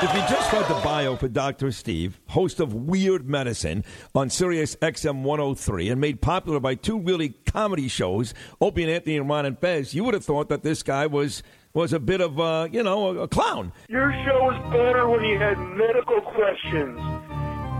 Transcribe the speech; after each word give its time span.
If 0.00 0.14
you 0.14 0.20
just 0.28 0.52
read 0.52 0.68
the 0.68 0.80
bio 0.84 1.16
for 1.16 1.26
Dr. 1.26 1.72
Steve, 1.72 2.20
host 2.28 2.60
of 2.60 2.72
Weird 2.72 3.28
Medicine 3.28 3.82
on 4.14 4.30
Sirius 4.30 4.76
XM 4.76 5.22
103 5.22 5.88
and 5.88 6.00
made 6.00 6.20
popular 6.20 6.60
by 6.60 6.76
two 6.76 7.00
really 7.00 7.30
comedy 7.46 7.88
shows, 7.88 8.32
Opie 8.60 8.84
and 8.84 8.92
Anthony 8.92 9.16
and 9.16 9.28
Ron 9.28 9.44
and 9.44 9.58
Fez, 9.58 9.94
you 9.94 10.04
would 10.04 10.14
have 10.14 10.24
thought 10.24 10.50
that 10.50 10.62
this 10.62 10.84
guy 10.84 11.08
was 11.08 11.42
was 11.74 11.92
a 11.92 11.98
bit 11.98 12.20
of 12.20 12.38
a, 12.38 12.68
you 12.70 12.84
know, 12.84 13.08
a, 13.08 13.22
a 13.22 13.28
clown. 13.28 13.72
Your 13.88 14.12
show 14.24 14.44
was 14.44 14.72
better 14.72 15.08
when 15.08 15.24
you 15.24 15.36
had 15.36 15.58
medical 15.58 16.20
questions. 16.20 17.17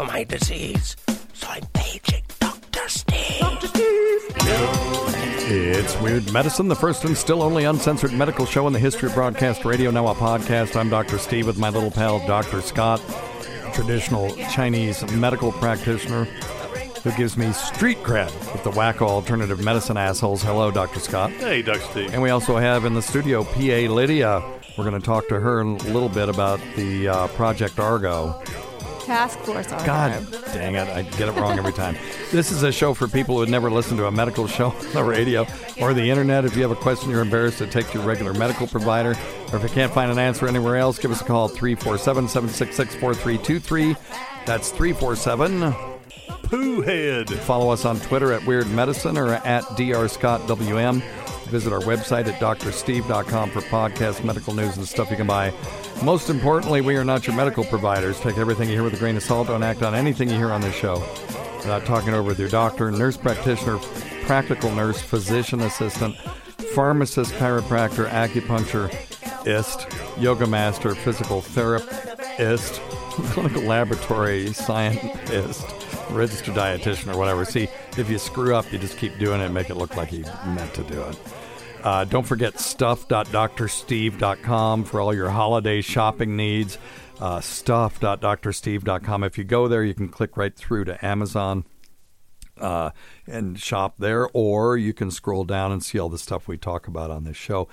for 0.00 0.06
my 0.06 0.24
disease, 0.24 0.96
so 1.34 1.46
I'm 1.48 1.66
paging 1.74 2.22
Dr. 2.38 2.88
Steve. 2.88 3.40
Dr. 3.40 3.66
Steve. 3.66 3.86
It's 5.52 6.00
Weird 6.00 6.32
Medicine, 6.32 6.68
the 6.68 6.76
first 6.76 7.04
and 7.04 7.14
still 7.14 7.42
only 7.42 7.64
uncensored 7.64 8.14
medical 8.14 8.46
show 8.46 8.66
in 8.66 8.72
the 8.72 8.78
history 8.78 9.10
of 9.10 9.14
broadcast 9.14 9.64
radio, 9.66 9.90
now 9.90 10.06
a 10.08 10.14
podcast. 10.14 10.74
I'm 10.74 10.88
Dr. 10.88 11.18
Steve 11.18 11.46
with 11.46 11.58
my 11.58 11.68
little 11.68 11.90
pal, 11.90 12.26
Dr. 12.26 12.62
Scott, 12.62 13.02
traditional 13.74 14.34
Chinese 14.50 15.04
medical 15.12 15.52
practitioner 15.52 16.24
who 17.04 17.12
gives 17.12 17.36
me 17.36 17.52
street 17.52 17.98
cred 17.98 18.30
with 18.52 18.64
the 18.64 18.70
wacko 18.70 19.02
alternative 19.02 19.62
medicine 19.62 19.98
assholes. 19.98 20.42
Hello, 20.42 20.70
Dr. 20.70 21.00
Scott. 21.00 21.30
Hey, 21.32 21.60
Dr. 21.60 21.80
Steve. 21.80 22.14
And 22.14 22.22
we 22.22 22.30
also 22.30 22.56
have 22.56 22.86
in 22.86 22.94
the 22.94 23.02
studio 23.02 23.44
PA 23.44 23.92
Lydia. 23.92 24.42
We're 24.78 24.84
going 24.84 24.98
to 24.98 25.06
talk 25.06 25.28
to 25.28 25.40
her 25.40 25.60
in 25.60 25.76
a 25.76 25.92
little 25.92 26.08
bit 26.08 26.30
about 26.30 26.58
the 26.76 27.08
uh, 27.08 27.28
Project 27.28 27.78
Argo. 27.78 28.42
Task 29.10 29.40
Force 29.40 29.72
Argo. 29.72 29.86
God 29.86 30.26
dang 30.52 30.76
it, 30.76 30.86
I 30.86 31.02
get 31.02 31.28
it 31.28 31.32
wrong 31.32 31.58
every 31.58 31.72
time. 31.72 31.96
this 32.30 32.52
is 32.52 32.62
a 32.62 32.70
show 32.70 32.94
for 32.94 33.08
people 33.08 33.34
who 33.34 33.40
had 33.40 33.50
never 33.50 33.68
listened 33.68 33.98
to 33.98 34.06
a 34.06 34.10
medical 34.12 34.46
show 34.46 34.66
on 34.70 34.92
the 34.92 35.02
radio 35.02 35.44
or 35.80 35.92
the 35.92 36.08
internet. 36.08 36.44
If 36.44 36.54
you 36.54 36.62
have 36.62 36.70
a 36.70 36.76
question 36.76 37.10
you're 37.10 37.20
embarrassed 37.20 37.58
to 37.58 37.66
take 37.66 37.88
to 37.88 37.98
your 37.98 38.06
regular 38.06 38.32
medical 38.34 38.68
provider, 38.68 39.16
or 39.52 39.56
if 39.56 39.64
you 39.64 39.68
can't 39.70 39.92
find 39.92 40.12
an 40.12 40.20
answer 40.20 40.46
anywhere 40.46 40.76
else, 40.76 41.00
give 41.00 41.10
us 41.10 41.22
a 41.22 41.24
call 41.24 41.46
at 41.46 41.56
347 41.56 42.28
766 42.28 42.94
4323. 43.00 43.96
That's 44.46 44.70
347 44.70 45.74
Pooh 46.44 46.80
Head. 46.82 47.30
Follow 47.30 47.70
us 47.70 47.84
on 47.84 47.98
Twitter 47.98 48.32
at 48.32 48.46
Weird 48.46 48.70
Medicine 48.70 49.18
or 49.18 49.34
at 49.34 49.64
DrScottWM. 49.64 51.02
Visit 51.50 51.72
our 51.72 51.80
website 51.80 52.28
at 52.28 52.40
drsteve.com 52.40 53.50
for 53.50 53.60
podcasts, 53.62 54.22
medical 54.22 54.54
news, 54.54 54.76
and 54.76 54.86
stuff 54.86 55.10
you 55.10 55.16
can 55.16 55.26
buy. 55.26 55.52
Most 56.04 56.30
importantly, 56.30 56.80
we 56.80 56.96
are 56.96 57.04
not 57.04 57.26
your 57.26 57.34
medical 57.34 57.64
providers. 57.64 58.20
Take 58.20 58.38
everything 58.38 58.68
you 58.68 58.76
hear 58.76 58.84
with 58.84 58.94
a 58.94 58.98
grain 58.98 59.16
of 59.16 59.24
salt. 59.24 59.48
Don't 59.48 59.64
act 59.64 59.82
on 59.82 59.92
anything 59.92 60.30
you 60.30 60.36
hear 60.36 60.52
on 60.52 60.60
this 60.60 60.76
show. 60.76 61.04
Not 61.66 61.84
talking 61.84 62.14
over 62.14 62.22
with 62.22 62.38
your 62.38 62.48
doctor, 62.48 62.92
nurse 62.92 63.16
practitioner, 63.16 63.78
practical 64.22 64.72
nurse, 64.72 65.02
physician 65.02 65.62
assistant, 65.62 66.14
pharmacist, 66.72 67.32
chiropractor, 67.32 68.08
acupuncturist, 68.08 70.22
yoga 70.22 70.46
master, 70.46 70.94
physical 70.94 71.40
therapist, 71.40 72.74
clinical 73.10 73.62
laboratory 73.62 74.52
scientist, 74.52 75.66
registered 76.10 76.54
dietitian, 76.54 77.12
or 77.12 77.18
whatever. 77.18 77.44
See, 77.44 77.66
if 77.98 78.08
you 78.08 78.18
screw 78.18 78.54
up, 78.54 78.72
you 78.72 78.78
just 78.78 78.98
keep 78.98 79.18
doing 79.18 79.40
it 79.40 79.46
and 79.46 79.54
make 79.54 79.68
it 79.68 79.74
look 79.74 79.96
like 79.96 80.12
you 80.12 80.24
meant 80.46 80.72
to 80.74 80.84
do 80.84 81.02
it. 81.02 81.18
Uh, 81.82 82.04
don't 82.04 82.26
forget 82.26 82.58
stuff.drsteve.com 82.58 84.84
for 84.84 85.00
all 85.00 85.14
your 85.14 85.30
holiday 85.30 85.80
shopping 85.80 86.36
needs. 86.36 86.76
Uh, 87.18 87.40
stuff.drsteve.com. 87.40 89.24
If 89.24 89.38
you 89.38 89.44
go 89.44 89.68
there, 89.68 89.84
you 89.84 89.94
can 89.94 90.08
click 90.08 90.36
right 90.36 90.54
through 90.54 90.84
to 90.84 91.02
Amazon 91.04 91.64
uh, 92.60 92.90
and 93.26 93.58
shop 93.58 93.94
there, 93.98 94.28
or 94.32 94.76
you 94.76 94.92
can 94.92 95.10
scroll 95.10 95.44
down 95.44 95.72
and 95.72 95.82
see 95.82 95.98
all 95.98 96.08
the 96.08 96.18
stuff 96.18 96.46
we 96.46 96.58
talk 96.58 96.86
about 96.86 97.10
on 97.10 97.24
this 97.24 97.36
show. 97.36 97.68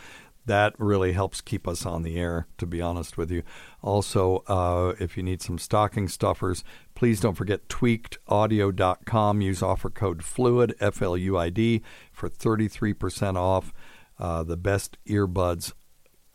That 0.46 0.74
really 0.78 1.12
helps 1.12 1.42
keep 1.42 1.68
us 1.68 1.86
on 1.86 2.04
the 2.04 2.18
air, 2.18 2.48
to 2.58 2.66
be 2.66 2.82
honest 2.82 3.18
with 3.18 3.30
you. 3.30 3.44
Also, 3.82 4.44
uh, 4.48 4.94
if 4.98 5.18
you 5.18 5.24
need 5.24 5.42
some 5.42 5.58
stocking 5.58 6.08
stuffers, 6.08 6.64
please 6.96 7.20
don't 7.20 7.36
forget 7.36 7.68
tweakedaudio.com. 7.68 9.42
Use 9.42 9.62
offer 9.62 9.90
code 9.90 10.20
FLUID, 10.20 10.74
F 10.80 11.02
L 11.02 11.18
U 11.18 11.38
I 11.38 11.50
D, 11.50 11.82
for 12.14 12.30
33% 12.30 13.36
off 13.36 13.74
uh, 14.20 14.44
the 14.44 14.58
best 14.58 14.98
earbuds 15.08 15.74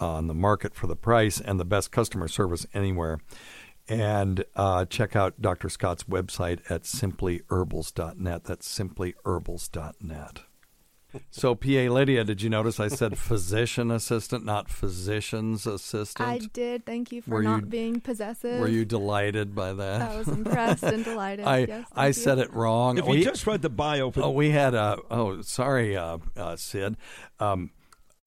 on 0.01 0.27
the 0.27 0.35
market 0.35 0.75
for 0.75 0.87
the 0.87 0.97
price 0.97 1.41
and 1.41 1.61
the 1.61 1.65
best 1.65 1.93
customer 1.93 2.29
service 2.29 2.67
anywhere. 2.75 3.21
And 3.89 4.45
uh, 4.55 4.85
check 4.85 5.17
out 5.17 5.41
Dr. 5.41 5.69
Scott's 5.69 6.05
website 6.05 6.61
at 6.71 6.83
simplyherbals.net. 6.83 8.45
That's 8.45 8.79
simplyherbals.net. 8.79 10.43
So, 11.31 11.55
PA 11.55 11.69
Lydia, 11.69 12.25
did 12.25 12.43
you 12.43 12.49
notice 12.51 12.79
I 12.81 12.89
said 12.89 13.19
physician 13.19 13.91
assistant, 13.91 14.45
not 14.45 14.69
physician's 14.71 15.67
assistant? 15.67 16.29
I 16.29 16.39
did. 16.39 16.87
Thank 16.87 17.13
you 17.13 17.23
for 17.23 17.31
Were 17.31 17.43
not 17.43 17.61
you- 17.63 17.67
being 17.67 18.01
possessive. 18.01 18.61
Were 18.61 18.69
you 18.69 18.85
delighted 18.85 19.55
by 19.55 19.73
that? 19.73 20.03
I 20.11 20.17
was 20.17 20.29
impressed 20.29 20.83
and 20.85 21.05
delighted. 21.05 21.45
I 21.47 21.59
yes, 21.59 21.87
I 21.93 22.05
thank 22.13 22.15
said 22.17 22.39
it 22.39 22.53
wrong. 22.53 22.99
If 22.99 23.05
you 23.07 23.11
We- 23.11 23.25
just 23.25 23.47
read 23.47 23.63
the 23.63 23.71
bio 23.71 24.11
for 24.11 24.23
Oh, 24.23 24.31
we 24.31 24.51
had 24.51 24.75
a. 24.75 24.99
Oh, 25.11 25.43
sorry, 25.43 25.97
uh, 25.97 26.19
uh, 26.37 26.57
Sid. 26.57 26.97
Um, 27.41 27.71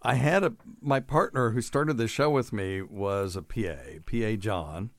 I 0.02 0.16
had 0.16 0.44
a 0.44 0.54
my 0.82 1.00
partner 1.00 1.52
who 1.52 1.62
started 1.62 1.98
the 1.98 2.08
show 2.08 2.30
with 2.30 2.54
me 2.54 2.82
was 2.84 3.36
a 3.36 3.42
PA, 3.42 4.00
PA 4.06 4.36
John, 4.36 4.92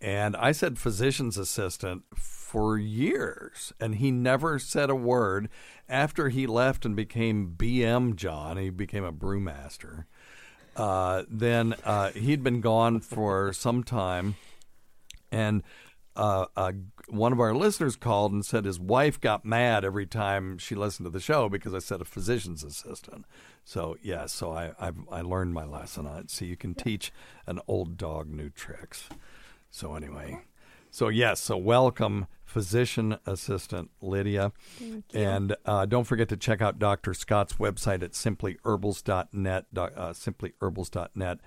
and 0.00 0.36
I 0.36 0.52
said 0.52 0.78
physician's 0.78 1.36
assistant 1.36 2.04
for 2.16 2.78
years, 2.78 3.72
and 3.80 3.96
he 3.96 4.10
never 4.10 4.58
said 4.58 4.90
a 4.90 4.94
word. 4.94 5.48
After 5.88 6.28
he 6.28 6.46
left 6.46 6.84
and 6.84 6.94
became 6.94 7.54
BM 7.56 8.14
John, 8.16 8.56
he 8.56 8.70
became 8.70 9.04
a 9.04 9.12
brewmaster. 9.12 10.04
Uh, 10.76 11.24
then 11.28 11.74
uh, 11.84 12.10
he'd 12.10 12.44
been 12.44 12.60
gone 12.60 13.00
for 13.00 13.52
some 13.52 13.82
time, 13.82 14.36
and 15.32 15.62
uh, 16.14 16.46
uh, 16.56 16.72
one 17.08 17.32
of 17.32 17.40
our 17.40 17.54
listeners 17.54 17.96
called 17.96 18.32
and 18.32 18.44
said 18.44 18.64
his 18.64 18.78
wife 18.78 19.20
got 19.20 19.44
mad 19.44 19.84
every 19.84 20.06
time 20.06 20.58
she 20.58 20.74
listened 20.74 21.06
to 21.06 21.10
the 21.10 21.20
show 21.20 21.48
because 21.48 21.74
I 21.74 21.78
said 21.78 22.00
a 22.00 22.04
physician's 22.04 22.64
assistant. 22.64 23.24
So 23.64 23.96
yeah, 24.02 24.26
so 24.26 24.52
I 24.52 24.72
I, 24.80 24.92
I 25.10 25.20
learned 25.22 25.54
my 25.54 25.64
lesson 25.64 26.06
on 26.06 26.18
it. 26.18 26.30
So 26.30 26.44
you 26.44 26.56
can 26.56 26.74
teach 26.74 27.12
an 27.46 27.60
old 27.68 27.96
dog 27.96 28.28
new 28.28 28.50
tricks. 28.50 29.08
So 29.70 29.94
anyway, 29.94 30.40
so 30.90 31.08
yes, 31.08 31.40
so 31.40 31.56
welcome 31.56 32.26
physician 32.48 33.18
assistant 33.26 33.90
Lydia, 34.00 34.52
and 35.12 35.54
uh, 35.66 35.84
don't 35.86 36.04
forget 36.04 36.28
to 36.30 36.36
check 36.36 36.62
out 36.62 36.78
Dr. 36.78 37.12
Scott's 37.12 37.54
website 37.54 38.02
at 38.02 38.12
simplyherbals.net. 38.12 39.66
Uh, 39.76 39.90
simplyherbals.net. 40.12 41.38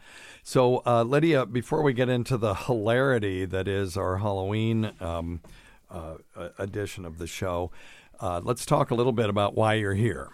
So 0.43 0.83
uh, 0.85 1.03
Lydia, 1.03 1.45
before 1.45 1.81
we 1.81 1.93
get 1.93 2.07
into 2.07 2.37
the 2.37 2.53
hilarity 2.53 3.45
that 3.45 3.67
is 3.67 3.97
our 3.97 4.19
Halloween 4.19 4.91
um, 4.99 5.41
uh, 5.89 6.15
uh, 6.35 6.49
edition 6.59 7.05
of 7.05 7.17
the 7.17 7.27
show, 7.27 7.71
uh, 8.19 8.39
let's 8.43 8.65
talk 8.65 8.91
a 8.91 8.95
little 8.95 9.11
bit 9.11 9.29
about 9.29 9.55
why 9.55 9.73
you're 9.73 9.95
here. 9.95 10.29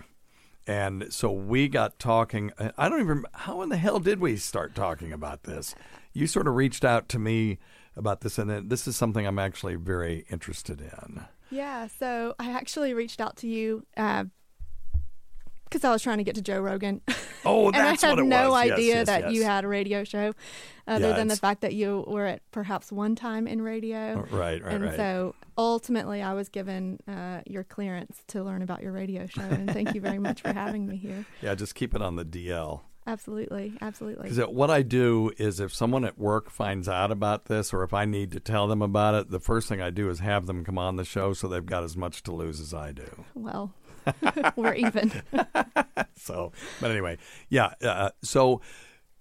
And 0.67 1.13
so 1.13 1.31
we 1.31 1.69
got 1.69 1.97
talking. 1.97 2.51
I 2.77 2.89
don't 2.89 2.99
even 2.99 3.23
how 3.33 3.61
in 3.61 3.69
the 3.69 3.77
hell 3.77 3.99
did 3.99 4.19
we 4.19 4.35
start 4.35 4.75
talking 4.75 5.13
about 5.13 5.43
this. 5.43 5.73
You 6.11 6.27
sort 6.27 6.45
of 6.45 6.55
reached 6.55 6.83
out 6.83 7.07
to 7.09 7.19
me 7.19 7.57
about 7.97 8.21
this, 8.21 8.37
and 8.37 8.69
this 8.69 8.87
is 8.87 8.95
something 8.95 9.25
I'm 9.25 9.39
actually 9.39 9.75
very 9.75 10.25
interested 10.29 10.81
in. 10.81 11.25
Yeah, 11.49 11.87
so 11.87 12.35
I 12.39 12.51
actually 12.51 12.93
reached 12.93 13.21
out 13.21 13.37
to 13.37 13.47
you 13.47 13.85
because 13.95 15.83
I 15.83 15.91
was 15.91 16.01
trying 16.01 16.17
to 16.17 16.23
get 16.23 16.35
to 16.35 16.41
Joe 16.41 16.59
Rogan. 16.59 17.01
Oh, 17.45 17.65
and 17.67 17.75
that's 17.75 18.03
I 18.03 18.07
had 18.07 18.17
what 18.17 18.25
it 18.25 18.27
no 18.27 18.51
was. 18.51 18.65
Yes, 18.65 18.73
idea 18.73 18.95
yes, 18.95 19.07
that 19.07 19.31
you 19.33 19.43
had 19.43 19.63
a 19.63 19.67
radio 19.67 20.03
show, 20.03 20.33
other 20.87 21.09
Yeah, 21.09 21.15
than 21.15 21.27
the 21.27 21.35
fact 21.35 21.61
that 21.61 21.73
you 21.73 22.03
were 22.07 22.25
at 22.25 22.41
perhaps 22.51 22.91
one 22.91 23.15
time 23.15 23.47
in 23.47 23.61
radio. 23.61 24.25
Right, 24.31 24.61
right, 24.61 24.73
and 24.73 24.83
right. 24.85 24.95
so 24.95 25.35
ultimately, 25.57 26.21
I 26.21 26.33
was 26.33 26.49
given 26.49 26.99
uh, 27.07 27.41
your 27.45 27.63
clearance 27.63 28.23
to 28.27 28.43
learn 28.43 28.61
about 28.61 28.81
your 28.81 28.91
radio 28.91 29.25
show, 29.25 29.41
and 29.41 29.71
thank 29.71 29.93
you 29.93 30.01
very 30.01 30.19
much 30.19 30.41
for 30.41 30.53
having 30.53 30.85
me 30.87 30.97
here. 30.97 31.25
Yeah, 31.41 31.55
just 31.55 31.75
keep 31.75 31.93
it 31.95 32.01
on 32.01 32.15
the 32.15 32.25
DL. 32.25 32.81
Absolutely, 33.07 33.73
absolutely. 33.79 34.29
Because 34.29 34.49
what 34.49 34.69
I 34.69 34.81
do 34.81 35.31
is 35.37 35.61
if 35.61 35.73
someone 35.73 36.03
at 36.03 36.19
work 36.19 36.49
finds 36.49 36.89
out 36.89 37.09
about 37.09 37.45
this 37.45 37.73
or 37.73 37.83
if 37.83 37.93
I 37.93 38.03
need 38.03 38.31
to 38.33 38.41
tell 38.41 38.67
them 38.67 38.81
about 38.81 39.15
it, 39.15 39.31
the 39.31 39.39
first 39.39 39.69
thing 39.69 39.81
I 39.81 39.91
do 39.91 40.09
is 40.09 40.19
have 40.19 40.45
them 40.45 40.65
come 40.65 40.77
on 40.77 40.97
the 40.97 41.05
show 41.05 41.31
so 41.31 41.47
they've 41.47 41.65
got 41.65 41.83
as 41.83 41.95
much 41.95 42.21
to 42.23 42.33
lose 42.33 42.59
as 42.59 42.73
I 42.73 42.91
do. 42.91 43.23
Well, 43.33 43.73
we're 44.57 44.73
even. 44.73 45.11
so, 46.17 46.51
but 46.81 46.91
anyway, 46.91 47.17
yeah. 47.47 47.73
Uh, 47.81 48.09
so, 48.21 48.59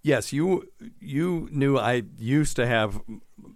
yes, 0.03 0.33
you 0.33 0.69
you 1.01 1.49
knew 1.53 1.79
I 1.79 2.03
used 2.19 2.57
to 2.57 2.67
have 2.67 3.01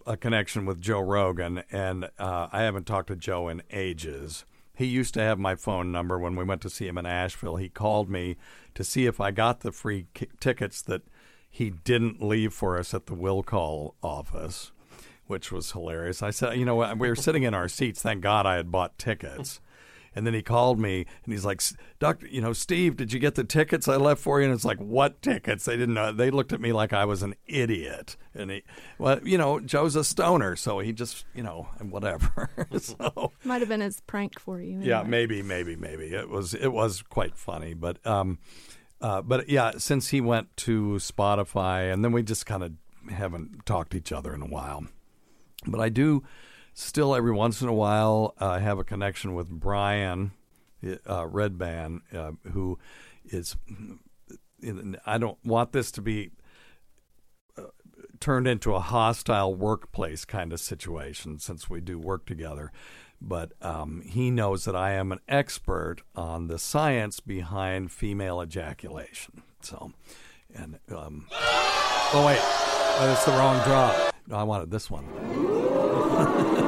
a 0.06 0.16
connection 0.16 0.64
with 0.64 0.80
Joe 0.80 1.00
Rogan, 1.00 1.64
and 1.72 2.04
uh, 2.18 2.48
I 2.52 2.62
haven't 2.62 2.86
talked 2.86 3.08
to 3.08 3.16
Joe 3.16 3.48
in 3.48 3.62
ages. 3.72 4.44
He 4.80 4.86
used 4.86 5.12
to 5.12 5.20
have 5.20 5.38
my 5.38 5.56
phone 5.56 5.92
number 5.92 6.18
when 6.18 6.36
we 6.36 6.42
went 6.42 6.62
to 6.62 6.70
see 6.70 6.88
him 6.88 6.96
in 6.96 7.04
Asheville. 7.04 7.56
He 7.56 7.68
called 7.68 8.08
me 8.08 8.36
to 8.74 8.82
see 8.82 9.04
if 9.04 9.20
I 9.20 9.30
got 9.30 9.60
the 9.60 9.72
free 9.72 10.06
ki- 10.14 10.28
tickets 10.40 10.80
that 10.80 11.02
he 11.50 11.68
didn't 11.68 12.22
leave 12.22 12.54
for 12.54 12.78
us 12.78 12.94
at 12.94 13.04
the 13.04 13.12
will 13.14 13.42
call 13.42 13.94
office, 14.02 14.72
which 15.26 15.52
was 15.52 15.72
hilarious. 15.72 16.22
I 16.22 16.30
said, 16.30 16.56
you 16.56 16.64
know? 16.64 16.76
We 16.94 17.10
were 17.10 17.14
sitting 17.14 17.42
in 17.42 17.52
our 17.52 17.68
seats. 17.68 18.00
Thank 18.00 18.22
God 18.22 18.46
I 18.46 18.54
had 18.54 18.72
bought 18.72 18.96
tickets. 18.96 19.60
And 20.14 20.26
then 20.26 20.34
he 20.34 20.42
called 20.42 20.80
me 20.80 21.06
and 21.24 21.32
he's 21.32 21.44
like, 21.44 21.62
Doctor, 21.98 22.26
you 22.26 22.40
know, 22.40 22.52
Steve, 22.52 22.96
did 22.96 23.12
you 23.12 23.20
get 23.20 23.36
the 23.36 23.44
tickets 23.44 23.86
I 23.86 23.96
left 23.96 24.20
for 24.20 24.40
you? 24.40 24.46
And 24.46 24.54
it's 24.54 24.64
like, 24.64 24.78
what 24.78 25.22
tickets? 25.22 25.64
They 25.64 25.76
didn't 25.76 25.94
know. 25.94 26.12
They 26.12 26.30
looked 26.30 26.52
at 26.52 26.60
me 26.60 26.72
like 26.72 26.92
I 26.92 27.04
was 27.04 27.22
an 27.22 27.34
idiot. 27.46 28.16
And 28.34 28.50
he, 28.50 28.62
well, 28.98 29.20
you 29.22 29.38
know, 29.38 29.60
Joe's 29.60 29.94
a 29.96 30.02
stoner. 30.02 30.56
So 30.56 30.80
he 30.80 30.92
just, 30.92 31.24
you 31.34 31.42
know, 31.42 31.68
whatever. 31.80 32.50
so, 32.78 33.32
Might 33.44 33.60
have 33.60 33.68
been 33.68 33.80
his 33.80 34.00
prank 34.00 34.40
for 34.40 34.60
you. 34.60 34.80
yeah, 34.80 35.02
maybe, 35.02 35.42
maybe, 35.42 35.76
maybe. 35.76 36.06
It 36.06 36.28
was, 36.28 36.54
it 36.54 36.72
was 36.72 37.02
quite 37.02 37.36
funny. 37.36 37.74
But, 37.74 38.04
um, 38.04 38.38
uh, 39.00 39.22
but 39.22 39.48
yeah, 39.48 39.72
since 39.78 40.08
he 40.08 40.20
went 40.20 40.56
to 40.58 40.94
Spotify 40.96 41.92
and 41.92 42.04
then 42.04 42.12
we 42.12 42.22
just 42.22 42.46
kind 42.46 42.62
of 42.62 42.72
haven't 43.10 43.64
talked 43.64 43.92
to 43.92 43.98
each 43.98 44.12
other 44.12 44.34
in 44.34 44.42
a 44.42 44.46
while. 44.46 44.86
But 45.66 45.80
I 45.80 45.88
do 45.88 46.22
still 46.80 47.14
every 47.14 47.32
once 47.32 47.60
in 47.60 47.68
a 47.68 47.74
while 47.74 48.34
uh, 48.38 48.58
have 48.58 48.78
a 48.78 48.84
connection 48.84 49.34
with 49.34 49.48
Brian 49.48 50.32
uh, 50.82 51.24
Redban, 51.26 52.00
uh, 52.14 52.32
who 52.52 52.78
is. 53.26 53.56
I 55.06 55.18
don't 55.18 55.38
want 55.44 55.72
this 55.72 55.90
to 55.92 56.02
be 56.02 56.32
uh, 57.56 57.62
turned 58.18 58.46
into 58.46 58.74
a 58.74 58.80
hostile 58.80 59.54
workplace 59.54 60.24
kind 60.24 60.52
of 60.52 60.60
situation 60.60 61.38
since 61.38 61.70
we 61.70 61.80
do 61.80 61.98
work 61.98 62.26
together. 62.26 62.72
But 63.22 63.52
um, 63.60 64.02
he 64.04 64.30
knows 64.30 64.64
that 64.64 64.76
I 64.76 64.92
am 64.92 65.12
an 65.12 65.20
expert 65.28 65.98
on 66.16 66.48
the 66.48 66.58
science 66.58 67.20
behind 67.20 67.92
female 67.92 68.42
ejaculation. 68.42 69.42
So, 69.60 69.92
and 70.54 70.78
um, 70.90 71.26
oh 71.32 72.24
wait, 72.26 72.40
that's 73.06 73.24
the 73.26 73.32
wrong 73.32 73.62
drop. 73.64 74.14
No, 74.26 74.36
I 74.36 74.42
wanted 74.42 74.70
this 74.70 74.90
one. 74.90 75.06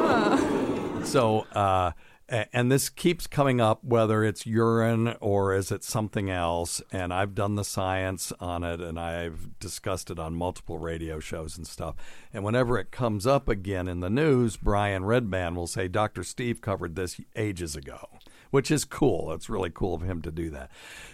so, 1.13 1.41
uh, 1.53 1.93
and 2.29 2.73
this 2.73 2.89
keeps 2.89 3.27
coming 3.27 3.61
up, 3.61 3.85
whether 3.85 4.25
it's 4.25 4.47
urine 4.47 5.15
or 5.21 5.55
is 5.55 5.71
it 5.71 5.85
something 5.85 6.31
else. 6.31 6.81
And 6.91 7.13
I've 7.13 7.35
done 7.35 7.57
the 7.57 7.65
science 7.65 8.33
on 8.41 8.65
it, 8.65 8.81
and 8.81 8.99
I've 8.99 9.59
discussed 9.59 10.11
it 10.11 10.19
on 10.19 10.35
multiple 10.35 10.79
radio 10.79 11.21
shows 11.21 11.59
and 11.59 11.67
stuff. 11.67 11.97
And 12.33 12.43
whenever 12.43 12.79
it 12.79 12.91
comes 12.91 13.27
up 13.27 13.47
again 13.47 13.89
in 13.89 14.01
the 14.01 14.09
news, 14.09 14.57
Brian 14.57 15.03
Redban 15.03 15.55
will 15.55 15.67
say, 15.67 15.87
"Dr. 15.87 16.25
Steve 16.25 16.63
covered 16.63 16.97
this 16.97 17.21
ages 17.37 17.77
ago." 17.77 18.09
Which 18.51 18.71
is 18.71 18.85
cool. 18.85 19.33
It's 19.33 19.49
really 19.49 19.71
cool 19.71 19.95
of 19.95 20.03
him 20.03 20.21
to 20.23 20.31
do 20.31 20.51
that. 20.51 20.71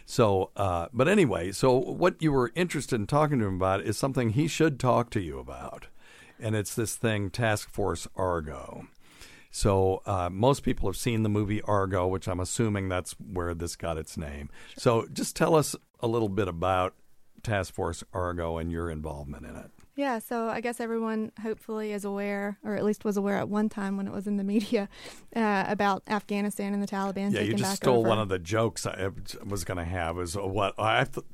So, 0.06 0.50
uh, 0.56 0.88
but 0.92 1.06
anyway, 1.06 1.52
so 1.52 1.72
what 1.76 2.20
you 2.20 2.32
were 2.32 2.50
interested 2.56 2.96
in 2.96 3.06
talking 3.06 3.38
to 3.38 3.46
him 3.46 3.54
about 3.54 3.82
is 3.82 3.96
something 3.96 4.30
he 4.30 4.48
should 4.48 4.80
talk 4.80 5.10
to 5.10 5.20
you 5.20 5.38
about 5.38 5.86
and 6.40 6.54
it's 6.54 6.74
this 6.74 6.96
thing 6.96 7.30
Task 7.30 7.70
Force 7.70 8.06
Argo. 8.16 8.86
So 9.50 10.02
uh, 10.06 10.28
most 10.30 10.62
people 10.62 10.88
have 10.88 10.96
seen 10.96 11.22
the 11.22 11.28
movie 11.28 11.62
Argo, 11.62 12.06
which 12.06 12.28
I'm 12.28 12.40
assuming 12.40 12.88
that's 12.88 13.12
where 13.12 13.54
this 13.54 13.76
got 13.76 13.96
its 13.98 14.16
name. 14.16 14.50
So 14.76 15.06
just 15.12 15.36
tell 15.36 15.54
us 15.54 15.74
a 16.00 16.06
little 16.06 16.28
bit 16.28 16.48
about 16.48 16.94
Task 17.42 17.72
Force 17.74 18.04
Argo 18.12 18.58
and 18.58 18.70
your 18.70 18.90
involvement 18.90 19.46
in 19.46 19.56
it. 19.56 19.70
Yeah, 19.96 20.20
so 20.20 20.48
I 20.48 20.60
guess 20.60 20.78
everyone 20.78 21.32
hopefully 21.42 21.92
is 21.92 22.04
aware, 22.04 22.56
or 22.62 22.76
at 22.76 22.84
least 22.84 23.04
was 23.04 23.16
aware 23.16 23.36
at 23.36 23.48
one 23.48 23.68
time 23.68 23.96
when 23.96 24.06
it 24.06 24.12
was 24.12 24.28
in 24.28 24.36
the 24.36 24.44
media, 24.44 24.88
uh, 25.34 25.64
about 25.66 26.04
Afghanistan 26.06 26.72
and 26.72 26.80
the 26.80 26.86
Taliban. 26.86 27.32
yeah, 27.32 27.40
you 27.40 27.54
just 27.54 27.76
stole 27.76 27.98
over. 28.00 28.08
one 28.08 28.18
of 28.20 28.28
the 28.28 28.38
jokes 28.38 28.86
I 28.86 29.08
was 29.44 29.64
going 29.64 29.78
to 29.78 29.84
have. 29.84 30.16
Is 30.20 30.36
what 30.36 30.74
I 30.78 31.02
th- 31.02 31.26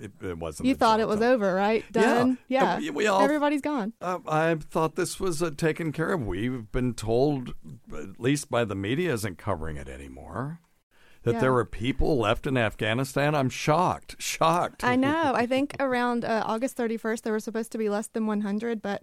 it, 0.00 0.12
it 0.22 0.38
wasn't. 0.38 0.66
You 0.68 0.74
thought 0.74 1.00
it 1.00 1.08
was 1.08 1.20
though. 1.20 1.32
over, 1.32 1.54
right? 1.54 1.84
Done. 1.92 2.38
Yeah. 2.48 2.78
Yeah. 2.78 2.78
We- 2.78 2.90
we 2.90 3.06
all- 3.06 3.20
Everybody's 3.20 3.60
gone. 3.60 3.92
Uh, 4.00 4.18
I 4.26 4.54
thought 4.56 4.96
this 4.96 5.18
was 5.20 5.42
uh, 5.42 5.50
taken 5.56 5.92
care 5.92 6.12
of. 6.12 6.26
We've 6.26 6.70
been 6.72 6.94
told, 6.94 7.54
at 7.92 8.18
least 8.20 8.50
by 8.50 8.64
the 8.64 8.74
media, 8.74 9.12
isn't 9.14 9.38
covering 9.38 9.76
it 9.76 9.88
anymore. 9.88 10.60
That 11.22 11.34
Yeah. 11.34 11.40
there 11.40 11.52
were 11.52 11.66
people 11.66 12.16
left 12.18 12.46
in 12.46 12.56
Afghanistan. 12.56 13.34
I'm 13.34 13.50
shocked. 13.50 14.16
Shocked. 14.18 14.82
I 14.84 14.96
know. 14.96 15.32
I 15.34 15.44
think 15.46 15.76
around 15.78 16.24
uh, 16.24 16.42
August 16.46 16.78
31st, 16.78 17.20
there 17.22 17.34
were 17.34 17.40
supposed 17.40 17.72
to 17.72 17.78
be 17.78 17.90
less 17.90 18.06
than 18.08 18.26
100, 18.26 18.80
but. 18.80 19.02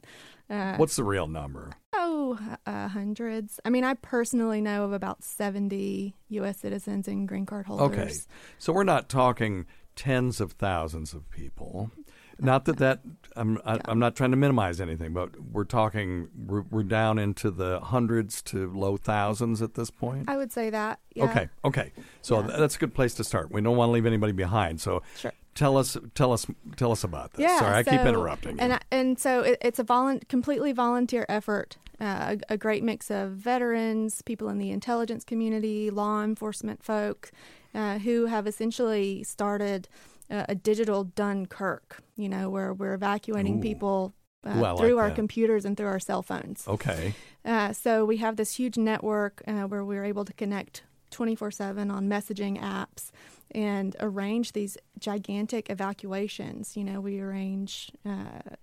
Uh, 0.49 0.77
What's 0.77 0.95
the 0.95 1.03
real 1.03 1.27
number? 1.27 1.73
Oh, 1.93 2.39
uh, 2.65 2.87
hundreds. 2.87 3.59
I 3.65 3.69
mean, 3.69 3.83
I 3.83 3.93
personally 3.95 4.61
know 4.61 4.83
of 4.85 4.93
about 4.93 5.23
70 5.23 6.15
U.S. 6.29 6.57
citizens 6.59 7.07
and 7.07 7.27
green 7.27 7.45
card 7.45 7.67
holders. 7.67 7.95
Okay. 7.99 8.13
So 8.57 8.73
we're 8.73 8.83
not 8.83 9.09
talking 9.09 9.65
tens 9.97 10.39
of 10.39 10.53
thousands 10.53 11.13
of 11.13 11.29
people. 11.29 11.91
Not 12.39 12.65
that 12.65 12.77
that 12.77 12.99
I'm 13.35 13.57
I, 13.65 13.79
I'm 13.85 13.97
not 13.97 14.15
trying 14.15 14.29
to 14.29 14.37
minimize 14.37 14.79
anything, 14.79 15.11
but 15.11 15.31
we're 15.41 15.63
talking 15.63 16.29
we're, 16.45 16.61
we're 16.69 16.83
down 16.83 17.17
into 17.17 17.49
the 17.49 17.79
hundreds 17.79 18.43
to 18.43 18.71
low 18.71 18.95
thousands 18.95 19.61
at 19.63 19.73
this 19.73 19.89
point. 19.89 20.29
I 20.29 20.37
would 20.37 20.51
say 20.51 20.69
that. 20.69 20.99
Yeah. 21.15 21.23
Okay, 21.25 21.49
okay. 21.65 21.91
So 22.21 22.43
th- 22.43 22.57
that's 22.59 22.75
a 22.75 22.79
good 22.79 22.93
place 22.93 23.15
to 23.15 23.23
start. 23.23 23.51
We 23.51 23.59
don't 23.61 23.75
want 23.75 23.89
to 23.89 23.93
leave 23.93 24.05
anybody 24.05 24.33
behind. 24.33 24.79
So 24.79 25.01
Sure. 25.17 25.33
tell 25.55 25.77
us, 25.77 25.97
tell 26.13 26.31
us, 26.31 26.45
tell 26.75 26.91
us 26.91 27.03
about 27.03 27.33
this. 27.33 27.41
Yeah, 27.41 27.57
Sorry, 27.57 27.75
I 27.77 27.81
keep 27.83 28.01
interrupting. 28.01 28.57
you. 28.57 28.61
And 28.61 28.73
I- 28.73 28.81
and 28.91 29.17
so 29.17 29.41
it, 29.41 29.57
it's 29.63 29.79
a 29.79 29.83
volun- 29.83 30.27
completely 30.27 30.73
volunteer 30.73 31.25
effort. 31.27 31.77
Uh, 31.99 32.35
a, 32.49 32.53
a 32.53 32.57
great 32.57 32.83
mix 32.83 33.09
of 33.09 33.31
veterans, 33.31 34.21
people 34.21 34.47
in 34.49 34.59
the 34.59 34.69
intelligence 34.69 35.23
community, 35.23 35.89
law 35.89 36.23
enforcement 36.23 36.83
folk, 36.83 37.31
uh, 37.77 37.99
who 37.99 38.25
have 38.25 38.47
essentially 38.47 39.23
started 39.23 39.87
uh, 40.29 40.45
a 40.49 40.55
digital 40.55 41.03
Dunkirk, 41.03 42.03
you 42.17 42.27
know, 42.27 42.49
where 42.49 42.73
we're 42.73 42.95
evacuating 42.95 43.59
Ooh. 43.59 43.61
people 43.61 44.13
uh, 44.43 44.49
Ooh, 44.49 44.65
I 44.65 44.71
like 44.71 44.79
through 44.79 44.97
our 44.97 45.09
that. 45.09 45.15
computers 45.15 45.63
and 45.63 45.77
through 45.77 45.87
our 45.87 45.99
cell 45.99 46.23
phones. 46.23 46.67
Okay. 46.67 47.13
Uh, 47.45 47.71
so 47.73 48.03
we 48.03 48.17
have 48.17 48.35
this 48.35 48.55
huge 48.55 48.77
network 48.77 49.41
uh, 49.47 49.63
where 49.63 49.85
we're 49.85 50.03
able 50.03 50.25
to 50.25 50.33
connect 50.33 50.83
24 51.11 51.51
7 51.51 51.91
on 51.91 52.09
messaging 52.09 52.59
apps 52.59 53.11
and 53.51 53.95
arrange 53.99 54.53
these 54.53 54.77
gigantic 54.99 55.69
evacuations. 55.69 56.75
You 56.75 56.83
know, 56.83 56.99
we 56.99 57.19
arrange 57.19 57.91
uh, 58.05 58.55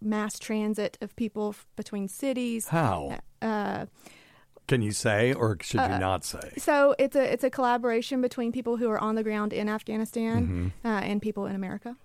mass 0.00 0.38
transit 0.38 0.98
of 1.00 1.16
people 1.16 1.50
f- 1.50 1.66
between 1.74 2.06
cities. 2.06 2.68
How? 2.68 3.18
Can 4.68 4.80
you 4.82 4.92
say, 4.92 5.32
or 5.34 5.56
should 5.60 5.80
you 5.80 5.96
Uh, 5.96 5.98
not 5.98 6.24
say? 6.24 6.52
so 6.56 6.94
it's 6.98 7.16
a 7.16 7.32
it's 7.32 7.44
a 7.44 7.50
collaboration 7.50 8.20
between 8.22 8.52
people 8.52 8.76
who 8.78 8.88
are 8.90 8.98
on 8.98 9.14
the 9.16 9.22
ground 9.22 9.52
in 9.52 9.68
Afghanistan 9.68 10.72
uh, 10.84 10.88
and 10.88 11.20
people 11.20 11.46
in 11.46 11.54
America. 11.54 11.96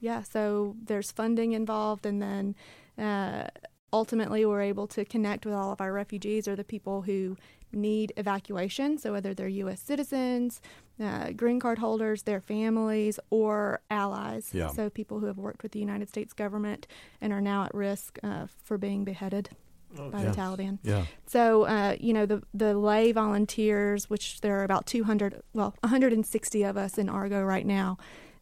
Yeah, 0.00 0.22
so 0.22 0.74
there's 0.86 1.10
funding 1.12 1.52
involved, 1.52 2.04
and 2.06 2.20
then 2.20 2.54
uh, 2.98 3.48
ultimately 3.92 4.44
we're 4.44 4.62
able 4.62 4.86
to 4.88 5.04
connect 5.04 5.46
with 5.46 5.54
all 5.54 5.72
of 5.72 5.80
our 5.80 5.92
refugees 5.92 6.46
or 6.48 6.56
the 6.56 6.64
people 6.64 7.02
who 7.02 7.36
need 7.72 8.12
evacuation. 8.16 8.98
So 8.98 9.12
whether 9.12 9.32
they're 9.34 9.48
U.S. 9.64 9.80
citizens, 9.80 10.60
uh, 11.02 11.30
green 11.32 11.60
card 11.60 11.78
holders, 11.78 12.22
their 12.22 12.40
families, 12.40 13.18
or 13.30 13.80
allies. 13.90 14.50
Yeah. 14.52 14.68
So 14.68 14.88
people 14.90 15.20
who 15.20 15.26
have 15.26 15.38
worked 15.38 15.62
with 15.62 15.72
the 15.72 15.80
United 15.80 16.08
States 16.08 16.32
government 16.32 16.86
and 17.20 17.32
are 17.32 17.40
now 17.40 17.64
at 17.64 17.74
risk 17.74 18.18
uh, 18.22 18.46
for 18.64 18.78
being 18.78 19.04
beheaded 19.04 19.50
by 19.94 20.22
Yeah. 20.22 20.30
the 20.30 20.36
Taliban. 20.36 20.78
Yeah. 20.82 21.04
So, 21.26 21.64
uh, 21.64 21.96
you 22.00 22.12
know, 22.12 22.26
the 22.26 22.42
the 22.54 22.74
lay 22.76 23.12
volunteers, 23.12 24.10
which 24.10 24.40
there 24.40 24.58
are 24.60 24.64
about 24.64 24.86
200, 24.86 25.42
well, 25.54 25.74
160 25.82 26.62
of 26.64 26.76
us 26.76 26.98
in 26.98 27.08
Argo 27.08 27.42
right 27.42 27.66
now, 27.66 27.96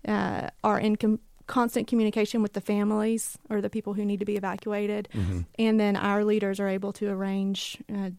uh, 0.07 0.49
are 0.63 0.79
in 0.81 0.97
com- 0.97 1.21
constant 1.47 1.87
communication 1.87 2.43
with 2.43 2.55
the 2.55 2.61
families 2.61 3.37
or 3.51 3.61
the 3.61 3.69
people 3.71 3.95
who 3.95 4.05
need 4.05 4.19
to 4.21 4.25
be 4.25 4.37
evacuated, 4.37 5.09
Mm-hmm. 5.13 5.41
and 5.59 5.79
then 5.79 5.95
our 5.97 6.25
leaders 6.25 6.59
are 6.61 6.69
able 6.69 6.93
to 6.95 7.09
arrange 7.11 7.77
uh, 7.95 8.11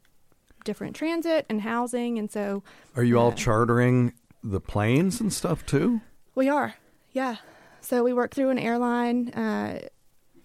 different 0.63 0.96
transit 0.96 1.46
and 1.50 1.62
housing, 1.62 2.17
and 2.20 2.32
so 2.32 2.63
Are 2.96 3.03
you 3.03 3.17
all 3.20 3.32
uh, 3.32 3.36
chartering 3.36 4.13
the 4.44 4.60
planes 4.62 5.20
and 5.20 5.34
stuff 5.34 5.65
too? 5.65 6.01
we 6.36 6.48
are, 6.50 6.75
yeah. 7.13 7.38
So 7.82 8.03
we 8.03 8.13
work 8.13 8.34
through 8.34 8.50
an 8.50 8.58
airline. 8.60 9.29
Uh, 9.29 9.88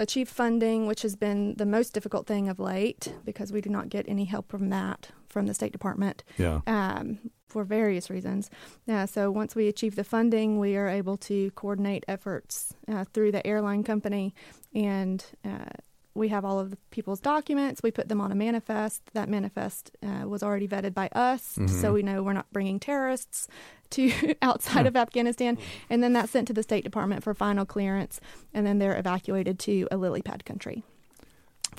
achieve 0.00 0.28
funding, 0.28 0.86
which 0.86 1.02
has 1.02 1.14
been 1.14 1.54
the 1.56 1.66
most 1.66 1.92
difficult 1.92 2.26
thing 2.26 2.48
of 2.48 2.58
late 2.58 3.14
because 3.24 3.52
we 3.52 3.60
do 3.60 3.70
not 3.70 3.88
get 3.88 4.08
any 4.08 4.24
help 4.24 4.50
from 4.50 4.70
that 4.70 5.10
from 5.28 5.46
the 5.46 5.54
State 5.54 5.70
Department. 5.70 6.24
Yeah. 6.38 6.60
um, 6.66 7.20
for 7.46 7.64
various 7.64 8.08
reasons. 8.10 8.48
Uh, 8.88 9.06
so 9.06 9.28
once 9.28 9.56
we 9.56 9.66
achieve 9.66 9.96
the 9.96 10.04
funding, 10.04 10.60
we 10.60 10.76
are 10.76 10.88
able 10.88 11.16
to 11.16 11.50
coordinate 11.52 12.04
efforts 12.06 12.74
uh, 12.86 13.04
through 13.12 13.32
the 13.32 13.44
airline 13.44 13.82
company, 13.82 14.32
and 14.72 15.24
uh, 15.44 15.70
we 16.14 16.28
have 16.28 16.44
all 16.44 16.58
of 16.58 16.70
the 16.70 16.76
people's 16.90 17.20
documents. 17.20 17.82
We 17.82 17.90
put 17.90 18.08
them 18.08 18.20
on 18.20 18.32
a 18.32 18.34
manifest. 18.34 19.02
That 19.14 19.28
manifest 19.28 19.96
uh, 20.02 20.28
was 20.28 20.42
already 20.42 20.66
vetted 20.68 20.94
by 20.94 21.08
us, 21.12 21.58
so 21.80 21.92
we 21.92 22.02
know 22.02 22.22
we're 22.22 22.32
not 22.32 22.52
bringing 22.52 22.80
terrorists 22.80 23.48
to 23.90 24.34
outside 24.42 24.86
of 24.86 24.96
Afghanistan. 24.96 25.58
And 25.88 26.02
then 26.02 26.12
that's 26.12 26.32
sent 26.32 26.46
to 26.48 26.52
the 26.52 26.62
State 26.62 26.84
Department 26.84 27.22
for 27.22 27.34
final 27.34 27.64
clearance, 27.64 28.20
and 28.52 28.66
then 28.66 28.78
they're 28.78 28.98
evacuated 28.98 29.58
to 29.60 29.88
a 29.90 29.96
lily 29.96 30.22
pad 30.22 30.44
country 30.44 30.84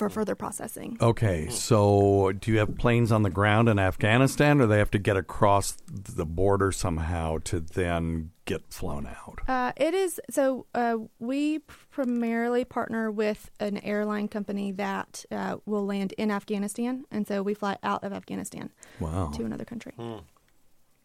for 0.02 0.10
further 0.10 0.34
processing. 0.34 0.98
Okay, 1.00 1.48
so 1.50 2.32
do 2.40 2.52
you 2.52 2.58
have 2.58 2.76
planes 2.76 3.12
on 3.12 3.22
the 3.22 3.30
ground 3.30 3.70
in 3.70 3.78
Afghanistan, 3.78 4.60
or 4.60 4.66
they 4.66 4.80
have 4.80 4.90
to 4.90 4.98
get 4.98 5.16
across 5.16 5.78
the 5.88 6.26
border 6.26 6.72
somehow 6.72 7.38
to 7.44 7.60
then 7.60 8.32
get 8.46 8.64
flown 8.74 9.06
out? 9.06 9.42
Uh, 9.48 9.72
it 9.78 9.94
is 9.94 10.20
so. 10.32 10.66
Uh, 10.74 10.98
we 11.20 11.60
primarily 11.92 12.66
partner 12.66 13.12
with 13.12 13.52
an 13.60 13.78
airline 13.84 14.28
company 14.28 14.72
that 14.72 15.24
uh, 15.32 15.58
will 15.68 15.86
land 15.86 16.14
in 16.18 16.32
Afghanistan, 16.32 17.06
and 17.12 17.28
so 17.28 17.44
we 17.44 17.54
fly 17.54 17.78
out 17.84 18.04
of 18.04 18.12
Afghanistan 18.12 18.72
Wow. 19.00 19.32
to 19.36 19.46
another 19.46 19.66
country. 19.66 19.94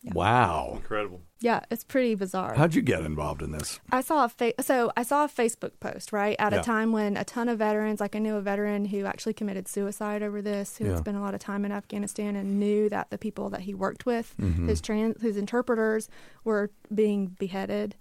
Wow. 0.05 0.75
Incredible. 0.77 1.21
Yeah, 1.41 1.61
it's 1.71 1.85
pretty 1.85 2.15
bizarre. 2.15 2.55
How'd 2.55 2.75
you 2.75 2.81
get 2.83 3.01
involved 3.05 3.43
in 3.43 3.51
this? 3.51 3.81
I 3.91 4.01
saw 4.01 4.25
a 4.25 4.29
fa- 4.29 4.55
so 4.63 4.91
I 4.97 5.03
saw 5.03 5.25
a 5.25 5.29
Facebook 5.29 5.73
post 5.81 6.13
right 6.13 6.37
at 6.39 6.53
Yeah. 6.53 6.61
a 6.61 6.63
time 6.63 6.93
when 6.93 7.17
a 7.17 7.25
ton 7.25 7.49
of 7.49 7.59
veterans, 7.59 8.01
like 8.01 8.17
I 8.17 8.21
knew 8.21 8.37
a 8.37 8.41
veteran 8.41 8.87
who 8.87 9.05
actually 9.05 9.35
committed 9.35 9.69
suicide 9.69 10.23
over 10.23 10.41
this, 10.41 10.79
who 10.79 10.85
Yeah. 10.85 10.91
had 10.93 10.99
spent 11.01 11.17
a 11.17 11.21
lot 11.21 11.35
of 11.35 11.41
time 11.41 11.65
in 11.65 11.73
Afghanistan 11.73 12.37
and 12.37 12.59
knew 12.59 12.89
that 12.89 13.11
the 13.11 13.19
people 13.19 13.51
that 13.51 13.63
he 13.63 13.75
worked 13.75 14.07
with, 14.07 14.35
Mm-hmm. 14.41 14.69
his 14.69 14.81
trans, 14.81 15.21
his 15.21 15.37
interpreters, 15.37 16.09
were 16.45 16.71
being 16.95 17.27
beheaded, 17.39 17.97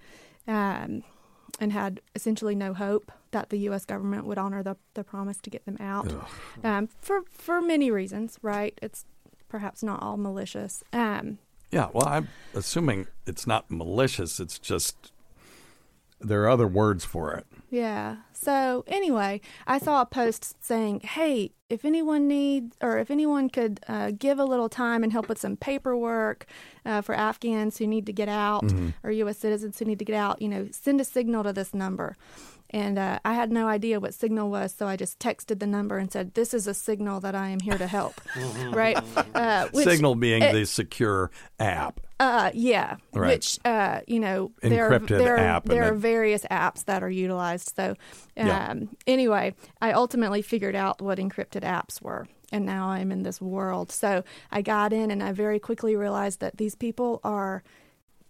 um, 0.47 1.03
and 1.59 1.71
had 1.73 2.01
essentially 2.15 2.55
no 2.55 2.73
hope 2.73 3.11
that 3.31 3.49
the 3.49 3.57
U.S. 3.59 3.83
government 3.85 4.25
would 4.25 4.37
honor 4.37 4.63
the 4.63 4.77
the 4.93 5.03
promise 5.03 5.39
to 5.41 5.49
get 5.49 5.65
them 5.65 5.77
out, 5.79 6.13
um, 6.63 6.87
for 7.01 7.23
for 7.31 7.61
many 7.61 7.91
reasons. 7.91 8.37
Right? 8.41 8.77
It's 8.81 9.05
perhaps 9.49 9.83
not 9.83 10.01
all 10.01 10.15
malicious. 10.17 10.83
Um, 10.93 11.39
Yeah, 11.71 11.89
well, 11.93 12.07
I'm 12.07 12.29
assuming 12.53 13.07
it's 13.25 13.45
not 13.45 13.69
malicious. 13.69 14.39
It's 14.39 14.59
just 14.59 15.11
there 16.21 16.43
are 16.43 16.49
other 16.49 16.67
words 16.67 17.05
for 17.05 17.33
it. 17.33 17.45
Yeah. 17.69 18.17
So 18.31 18.83
anyway, 18.87 19.41
I 19.67 19.79
saw 19.79 20.01
a 20.01 20.05
post 20.05 20.63
saying, 20.63 21.01
"Hey, 21.01 21.51
if 21.69 21.83
anyone 21.83 22.27
needs 22.27 22.77
or 22.81 22.97
if 22.99 23.11
anyone 23.11 23.49
could 23.49 23.79
uh, 23.87 24.11
give 24.17 24.39
a 24.39 24.45
little 24.45 24.69
time 24.69 25.03
and 25.03 25.11
help 25.11 25.27
with 25.27 25.39
some 25.39 25.57
paperwork 25.57 26.45
uh, 26.85 27.01
for 27.01 27.15
Afghans 27.15 27.77
who 27.77 27.87
need 27.87 28.05
to 28.05 28.13
get 28.13 28.29
out 28.29 28.71
or 29.03 29.11
U.S. 29.11 29.37
citizens 29.37 29.79
who 29.79 29.85
need 29.85 29.99
to 29.99 30.05
get 30.05 30.15
out, 30.15 30.41
you 30.41 30.47
know, 30.47 30.67
send 30.71 31.01
a 31.01 31.05
signal 31.05 31.43
to 31.43 31.53
this 31.53 31.73
number." 31.73 32.15
And 32.75 32.99
uh, 32.99 33.19
I 33.23 33.35
had 33.35 33.53
no 33.53 33.69
idea 33.69 34.01
what 34.01 34.13
signal 34.13 34.49
was, 34.49 34.75
so 34.75 34.85
I 34.85 34.97
just 34.97 35.17
texted 35.17 35.59
the 35.59 35.65
number 35.65 35.97
and 35.97 36.11
said, 36.11 36.33
"This 36.33 36.53
is 36.53 36.67
a 36.67 36.73
signal 36.73 37.21
that 37.21 37.33
I 37.33 37.47
am 37.47 37.61
here 37.61 37.77
to 37.77 37.87
help." 37.87 38.19
right? 38.71 38.97
Uh, 39.33 39.69
which- 39.71 39.87
Signal 39.87 40.15
being 40.15 40.43
it- 40.43 40.51
the 40.51 40.65
secure 40.65 41.31
app. 41.57 42.01
uh, 42.19 42.51
yeah, 42.53 42.97
Right. 43.13 43.29
which 43.29 43.59
uh, 43.63 44.01
you 44.07 44.19
know, 44.19 44.51
there 44.61 44.87
are, 44.87 44.99
Encrypted 44.99 45.07
there, 45.19 45.35
are- 45.35 45.39
app 45.39 45.63
there 45.63 45.83
are 45.83 45.91
then- 45.91 45.99
various 45.99 46.43
apps 46.51 46.83
that 46.83 47.01
are 47.01 47.09
utilized. 47.09 47.73
So, 47.77 47.91
um, 48.35 48.47
Yeah. 48.47 48.73
anyway, 49.07 49.55
I 49.81 49.93
ultimately 49.93 50.41
figured 50.41 50.75
out 50.75 51.01
what 51.01 51.17
encrypted 51.17 51.61
apps 51.63 52.01
were, 52.01 52.27
and 52.51 52.65
now 52.65 52.89
I'm 52.89 53.09
in 53.09 53.23
this 53.23 53.39
world. 53.39 53.89
So 53.89 54.25
I 54.51 54.61
got 54.61 54.91
in, 54.91 55.11
and 55.11 55.23
I 55.23 55.31
very 55.31 55.59
quickly 55.59 55.95
realized 55.95 56.41
that 56.41 56.57
these 56.57 56.75
people 56.75 57.21
are 57.23 57.63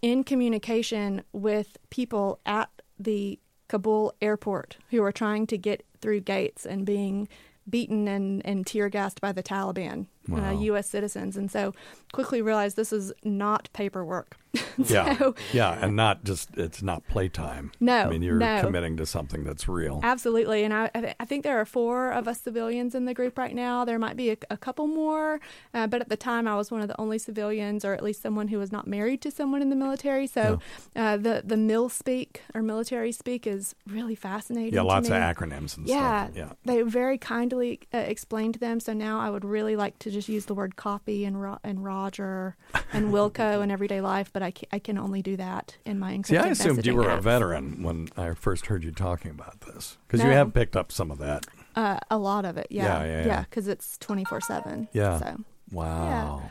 in 0.03 0.23
communication 0.23 1.23
with 1.33 1.77
people 1.89 2.39
at 2.45 2.69
the 2.99 3.39
Kabul 3.67 4.13
airport 4.21 4.77
who 4.91 5.03
are 5.03 5.11
trying 5.11 5.47
to 5.47 5.57
get 5.57 5.85
through 5.99 6.21
gates 6.21 6.65
and 6.65 6.85
being 6.85 7.27
beaten 7.69 8.07
and, 8.07 8.45
and 8.45 8.65
tear 8.65 8.89
gassed 8.89 9.21
by 9.21 9.31
the 9.31 9.43
Taliban, 9.43 10.07
Wow. 10.27 10.49
uh, 10.49 10.59
U.S. 10.61 10.87
citizens. 10.89 11.37
And 11.37 11.51
so 11.51 11.73
quickly 12.11 12.41
realized 12.41 12.75
this 12.75 12.93
is 12.93 13.13
not 13.23 13.69
paperwork. 13.73 14.37
Yeah, 14.77 15.17
So- 15.17 15.35
yeah, 15.53 15.77
and 15.81 15.95
not 15.95 16.23
just 16.25 16.49
it's 16.57 16.81
not 16.81 17.05
playtime. 17.07 17.71
No, 17.79 17.95
I 18.03 18.09
mean 18.09 18.21
you're 18.21 18.35
no. 18.35 18.59
committing 18.61 18.97
to 18.97 19.05
something 19.05 19.43
that's 19.45 19.67
real. 19.69 20.01
Absolutely, 20.03 20.63
and 20.65 20.73
I, 20.73 21.13
I 21.19 21.23
think 21.25 21.43
there 21.43 21.59
are 21.59 21.65
four 21.65 22.11
of 22.11 22.27
us 22.27 22.41
civilians 22.41 22.93
in 22.93 23.05
the 23.05 23.13
group 23.13 23.37
right 23.37 23.55
now. 23.55 23.85
There 23.85 23.97
might 23.99 24.17
be 24.17 24.31
a, 24.31 24.37
a 24.49 24.57
couple 24.57 24.87
more, 24.87 25.39
uh, 25.73 25.87
but 25.87 26.01
at 26.01 26.09
the 26.09 26.17
time 26.17 26.45
I 26.47 26.55
was 26.57 26.71
one 26.71 26.81
of 26.81 26.87
the 26.89 26.99
only 26.99 27.17
civilians, 27.19 27.85
or 27.85 27.93
at 27.93 28.03
least 28.03 28.21
someone 28.21 28.49
who 28.49 28.57
was 28.59 28.71
not 28.71 28.85
married 28.85 29.21
to 29.21 29.31
someone 29.31 29.61
in 29.61 29.69
the 29.69 29.75
military. 29.77 30.27
So 30.27 30.59
uh, 30.95 31.17
the 31.17 31.41
the 31.45 31.57
mil 31.57 31.87
speak 31.87 32.41
or 32.53 32.61
military 32.61 33.11
speak 33.13 33.47
is 33.47 33.75
really 33.87 34.15
fascinating. 34.15 34.73
Yeah, 34.73 34.81
to 34.81 34.87
lots 34.87 35.07
of 35.07 35.13
acronyms 35.15 35.77
and 35.77 35.87
Yeah, 35.87 36.25
stuff. 36.27 36.37
Yeah. 36.37 36.51
they 36.65 36.81
very 36.81 37.17
kindly 37.17 37.79
uh, 37.93 37.97
explained 37.99 38.55
them. 38.55 38.79
So 38.81 38.91
now 38.93 39.19
I 39.21 39.29
would 39.29 39.45
really 39.45 39.75
like 39.77 39.99
to 39.99 40.11
just 40.15 40.27
use 40.29 40.45
the 40.45 40.55
word 40.55 40.75
copy 40.75 41.23
and 41.25 41.39
ro- 41.41 41.59
and 41.63 41.83
Roger 41.83 42.55
and 42.91 43.11
Wilco 43.13 43.61
in 43.63 43.69
everyday 43.69 44.01
life, 44.01 44.31
but 44.33 44.41
I 44.41 44.49
can, 44.51 44.67
I 44.71 44.79
can 44.79 44.97
only 44.97 45.21
do 45.21 45.37
that 45.37 45.77
in 45.85 45.99
my 45.99 46.13
encrypted 46.17 46.25
See, 46.27 46.37
I 46.37 46.47
assumed 46.47 46.85
you 46.85 46.95
were 46.95 47.09
a 47.09 47.21
veteran 47.21 47.83
when 47.83 48.09
I 48.17 48.33
first 48.33 48.65
heard 48.65 48.83
you 48.83 48.91
talking 48.91 49.31
about 49.31 49.61
this 49.61 49.97
because 50.07 50.23
you 50.25 50.31
have 50.31 50.53
picked 50.53 50.75
up 50.75 50.91
some 50.91 51.11
of 51.11 51.19
that. 51.19 51.45
Uh, 51.75 51.99
a 52.09 52.17
lot 52.17 52.45
of 52.45 52.57
it, 52.57 52.67
yeah, 52.71 53.03
Yeah, 53.03 53.05
yeah, 53.21 53.25
yeah. 53.27 53.41
because 53.43 53.67
it's 53.67 53.97
twenty 53.99 54.23
four 54.25 54.41
seven. 54.41 54.87
Yeah. 54.93 55.19
So, 55.19 55.37
Wow. 55.71 56.49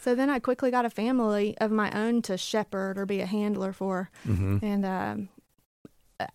so 0.00 0.14
then 0.14 0.28
I 0.30 0.38
quickly 0.38 0.70
got 0.70 0.84
a 0.84 0.90
family 0.90 1.56
of 1.58 1.70
my 1.70 1.90
own 1.92 2.20
to 2.22 2.36
shepherd 2.36 2.98
or 2.98 3.06
be 3.06 3.20
a 3.20 3.26
handler 3.26 3.72
for, 3.72 4.10
Mm-hmm. 4.28 4.58
and 4.64 4.84
um, 4.84 5.28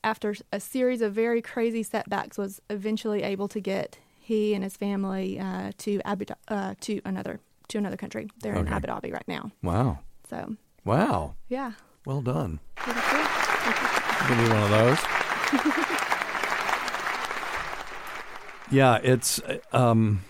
after 0.04 0.36
a 0.52 0.60
series 0.60 1.02
of 1.02 1.14
very 1.14 1.42
crazy 1.42 1.84
setbacks, 1.84 2.38
was 2.38 2.62
eventually 2.70 3.24
able 3.24 3.48
to 3.48 3.60
get 3.60 3.98
he 4.22 4.54
and 4.54 4.64
his 4.64 4.78
family 4.78 5.40
uh, 5.40 5.72
to 5.80 6.00
Abu 6.06 6.26
uh, 6.48 6.76
to 6.82 7.02
another 7.04 7.40
to 7.70 7.78
another 7.78 7.98
country. 7.98 8.30
They're 8.42 8.54
in 8.56 8.68
Okay. 8.68 8.76
Abu 8.76 8.88
Dhabi 8.88 9.12
right 9.14 9.28
now. 9.28 9.52
Wow. 9.64 10.00
So 10.30 10.56
Wow. 10.86 11.36
yeah, 11.50 11.74
Well 12.06 12.22
done. 12.22 12.60
cool. 12.78 12.94
Give 14.28 14.38
me 14.38 14.50
one 14.50 14.64
of 14.64 14.70
those. 14.70 15.00
yeah, 18.72 19.00
it's. 19.04 19.42
Um, 19.74 20.22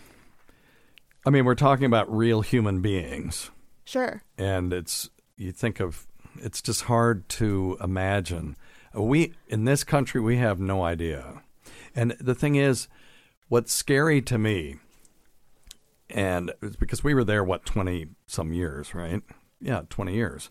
I 1.26 1.30
mean, 1.30 1.46
we're 1.46 1.56
talking 1.56 1.86
about 1.86 2.12
real 2.16 2.42
human 2.42 2.82
beings, 2.82 3.52
Sure. 3.86 4.24
and 4.38 4.74
it's. 4.74 5.10
You 5.38 5.52
think 5.52 5.80
of 5.80 6.08
It's 6.38 6.62
just 6.62 6.84
hard 6.84 7.28
to 7.30 7.78
imagine. 7.84 8.56
We 8.94 9.34
in 9.48 9.66
this 9.66 9.84
country 9.84 10.22
we 10.22 10.38
have 10.38 10.60
no 10.60 10.84
idea. 10.84 11.42
And 11.96 12.12
the 12.20 12.36
thing 12.36 12.56
is, 12.56 12.88
what's 13.52 13.74
scary 13.74 14.22
to 14.22 14.38
me, 14.38 14.78
and 16.10 16.54
it's 16.62 16.78
because 16.78 17.04
we 17.04 17.14
were 17.14 17.26
there 17.26 17.44
what 17.44 17.66
twenty 17.66 18.08
some 18.26 18.54
years, 18.54 18.96
right? 18.96 19.22
Yeah, 19.60 19.82
twenty 19.90 20.14
years. 20.14 20.50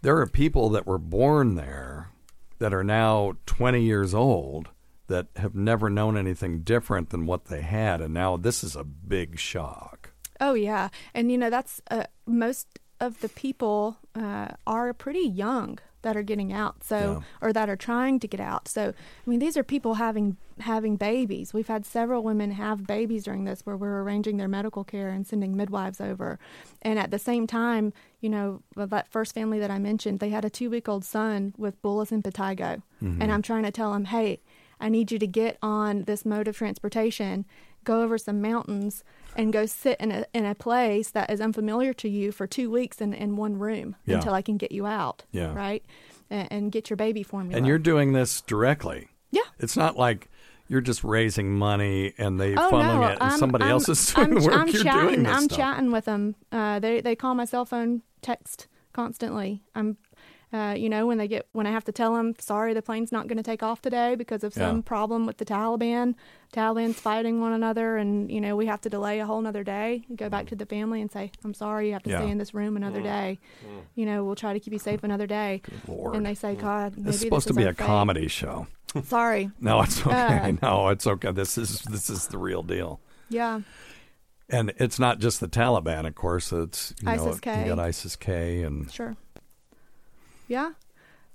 There 0.00 0.16
are 0.16 0.26
people 0.26 0.70
that 0.70 0.86
were 0.86 0.98
born 0.98 1.56
there 1.56 2.08
that 2.58 2.72
are 2.72 2.82
now 2.82 3.34
twenty 3.44 3.82
years 3.82 4.14
old 4.14 4.70
that 5.08 5.26
have 5.36 5.54
never 5.54 5.90
known 5.90 6.16
anything 6.16 6.62
different 6.62 7.10
than 7.10 7.26
what 7.26 7.44
they 7.44 7.60
had, 7.60 8.00
and 8.00 8.14
now 8.14 8.38
this 8.38 8.64
is 8.64 8.74
a 8.74 8.82
big 8.82 9.38
shock. 9.38 10.12
Oh 10.40 10.54
yeah, 10.54 10.88
and 11.12 11.30
you 11.30 11.36
know 11.36 11.50
that's 11.50 11.82
uh, 11.90 12.04
most 12.26 12.78
of 12.98 13.20
the 13.20 13.28
people 13.28 13.98
uh, 14.14 14.48
are 14.66 14.94
pretty 14.94 15.28
young 15.28 15.78
that 16.06 16.16
are 16.16 16.22
getting 16.22 16.52
out, 16.52 16.82
so 16.84 17.22
or 17.42 17.52
that 17.52 17.68
are 17.68 17.76
trying 17.76 18.18
to 18.20 18.28
get 18.28 18.40
out. 18.40 18.68
So 18.68 18.82
I 19.26 19.30
mean, 19.30 19.40
these 19.40 19.56
are 19.56 19.64
people 19.64 19.94
having 19.94 20.36
having 20.60 20.96
babies. 20.96 21.52
We've 21.52 21.66
had 21.68 21.84
several 21.84 22.22
women 22.22 22.52
have 22.52 22.86
babies 22.86 23.24
during 23.24 23.44
this, 23.44 23.60
where 23.66 23.76
we're 23.76 24.00
arranging 24.02 24.36
their 24.38 24.48
medical 24.48 24.84
care 24.84 25.10
and 25.10 25.26
sending 25.26 25.56
midwives 25.56 26.00
over, 26.00 26.38
and 26.82 26.98
at 26.98 27.10
the 27.10 27.18
same 27.18 27.46
time, 27.46 27.92
you 28.20 28.30
know, 28.30 28.62
that 28.76 29.08
first 29.08 29.34
family 29.34 29.58
that 29.58 29.70
I 29.70 29.78
mentioned, 29.78 30.20
they 30.20 30.30
had 30.30 30.44
a 30.44 30.50
two 30.58 30.70
week 30.70 30.88
old 30.88 31.04
son 31.04 31.52
with 31.58 31.80
bullous 31.82 32.10
impetigo, 32.10 32.82
Mhm. 33.02 33.18
and 33.20 33.32
I'm 33.32 33.42
trying 33.42 33.64
to 33.64 33.70
tell 33.72 33.92
them, 33.92 34.06
hey. 34.06 34.40
I 34.78 34.90
need 34.90 35.10
you 35.10 35.18
to 35.20 35.26
get 35.26 35.56
on 35.62 36.04
this 36.04 36.26
mode 36.26 36.48
of 36.48 36.54
transportation, 36.58 37.46
go 37.84 38.02
over 38.02 38.18
some 38.18 38.42
mountains, 38.42 39.02
and 39.34 39.52
go 39.52 39.66
sit 39.66 39.98
in 40.00 40.12
a 40.12 40.24
in 40.32 40.44
a 40.44 40.54
place 40.54 41.10
that 41.10 41.30
is 41.30 41.40
unfamiliar 41.40 41.92
to 41.94 42.08
you 42.08 42.32
for 42.32 42.46
two 42.46 42.70
weeks 42.70 43.00
in, 43.00 43.12
in 43.12 43.36
one 43.36 43.58
room 43.58 43.96
Yeah. 44.06 44.16
until 44.16 44.34
I 44.34 44.42
can 44.42 44.56
get 44.56 44.72
you 44.72 44.86
out. 44.86 45.24
Yeah. 45.32 45.52
Right? 45.54 45.84
And, 46.30 46.48
and 46.52 46.72
get 46.72 46.90
your 46.90 46.96
baby 46.96 47.22
formula. 47.22 47.56
And 47.56 47.66
you're 47.66 47.78
doing 47.78 48.12
this 48.12 48.40
directly. 48.42 49.08
Yeah. 49.30 49.42
It's 49.58 49.76
not 49.76 49.96
like 49.96 50.28
you're 50.68 50.80
just 50.80 51.04
raising 51.04 51.52
money 51.52 52.12
and 52.18 52.40
they 52.40 52.54
Oh 52.56 52.70
funneling 52.70 53.00
no! 53.00 53.06
it 53.08 53.12
and 53.12 53.22
I'm- 53.22 53.38
somebody 53.38 53.64
I'm- 53.64 53.72
else 53.72 53.88
is 53.88 54.04
doing 54.14 54.28
I'm, 54.28 54.34
the 54.34 54.40
work. 54.42 54.54
I'm 54.54 54.68
you're 54.68 54.82
chatting. 54.82 55.08
doing 55.08 55.22
this 55.24 55.32
I'm 55.36 55.44
stuff. 55.44 55.58
chatting 55.58 55.92
with 55.92 56.04
them. 56.06 56.34
Uh, 56.52 56.78
they 56.80 57.00
they 57.00 57.14
call 57.14 57.34
my 57.34 57.44
cell 57.44 57.64
phone, 57.64 58.02
text 58.22 58.66
constantly. 58.92 59.62
I'm, 59.74 59.96
uh, 60.52 60.74
you 60.76 60.88
know, 60.88 61.06
when 61.06 61.18
they 61.18 61.26
get 61.28 61.46
when 61.52 61.66
I 61.66 61.70
have 61.72 61.84
to 61.84 61.92
tell 61.92 62.14
them, 62.14 62.34
sorry, 62.38 62.72
the 62.72 62.82
plane's 62.82 63.10
not 63.12 63.26
going 63.26 63.36
to 63.36 63.42
take 63.42 63.62
off 63.62 63.82
today 63.82 64.14
because 64.14 64.44
of 64.44 64.54
some 64.54 64.76
Yeah. 64.76 64.82
problem 64.82 65.26
with 65.26 65.38
the 65.38 65.44
Taliban. 65.44 66.14
Taliban's 66.52 67.00
fighting 67.00 67.40
one 67.40 67.52
another, 67.52 67.96
and 67.96 68.30
you 68.30 68.40
know 68.40 68.54
we 68.56 68.66
have 68.66 68.80
to 68.82 68.88
delay 68.88 69.18
a 69.20 69.26
whole 69.26 69.38
another 69.40 69.64
day. 69.64 70.04
You 70.08 70.16
go 70.16 70.28
back 70.28 70.46
to 70.46 70.54
the 70.56 70.64
family 70.66 71.00
and 71.02 71.10
say, 71.10 71.32
I'm 71.44 71.52
sorry, 71.54 71.88
you 71.88 71.92
have 71.94 72.04
to 72.04 72.10
Yeah. 72.10 72.20
stay 72.20 72.30
in 72.30 72.38
this 72.38 72.54
room 72.54 72.76
another 72.76 73.00
Mm. 73.00 73.04
day. 73.04 73.38
You 73.96 74.06
know, 74.06 74.24
we'll 74.24 74.36
try 74.36 74.52
to 74.52 74.60
keep 74.60 74.72
you 74.72 74.78
safe 74.78 75.02
another 75.02 75.26
day. 75.26 75.62
And 75.88 76.24
they 76.24 76.34
say, 76.34 76.54
God, 76.54 76.96
maybe 76.96 77.10
It's 77.10 77.20
supposed 77.20 77.48
this 77.48 77.54
to 77.56 77.60
be 77.60 77.64
a 77.64 77.72
fate." 77.74 77.84
comedy 77.84 78.28
show. 78.28 78.66
Sorry. 79.04 79.50
No, 79.60 79.82
it's 79.82 80.06
okay. 80.06 80.12
Uh, 80.12 80.52
no, 80.62 80.88
it's 80.88 81.06
okay. 81.06 81.32
This 81.32 81.58
is 81.58 81.80
this 81.82 82.08
is 82.08 82.28
the 82.28 82.38
real 82.38 82.62
deal. 82.62 83.00
Yeah. 83.28 83.60
And 84.48 84.72
it's 84.76 85.00
not 85.00 85.18
just 85.18 85.40
the 85.40 85.48
Taliban, 85.48 86.06
of 86.06 86.14
course. 86.14 86.52
It's 86.52 86.94
you 87.02 87.06
know, 87.06 87.12
ISIS-K. 87.12 87.62
you 87.62 87.66
got 87.74 87.80
ISIS 87.80 88.14
K 88.14 88.62
and 88.62 88.90
Sure. 88.92 89.16
Yeah. 90.48 90.72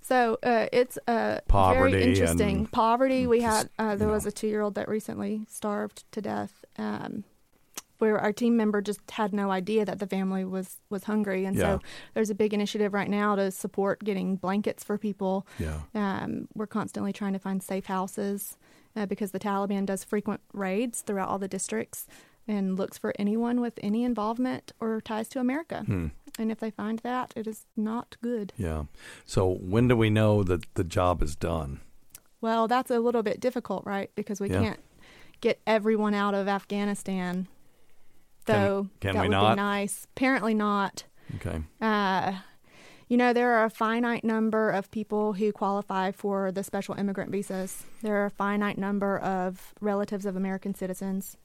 So 0.01 0.39
uh, 0.41 0.65
it's 0.71 0.97
uh, 1.07 1.39
Poverty 1.47 1.91
very 1.91 2.03
interesting. 2.09 2.65
Poverty. 2.67 3.27
We 3.27 3.41
just, 3.41 3.69
had 3.77 3.91
uh, 3.91 3.95
there 3.95 4.07
was 4.07 4.25
a 4.25 4.31
two 4.31 4.47
year 4.47 4.61
old 4.61 4.75
that 4.75 4.87
recently 4.87 5.45
starved 5.47 6.03
to 6.11 6.21
death. 6.21 6.65
Um, 6.77 7.23
where 7.99 8.17
our 8.17 8.33
team 8.33 8.57
member 8.57 8.81
just 8.81 8.99
had 9.11 9.31
no 9.31 9.51
idea 9.51 9.85
that 9.85 9.99
the 9.99 10.07
family 10.07 10.43
was 10.43 10.77
was 10.89 11.03
hungry, 11.03 11.45
and 11.45 11.55
Yeah. 11.55 11.61
so 11.77 11.79
there's 12.15 12.31
a 12.31 12.35
big 12.35 12.51
initiative 12.51 12.95
right 12.95 13.09
now 13.09 13.35
to 13.35 13.51
support 13.51 14.03
getting 14.03 14.37
blankets 14.37 14.83
for 14.83 14.97
people. 14.97 15.45
Yeah. 15.59 15.81
Um, 15.93 16.47
we're 16.55 16.65
constantly 16.65 17.13
trying 17.13 17.33
to 17.33 17.39
find 17.39 17.61
safe 17.61 17.85
houses 17.85 18.57
uh, 18.95 19.05
because 19.05 19.31
the 19.31 19.39
Taliban 19.39 19.85
does 19.85 20.03
frequent 20.03 20.41
raids 20.51 21.01
throughout 21.01 21.29
all 21.29 21.37
the 21.37 21.47
districts 21.47 22.07
and 22.47 22.77
looks 22.77 22.97
for 22.97 23.13
anyone 23.19 23.61
with 23.61 23.79
any 23.83 24.03
involvement 24.03 24.71
or 24.79 24.99
ties 25.01 25.27
to 25.29 25.39
America. 25.39 25.83
Hmm. 25.85 26.07
And 26.39 26.51
if 26.51 26.59
they 26.59 26.71
find 26.71 26.99
that, 26.99 27.33
it 27.35 27.45
is 27.47 27.65
not 27.75 28.15
good. 28.21 28.53
yeah. 28.57 28.85
So 29.25 29.55
when 29.55 29.87
do 29.87 29.95
we 29.97 30.09
know 30.09 30.43
that 30.43 30.63
the 30.75 30.83
job 30.83 31.21
is 31.21 31.35
done? 31.35 31.81
Well, 32.39 32.67
that's 32.67 32.89
a 32.89 32.99
little 32.99 33.21
bit 33.21 33.39
difficult, 33.39 33.85
right? 33.85 34.09
Because 34.15 34.39
we 34.41 34.49
Yeah. 34.49 34.61
can't 34.61 34.79
get 35.41 35.59
everyone 35.67 36.13
out 36.13 36.33
of 36.33 36.47
Afghanistan. 36.47 37.47
Can- 38.45 38.55
Though 38.55 38.87
can 38.99 39.13
that 39.15 39.21
we 39.23 39.27
would 39.27 39.31
not? 39.33 39.55
be 39.55 39.61
nice. 39.61 40.07
Apparently 40.15 40.53
not. 40.53 41.03
Okay. 41.35 41.61
Uh, 41.79 42.33
you 43.07 43.17
know, 43.17 43.33
there 43.33 43.51
are 43.53 43.65
a 43.65 43.69
finite 43.69 44.23
number 44.23 44.69
of 44.71 44.89
people 44.89 45.33
who 45.33 45.51
qualify 45.51 46.11
for 46.11 46.51
the 46.51 46.63
special 46.63 46.95
immigrant 46.95 47.29
visas. 47.31 47.83
There 48.01 48.15
are 48.15 48.25
a 48.25 48.29
finite 48.31 48.77
number 48.77 49.17
of 49.19 49.73
relatives 49.81 50.25
of 50.25 50.35
American 50.35 50.73
citizens. 50.73 51.37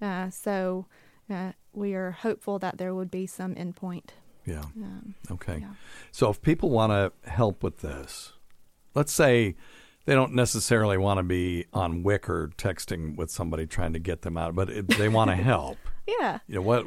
Uh, 0.00 0.30
so 0.30 0.86
uh, 1.28 1.52
we 1.72 1.94
are 1.94 2.10
hopeful 2.12 2.58
that 2.58 2.78
there 2.78 2.94
would 2.94 3.10
be 3.10 3.26
some 3.26 3.54
endpoint. 3.54 4.10
Yeah. 4.46 4.62
Um, 4.76 5.14
Okay. 5.30 5.58
yeah. 5.60 5.74
So 6.12 6.30
if 6.30 6.40
people 6.42 6.70
want 6.70 6.90
to 6.92 7.30
help 7.30 7.62
with 7.62 7.78
this, 7.78 8.32
let's 8.94 9.12
say 9.12 9.54
they 10.06 10.14
don't 10.14 10.34
necessarily 10.34 10.96
want 10.96 11.18
to 11.18 11.22
be 11.22 11.66
on 11.72 12.02
Wickr 12.02 12.54
texting 12.56 13.16
with 13.16 13.30
somebody 13.30 13.66
trying 13.66 13.92
to 13.92 13.98
get 13.98 14.22
them 14.22 14.36
out, 14.38 14.54
but 14.54 14.70
it, 14.70 14.88
they 14.88 15.08
want 15.08 15.30
to 15.30 15.36
help. 15.52 15.76
Yeah. 16.08 16.38
You 16.48 16.56
know 16.56 16.62
what? 16.62 16.82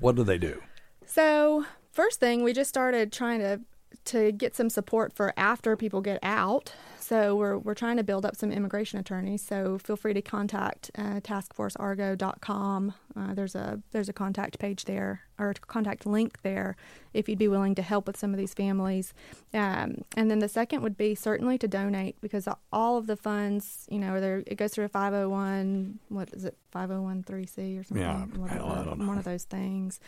What 0.00 0.16
do 0.16 0.24
they 0.24 0.38
do? 0.38 0.60
So 1.06 1.66
first 1.92 2.18
thing, 2.18 2.42
we 2.42 2.52
just 2.52 2.70
started 2.70 3.12
trying 3.12 3.40
to 3.40 3.60
to 4.06 4.32
get 4.32 4.56
some 4.56 4.68
support 4.68 5.12
for 5.12 5.32
after 5.36 5.76
people 5.76 6.00
get 6.00 6.18
out. 6.22 6.72
So 7.04 7.36
we're 7.36 7.58
we're 7.58 7.74
trying 7.74 7.98
to 7.98 8.02
build 8.02 8.24
up 8.24 8.34
some 8.34 8.50
immigration 8.50 8.98
attorneys. 8.98 9.42
So 9.42 9.76
feel 9.76 9.94
free 9.96 10.14
to 10.14 10.22
contact 10.22 10.90
uh, 10.96 11.20
taskforceargo.com. 11.20 12.94
Uh, 13.14 13.34
there's 13.34 13.54
a 13.54 13.82
there's 13.90 14.08
a 14.08 14.14
contact 14.14 14.58
page 14.58 14.86
there 14.86 15.20
or 15.38 15.50
a 15.50 15.54
contact 15.54 16.06
link 16.06 16.40
there 16.42 16.76
if 17.12 17.28
you'd 17.28 17.38
be 17.38 17.46
willing 17.48 17.74
to 17.74 17.82
help 17.82 18.06
with 18.06 18.16
some 18.16 18.32
of 18.32 18.38
these 18.38 18.54
families. 18.54 19.12
Um, 19.52 20.02
and 20.16 20.30
then 20.30 20.38
the 20.38 20.48
second 20.48 20.80
would 20.80 20.96
be 20.96 21.14
certainly 21.14 21.58
to 21.58 21.68
donate 21.68 22.18
because 22.22 22.48
all 22.72 22.96
of 22.96 23.06
the 23.06 23.16
funds, 23.16 23.86
you 23.90 23.98
know, 23.98 24.18
there 24.18 24.42
it 24.46 24.54
goes 24.56 24.72
through 24.72 24.86
a 24.86 24.88
501 24.88 25.98
what 26.08 26.30
is 26.32 26.46
it 26.46 26.56
501c 26.74 27.80
or 27.80 27.84
something 27.84 28.02
Yeah, 28.02 28.24
hell, 28.48 28.72
I 28.72 28.82
don't 28.84 28.98
know. 29.00 29.06
one 29.06 29.18
of 29.18 29.24
those 29.24 29.44
things 29.44 30.00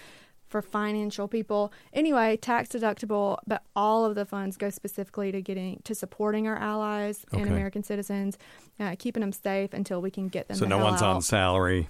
for 0.63 0.63
financial 0.67 1.29
people. 1.29 1.71
Anyway, 1.93 2.37
tax 2.39 2.71
deductible, 2.71 3.37
but 3.47 3.63
all 3.75 4.05
of 4.07 4.15
the 4.15 4.25
funds 4.25 4.57
go 4.57 4.71
specifically 4.71 5.31
to 5.33 5.43
getting 5.43 5.81
to 5.85 5.95
supporting 5.95 6.47
our 6.47 6.57
allies 6.57 7.27
and 7.33 7.47
American 7.47 7.83
citizens, 7.83 8.39
uh, 8.81 8.97
keeping 8.99 9.21
them 9.21 9.33
safe 9.33 9.75
until 9.75 10.01
we 10.01 10.11
can 10.11 10.29
get 10.29 10.49
them. 10.49 10.57
So 10.57 10.65
the 10.65 10.71
no 10.71 10.79
one's 10.79 11.03
out. 11.03 11.17
on 11.17 11.23
salary. 11.23 11.89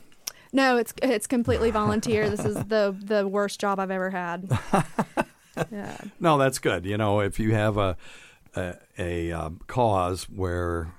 No, 0.53 0.77
it's 0.79 0.93
it's 1.03 1.27
completely 1.29 1.71
volunteer. 1.71 2.29
this 2.29 2.45
is 2.45 2.57
the 2.65 2.97
the 3.01 3.29
worst 3.29 3.61
job 3.61 3.79
I've 3.79 3.91
ever 3.93 4.11
had. 4.11 4.49
yeah. 5.71 5.97
No, 6.19 6.39
that's 6.39 6.59
good. 6.59 6.85
You 6.87 6.97
know, 6.97 7.21
if 7.21 7.39
you 7.39 7.55
have 7.55 7.77
a 7.77 7.97
a, 8.57 8.75
a 8.99 9.33
um, 9.33 9.61
cause 9.67 10.25
where 10.25 10.93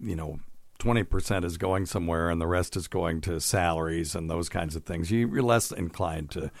you 0.00 0.16
know. 0.16 0.40
20% 0.80 1.44
is 1.44 1.58
going 1.58 1.86
somewhere 1.86 2.30
and 2.30 2.40
the 2.40 2.46
rest 2.46 2.76
is 2.76 2.86
going 2.86 3.20
to 3.20 3.40
salaries 3.40 4.14
and 4.14 4.30
those 4.30 4.48
kinds 4.48 4.76
of 4.76 4.84
things. 4.84 5.10
You- 5.10 5.28
You're 5.28 5.42
less 5.42 5.72
inclined 5.72 6.30
to 6.30 6.52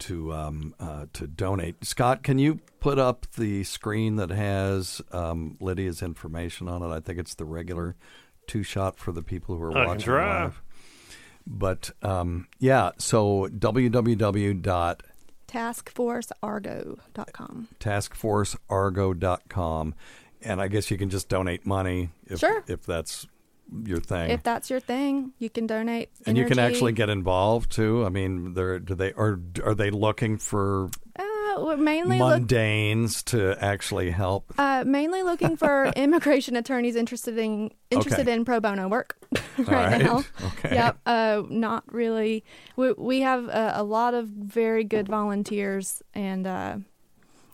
to 0.00 0.32
um, 0.32 0.74
uh, 0.80 1.06
to 1.14 1.26
donate. 1.26 1.84
Scott, 1.84 2.22
can 2.22 2.38
you 2.38 2.60
put 2.80 2.98
up 2.98 3.26
the 3.36 3.64
screen 3.64 4.16
that 4.16 4.30
has 4.30 5.00
um, 5.12 5.56
Lydia's 5.60 6.02
information 6.02 6.68
on 6.68 6.82
it? 6.82 6.88
I 6.94 7.00
think 7.00 7.18
it's 7.18 7.34
the 7.34 7.44
regular 7.44 7.96
two 8.46 8.62
shot 8.62 8.98
for 8.98 9.12
the 9.12 9.22
people 9.22 9.56
who 9.56 9.62
are 9.62 9.76
I 9.76 9.86
watching 9.86 10.12
live. 10.12 10.60
But 11.46 11.90
um, 12.02 12.48
yeah, 12.58 12.90
so 12.98 13.48
www. 13.50 15.00
Taskforceargo.com. 15.48 17.68
taskforceargo.com 17.78 19.94
and 20.42 20.60
I 20.60 20.68
guess 20.68 20.90
you 20.90 20.98
can 20.98 21.10
just 21.10 21.28
donate 21.28 21.64
money 21.64 22.10
if 22.26 22.40
Sure. 22.40 22.64
if 22.66 22.84
that's 22.84 23.26
your 23.84 23.98
thing. 23.98 24.30
If 24.30 24.42
that's 24.42 24.70
your 24.70 24.80
thing, 24.80 25.32
you 25.38 25.50
can 25.50 25.66
donate. 25.66 26.10
and 26.26 26.36
you 26.36 26.44
can 26.46 26.58
actually 26.58 26.92
get 26.92 27.08
involved 27.10 27.70
too. 27.72 28.04
I 28.04 28.08
mean, 28.08 28.54
they're 28.54 28.78
do 28.78 28.94
they 28.94 29.12
are 29.14 29.40
are 29.64 29.74
they 29.74 29.90
looking 29.90 30.38
for 30.38 30.90
Uh, 31.18 31.76
mainly 31.78 32.18
look, 32.18 32.48
to 33.22 33.56
actually 33.60 34.10
help? 34.10 34.52
Uh, 34.58 34.84
mainly 34.86 35.22
looking 35.22 35.56
for 35.56 35.86
immigration 35.96 36.56
attorneys 36.56 36.96
interested 36.96 37.38
in 37.38 37.70
interested 37.90 38.22
Okay. 38.28 38.32
in 38.32 38.44
pro 38.44 38.60
bono 38.60 38.88
work 38.88 39.16
right, 39.58 39.68
right. 39.68 40.02
now. 40.02 40.24
Okay. 40.58 40.74
Yep. 40.74 40.98
Uh, 41.06 41.42
not 41.48 41.84
really. 41.92 42.44
We 42.76 42.92
we 42.92 43.20
have 43.20 43.44
a, 43.48 43.72
a 43.76 43.82
lot 43.84 44.14
of 44.14 44.26
very 44.28 44.84
good 44.84 45.08
volunteers, 45.08 46.02
and 46.14 46.46
uh, 46.46 46.76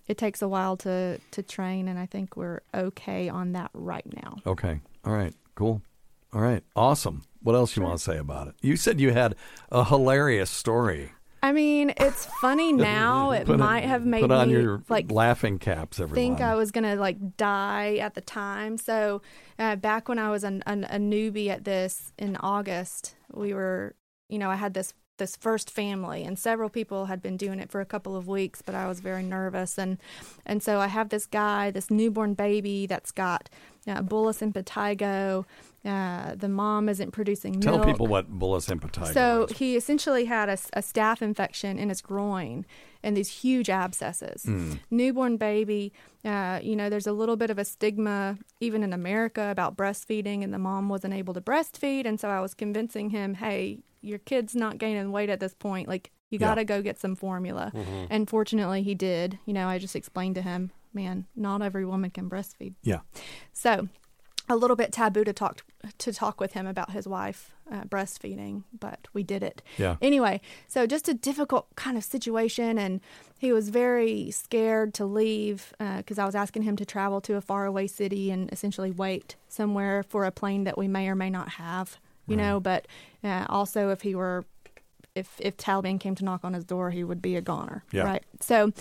it 0.08 0.16
takes 0.18 0.42
a 0.42 0.48
while 0.48 0.76
to 0.78 1.18
to 1.30 1.42
train. 1.42 1.86
And 1.88 1.98
I 1.98 2.06
think 2.06 2.36
we're 2.36 2.60
okay 2.74 3.28
on 3.28 3.52
that 3.52 3.70
right 3.74 4.06
now. 4.22 4.36
Okay. 4.46 4.80
All 5.04 5.12
right. 5.12 5.34
Cool. 5.54 5.82
All 6.32 6.40
right. 6.40 6.62
Awesome. 6.76 7.24
What 7.42 7.54
else 7.54 7.76
you 7.76 7.82
want 7.82 7.98
to 7.98 8.04
say 8.04 8.18
about 8.18 8.48
it? 8.48 8.54
You 8.60 8.76
said 8.76 9.00
you 9.00 9.12
had 9.12 9.34
a 9.72 9.84
hilarious 9.84 10.50
story. 10.50 11.12
I 11.42 11.52
mean, 11.52 11.94
it's 11.96 12.26
funny 12.40 12.72
now. 12.72 13.30
It- 13.30 13.48
might 13.48 13.84
have 13.84 14.04
made 14.04 14.20
put 14.20 14.30
on 14.30 14.48
me 14.48 14.60
your 14.60 14.82
like 14.88 15.10
laughing 15.10 15.58
caps, 15.58 15.98
everyone. 15.98 16.14
think 16.14 16.40
I 16.40 16.54
was 16.54 16.70
gonna 16.70 16.96
like 16.96 17.36
die 17.38 17.96
at 17.96 18.14
the 18.14 18.20
time. 18.20 18.76
So 18.76 19.22
uh, 19.58 19.76
back 19.76 20.08
when 20.08 20.18
I 20.18 20.30
was 20.30 20.44
an, 20.44 20.62
an, 20.66 20.84
a 20.84 20.98
newbie 20.98 21.48
at 21.48 21.64
this 21.64 22.12
in 22.18 22.36
August, 22.36 23.16
we 23.32 23.54
were, 23.54 23.94
you 24.28 24.38
know, 24.38 24.50
I 24.50 24.56
had 24.56 24.74
this 24.74 24.92
this 25.20 25.36
first 25.36 25.70
family, 25.70 26.24
and 26.24 26.36
several 26.36 26.68
people 26.68 27.06
had 27.06 27.22
been 27.22 27.36
doing 27.36 27.60
it 27.60 27.70
for 27.70 27.80
a 27.80 27.86
couple 27.86 28.16
of 28.16 28.26
weeks, 28.26 28.60
but 28.60 28.74
I 28.74 28.88
was 28.88 28.98
very 28.98 29.22
nervous, 29.22 29.78
and 29.78 29.98
and 30.44 30.60
so 30.60 30.80
I 30.80 30.88
have 30.88 31.10
this 31.10 31.26
guy, 31.26 31.70
this 31.70 31.88
newborn 31.92 32.34
baby 32.34 32.86
that's 32.86 33.12
got 33.12 33.48
uh, 33.86 34.02
bullous 34.02 34.42
impetigo. 34.42 35.44
Uh, 35.82 36.34
the 36.34 36.48
mom 36.48 36.90
isn't 36.90 37.12
producing 37.12 37.52
milk 37.52 37.62
Tell 37.62 37.76
milk. 37.78 37.86
people 37.86 38.06
what 38.06 38.28
bullous 38.38 38.68
impetigo 38.68 39.14
So 39.14 39.44
is. 39.48 39.56
he 39.56 39.76
essentially 39.76 40.26
had 40.26 40.50
a 40.50 40.56
staph 40.56 41.22
infection 41.22 41.78
in 41.78 41.88
his 41.88 42.02
groin 42.02 42.66
and 43.02 43.16
these 43.16 43.30
huge 43.42 43.70
abscesses. 43.70 44.42
Mm. 44.44 44.78
Newborn 44.90 45.38
baby, 45.38 45.90
uh, 46.22 46.60
you 46.62 46.76
know, 46.76 46.90
there's 46.90 47.06
a 47.06 47.12
little 47.12 47.36
bit 47.36 47.48
of 47.48 47.58
a 47.58 47.64
stigma 47.64 48.36
even 48.60 48.82
in 48.82 48.92
America 48.92 49.50
about 49.50 49.74
breastfeeding, 49.74 50.44
and 50.44 50.52
the 50.52 50.58
mom 50.58 50.90
wasn't 50.90 51.14
able 51.14 51.32
to 51.32 51.40
breastfeed. 51.40 52.04
And 52.04 52.20
so 52.20 52.28
I 52.28 52.40
was 52.42 52.52
convincing 52.52 53.08
him, 53.08 53.32
hey, 53.36 53.78
your 54.00 54.18
kid's 54.18 54.54
not 54.54 54.78
gaining 54.78 55.12
weight 55.12 55.30
at 55.30 55.40
this 55.40 55.54
point. 55.54 55.88
Like, 55.88 56.10
you 56.30 56.38
got 56.38 56.54
to 56.54 56.64
go 56.64 56.80
get 56.80 56.98
some 56.98 57.16
formula. 57.16 57.72
Mhm. 57.74 58.06
And 58.08 58.28
fortunately, 58.30 58.82
he 58.82 58.94
did. 58.94 59.38
You 59.46 59.52
know, 59.52 59.68
I 59.68 59.78
just 59.78 59.96
explained 59.96 60.36
to 60.36 60.42
him, 60.42 60.70
man, 60.94 61.26
not 61.34 61.60
every 61.62 61.84
woman 61.84 62.10
can 62.10 62.30
breastfeed. 62.30 62.74
Yeah. 62.82 63.00
So, 63.52 63.88
a 64.48 64.56
little 64.56 64.76
bit 64.76 64.92
taboo 64.92 65.22
to 65.24 65.32
talk 65.32 65.62
to 65.98 66.12
talk 66.12 66.40
with 66.40 66.52
him 66.52 66.66
about 66.66 66.90
his 66.90 67.06
wife 67.08 67.52
uh, 67.70 67.82
breastfeeding, 67.84 68.64
but 68.78 69.06
we 69.12 69.22
did 69.22 69.42
it. 69.42 69.62
Yeah. 69.78 69.96
Anyway, 70.02 70.40
so 70.68 70.86
just 70.86 71.08
a 71.08 71.14
difficult 71.14 71.68
kind 71.76 71.96
of 71.96 72.02
situation, 72.04 72.76
and 72.76 73.00
he 73.38 73.52
was 73.52 73.68
very 73.70 74.30
scared 74.32 74.92
to 74.94 75.04
leave 75.06 75.72
because 75.78 76.18
I 76.18 76.26
was 76.26 76.34
asking 76.34 76.62
him 76.64 76.76
to 76.76 76.84
travel 76.84 77.20
to 77.22 77.36
a 77.36 77.40
faraway 77.40 77.86
city 77.86 78.30
and 78.30 78.52
essentially 78.52 78.90
wait 78.90 79.36
somewhere 79.48 80.02
for 80.02 80.24
a 80.24 80.32
plane 80.32 80.64
that 80.64 80.76
we 80.76 80.86
may 80.88 81.08
or 81.08 81.14
may 81.14 81.30
not 81.30 81.50
have. 81.50 81.98
You 82.30 82.36
know, 82.36 82.60
but 82.60 82.86
uh, 83.24 83.46
also 83.48 83.90
if 83.90 84.02
he 84.02 84.14
were 84.14 84.44
if 85.14 85.36
if 85.40 85.56
Taliban 85.56 85.98
came 85.98 86.14
to 86.16 86.24
knock 86.24 86.44
on 86.44 86.54
his 86.54 86.64
door, 86.64 86.90
he 86.90 87.04
would 87.04 87.22
be 87.22 87.36
a 87.36 87.40
goner. 87.40 87.84
Yeah. 87.92 88.04
Right. 88.04 88.24
So, 88.40 88.72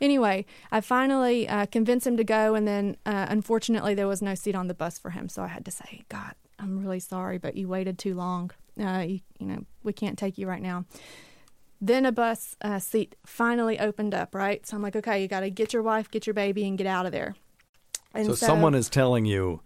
anyway, 0.00 0.44
I 0.70 0.80
finally 0.80 1.48
uh, 1.48 1.66
convinced 1.66 2.06
him 2.06 2.16
to 2.16 2.24
go, 2.24 2.54
and 2.54 2.66
then 2.66 2.96
uh, 3.06 3.26
unfortunately 3.28 3.94
there 3.94 4.06
was 4.06 4.22
no 4.22 4.34
seat 4.34 4.54
on 4.54 4.68
the 4.68 4.74
bus 4.74 4.98
for 4.98 5.10
him, 5.10 5.28
so 5.28 5.42
I 5.42 5.48
had 5.48 5.64
to 5.64 5.70
say, 5.70 6.02
"God, 6.08 6.34
I'm 6.58 6.78
really 6.78 7.00
sorry, 7.00 7.38
but 7.38 7.56
you 7.56 7.68
waited 7.68 7.98
too 7.98 8.14
long. 8.14 8.50
Uh, 8.80 9.04
you, 9.06 9.20
you 9.38 9.46
know, 9.46 9.64
we 9.82 9.92
can't 9.92 10.18
take 10.18 10.38
you 10.38 10.46
right 10.46 10.62
now." 10.62 10.84
Then 11.80 12.04
a 12.06 12.12
bus 12.12 12.56
uh, 12.60 12.80
seat 12.80 13.14
finally 13.24 13.78
opened 13.78 14.14
up. 14.14 14.34
Right. 14.34 14.66
So 14.66 14.76
I'm 14.76 14.82
like, 14.82 14.96
"Okay, 14.96 15.22
you 15.22 15.28
got 15.28 15.40
to 15.40 15.50
get 15.50 15.72
your 15.72 15.82
wife, 15.82 16.10
get 16.10 16.26
your 16.26 16.34
baby, 16.34 16.66
and 16.66 16.76
get 16.76 16.86
out 16.86 17.06
of 17.06 17.12
there." 17.12 17.34
And 18.14 18.26
so, 18.26 18.34
someone 18.34 18.74
is 18.74 18.88
telling 18.88 19.26
you 19.26 19.60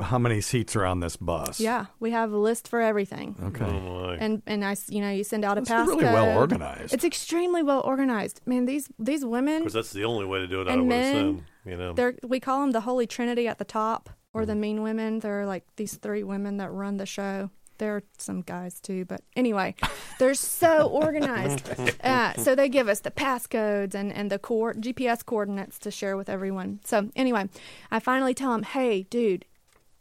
how 0.00 0.18
many 0.18 0.40
seats 0.40 0.76
are 0.76 0.84
on 0.84 1.00
this 1.00 1.16
bus. 1.16 1.58
Yeah, 1.60 1.86
we 1.98 2.10
have 2.12 2.32
a 2.32 2.36
list 2.38 2.68
for 2.68 2.80
everything. 2.80 3.34
Okay. 3.42 4.16
And 4.20 4.42
and 4.46 4.64
I, 4.64 4.72
s- 4.72 4.88
you 4.90 5.00
know, 5.00 5.10
you 5.10 5.24
send 5.24 5.44
out 5.44 5.58
a 5.58 5.62
That's 5.62 5.70
pass 5.70 5.88
really 5.88 6.04
well 6.04 6.36
organized. 6.38 6.94
It's 6.94 7.04
extremely 7.04 7.62
well 7.62 7.80
organized. 7.80 8.40
Man, 8.46 8.66
these 8.66 8.88
these 8.98 9.24
women 9.24 9.58
Because 9.60 9.72
that's 9.74 9.92
the 9.92 10.04
only 10.04 10.26
way 10.26 10.38
to 10.38 10.46
do 10.46 10.60
it. 10.60 10.68
I 10.68 10.72
and 10.72 10.82
would 10.82 10.88
men, 10.88 11.16
assume. 11.16 11.44
You 11.66 11.76
know. 11.76 11.92
they're 11.92 12.14
we 12.22 12.40
call 12.40 12.60
them 12.60 12.70
the 12.72 12.80
Holy 12.82 13.06
Trinity 13.06 13.48
at 13.48 13.58
the 13.58 13.64
top, 13.64 14.10
or 14.32 14.42
Mm. 14.42 14.46
the 14.46 14.54
mean 14.54 14.82
women. 14.82 15.18
They're 15.20 15.46
like 15.46 15.64
these 15.76 15.96
three 15.96 16.22
women 16.22 16.56
that 16.58 16.70
run 16.72 16.96
the 16.98 17.06
show. 17.06 17.50
There 17.78 17.96
are 17.96 18.02
some 18.18 18.42
guys 18.42 18.78
too, 18.78 19.06
but 19.06 19.22
anyway, 19.34 19.74
they're 20.18 20.34
so 20.34 20.86
organized. 20.88 21.68
Uh, 22.04 22.32
so 22.34 22.54
they 22.54 22.68
give 22.68 22.88
us 22.88 23.00
the 23.00 23.10
passcodes 23.10 23.94
and 23.94 24.12
and 24.12 24.30
the 24.30 24.38
core 24.38 24.72
GPS 24.74 25.24
coordinates 25.24 25.78
to 25.80 25.90
share 25.90 26.16
with 26.16 26.28
everyone. 26.30 26.80
So 26.84 27.10
anyway, 27.16 27.48
I 27.90 28.00
finally 28.00 28.34
tell 28.34 28.52
them, 28.52 28.62
"Hey, 28.62 29.02
dude, 29.10 29.44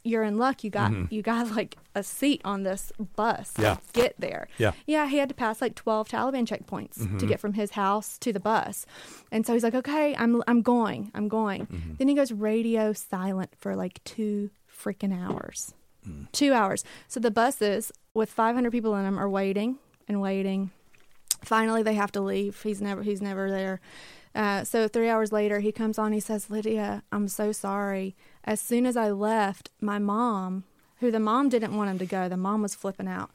you're 0.04 0.24
in 0.24 0.38
luck. 0.38 0.64
You 0.64 0.70
got 0.70 0.92
Mhm. 0.92 1.12
you 1.12 1.22
got 1.22 1.52
like 1.56 1.78
a 1.96 2.04
seat 2.04 2.42
on 2.46 2.64
this 2.64 2.92
bus. 3.16 3.54
Yeah. 3.60 3.78
Get 3.94 4.16
there. 4.20 4.48
Yeah. 4.58 4.72
Yeah, 4.88 5.08
he 5.08 5.18
had 5.18 5.28
to 5.30 5.36
pass 5.36 5.62
like 5.62 5.76
12 5.76 6.08
Taliban 6.08 6.46
checkpoints 6.48 6.96
to 6.96 7.26
Mhm. 7.26 7.28
get 7.28 7.40
from 7.40 7.54
his 7.54 7.72
house 7.72 8.18
to 8.20 8.32
the 8.32 8.40
bus. 8.40 8.86
And 9.32 9.46
so 9.46 9.54
he's 9.54 9.64
like, 9.64 9.76
"Okay, 9.76 10.16
I'm 10.18 10.42
I'm 10.48 10.62
going. 10.62 11.12
I'm 11.14 11.28
going." 11.28 11.66
Mm-hmm. 11.68 11.94
Then 11.98 12.08
he 12.08 12.14
goes 12.16 12.32
radio 12.32 12.94
silent 12.94 13.52
for 13.58 13.76
like 13.76 14.02
2 14.06 14.50
freaking 14.72 15.14
hours. 15.14 15.74
Mm. 16.08 16.32
2 16.32 16.54
hours. 16.54 16.84
So 17.10 17.20
the 17.20 17.32
buses 17.32 17.92
with 18.14 18.30
500 18.32 18.72
people 18.72 18.96
in 18.96 19.04
them 19.04 19.20
are 19.20 19.30
waiting 19.30 19.78
and 20.08 20.22
waiting. 20.22 20.72
Finally 21.44 21.84
they 21.84 21.94
have 21.96 22.12
to 22.14 22.22
leave. 22.22 22.62
He's 22.64 22.82
never 22.82 23.04
he's 23.04 23.22
never 23.22 23.50
there. 23.50 23.80
Uh, 24.36 24.64
so 24.64 24.88
three 24.88 25.10
hours 25.10 25.32
later, 25.32 25.60
he 25.60 25.72
comes 25.72 25.98
on. 25.98 26.14
He 26.14 26.20
says, 26.20 26.50
"Lydia, 26.50 27.04
I'm 27.12 27.28
so 27.28 27.52
sorry. 27.52 28.16
As 28.44 28.62
soon 28.62 28.86
as 28.86 28.96
I 28.96 29.10
left, 29.12 29.72
my 29.82 30.00
mom, 30.00 30.64
who 31.00 31.12
the 31.12 31.20
mom 31.20 31.50
didn't 31.50 31.76
want 31.76 31.90
him 31.90 32.00
to 32.00 32.06
go, 32.06 32.30
the 32.30 32.38
mom 32.38 32.62
was 32.62 32.76
flipping 32.76 33.08
out. 33.08 33.32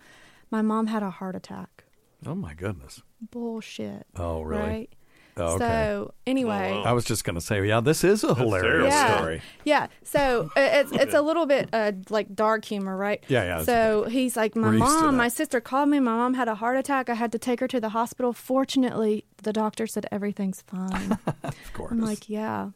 My 0.50 0.62
mom 0.62 0.87
had 0.87 1.02
a 1.02 1.11
heart 1.11 1.35
attack. 1.35 1.85
Oh 2.26 2.35
my 2.35 2.54
goodness. 2.54 3.02
Bullshit. 3.20 4.07
Oh 4.16 4.42
really? 4.42 4.62
Right. 4.62 4.90
Oh, 5.37 5.55
okay. 5.55 5.59
So 5.59 6.14
anyway, 6.27 6.83
I 6.85 6.92
was 6.92 7.05
just 7.05 7.25
going 7.25 7.35
to 7.35 7.40
say, 7.40 7.66
yeah, 7.66 7.81
this 7.81 8.05
is 8.05 8.23
a 8.23 8.35
hilarious 8.35 8.92
yeah, 8.92 9.16
story. 9.16 9.42
yeah. 9.64 9.87
So 10.03 10.51
uh, 10.57 10.61
it's 10.61 10.92
it's 10.92 11.14
a 11.14 11.23
little 11.23 11.47
bit 11.47 11.68
uh, 11.73 11.92
like 12.11 12.35
dark 12.35 12.64
humor, 12.64 12.97
right? 12.97 13.23
Yeah, 13.29 13.44
yeah, 13.44 13.62
So 13.64 14.05
he's 14.05 14.37
like, 14.37 14.55
my 14.55 14.68
We're 14.68 14.75
used 14.75 14.99
to 14.99 15.05
mom, 15.05 15.16
my 15.16 15.29
sister 15.29 15.61
called 15.61 15.88
me. 15.88 16.01
My 16.01 16.14
mom 16.14 16.35
had 16.35 16.49
a 16.49 16.55
heart 16.55 16.77
attack. 16.77 17.09
I 17.09 17.14
had 17.14 17.33
to 17.33 17.38
take 17.38 17.61
her 17.61 17.68
to 17.68 17.81
the 17.81 17.90
hospital. 17.90 18.33
Fortunately, 18.33 19.25
the 19.42 19.53
doctor 19.53 19.87
said 19.87 20.07
everything's 20.12 20.62
fine. 20.62 21.18
of 21.42 21.73
course. 21.73 21.90
I'm 21.92 22.01
like, 22.01 22.29
yeah, 22.29 22.70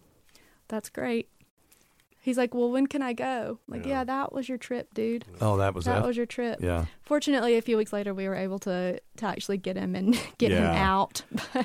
that's 0.68 0.88
great. 0.88 1.28
He's 2.20 2.36
like, 2.36 2.54
well, 2.54 2.70
when 2.70 2.86
can 2.86 3.00
I 3.00 3.14
go? 3.14 3.58
I'm 3.66 3.78
like, 3.78 3.86
yeah. 3.86 4.04
that 4.04 4.34
was 4.34 4.48
your 4.48 4.58
trip, 4.58 4.92
dude. 4.92 5.24
Oh, 5.40 5.56
that 5.58 5.74
was 5.74 5.86
that 5.86 6.04
it? 6.04 6.06
was 6.06 6.16
your 6.16 6.26
trip. 6.26 6.58
Yeah. 6.60 6.84
Fortunately, 7.02 7.56
a 7.56 7.62
few 7.62 7.78
weeks 7.78 7.92
later, 7.92 8.12
we 8.12 8.28
were 8.28 8.34
able 8.34 8.58
to 8.60 9.00
to 9.16 9.26
actually 9.26 9.56
get 9.56 9.76
him 9.76 9.94
and 9.94 10.20
get 10.38 10.50
him 10.50 10.64
out. 10.64 11.22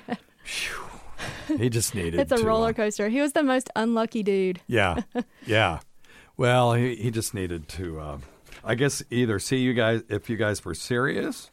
He 1.47 1.69
just 1.69 1.95
needed 1.95 2.15
it's 2.19 2.31
a 2.31 2.37
to, 2.37 2.45
roller 2.45 2.73
coaster. 2.73 3.09
He 3.09 3.21
was 3.21 3.33
the 3.33 3.43
most 3.43 3.69
unlucky 3.75 4.23
dude. 4.23 4.61
Yeah, 4.67 5.01
yeah. 5.45 5.79
Well, 6.37 6.73
he 6.73 6.95
he 6.95 7.11
just 7.11 7.33
needed 7.33 7.67
to, 7.69 7.99
uh, 7.99 8.17
I 8.63 8.75
guess, 8.75 9.03
either 9.09 9.39
see 9.39 9.57
you 9.57 9.73
guys 9.73 10.03
if 10.09 10.29
you 10.29 10.37
guys 10.37 10.63
were 10.63 10.73
serious, 10.73 11.49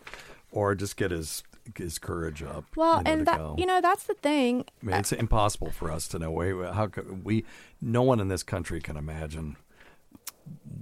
or 0.50 0.74
just 0.74 0.96
get 0.96 1.10
his 1.10 1.42
his 1.76 1.98
courage 1.98 2.42
up. 2.42 2.64
Well, 2.76 2.98
you 2.98 3.04
know, 3.04 3.10
and 3.10 3.26
that 3.26 3.38
go. 3.38 3.54
you 3.58 3.66
know 3.66 3.80
that's 3.80 4.04
the 4.04 4.14
thing. 4.14 4.64
I 4.82 4.86
mean, 4.86 4.96
it's 4.96 5.12
impossible 5.12 5.70
for 5.70 5.90
us 5.90 6.08
to 6.08 6.18
know. 6.18 6.30
We, 6.30 6.50
how 6.66 6.86
could 6.88 7.24
we? 7.24 7.44
No 7.80 8.02
one 8.02 8.20
in 8.20 8.28
this 8.28 8.42
country 8.42 8.80
can 8.80 8.96
imagine 8.96 9.56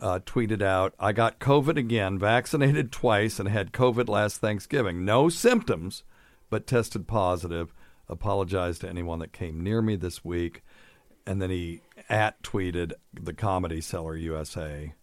uh, 0.00 0.18
tweeted 0.26 0.60
out, 0.60 0.94
I 0.98 1.12
got 1.12 1.38
COVID 1.38 1.76
again, 1.76 2.18
vaccinated 2.18 2.90
twice, 2.92 3.38
and 3.38 3.48
had 3.48 3.72
COVID 3.72 4.08
last 4.08 4.40
Thanksgiving. 4.40 5.04
No 5.04 5.28
symptoms, 5.28 6.02
but 6.54 6.68
tested 6.68 7.08
positive. 7.08 7.74
Apologized 8.08 8.82
to 8.82 8.88
anyone 8.88 9.18
that 9.18 9.32
came 9.32 9.60
near 9.60 9.82
me 9.82 9.96
this 9.96 10.24
week. 10.24 10.62
And 11.26 11.42
then 11.42 11.50
he 11.50 11.80
at 12.08 12.40
tweeted 12.44 12.92
the 13.12 13.34
Comedy 13.34 13.80
Cellar 13.80 14.16
USA. 14.16 14.94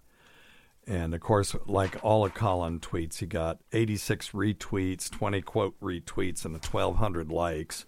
And 0.88 1.14
of 1.14 1.20
course, 1.20 1.54
like 1.66 2.02
all 2.06 2.24
of 2.24 2.34
Colin 2.34 2.80
tweets, 2.80 3.18
he 3.18 3.26
got 3.26 3.60
86 3.74 4.30
retweets, 4.30 5.12
20 5.12 5.42
quote 5.42 5.78
retweets, 5.82 6.46
and 6.46 6.54
1,200 6.54 7.30
likes. 7.30 7.86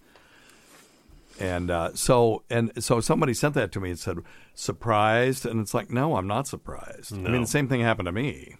And 1.39 1.71
uh, 1.71 1.91
so, 1.93 2.43
and 2.49 2.84
so, 2.84 2.99
somebody 2.99 3.34
sent 3.34 3.54
that 3.54 3.71
to 3.71 3.80
me 3.80 3.91
and 3.91 3.97
said, 3.97 4.17
"Surprised?" 4.54 5.45
And 5.45 5.62
it's 5.62 5.73
like, 5.73 5.89
no, 5.89 6.17
I'm 6.17 6.28
not 6.28 6.47
surprised. 6.47 7.13
I 7.13 7.30
mean, 7.30 7.41
the 7.41 7.47
same 7.47 7.69
thing 7.69 7.80
happened 7.80 8.08
to 8.08 8.12
me. 8.12 8.58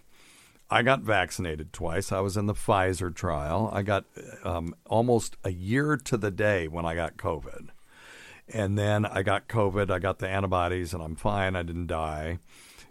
I 0.70 0.82
got 0.82 1.02
vaccinated 1.02 1.72
twice. 1.72 2.10
I 2.10 2.20
was 2.20 2.36
in 2.36 2.46
the 2.46 2.54
Pfizer 2.54 3.14
trial. 3.14 3.70
I 3.72 3.82
got 3.82 4.04
um, 4.44 4.74
almost 4.86 5.36
a 5.44 5.50
year 5.50 5.96
to 5.96 6.16
the 6.16 6.30
day 6.30 6.68
when 6.68 6.84
I 6.84 6.94
got 6.94 7.16
COVID. 7.16 7.68
And 8.48 8.78
then 8.78 9.04
I 9.06 9.22
got 9.22 9.48
COVID. 9.48 9.90
I 9.90 9.98
got 9.98 10.18
the 10.18 10.28
antibodies, 10.28 10.92
and 10.92 11.02
I'm 11.02 11.16
fine. 11.16 11.56
I 11.56 11.62
didn't 11.62 11.86
die. 11.86 12.38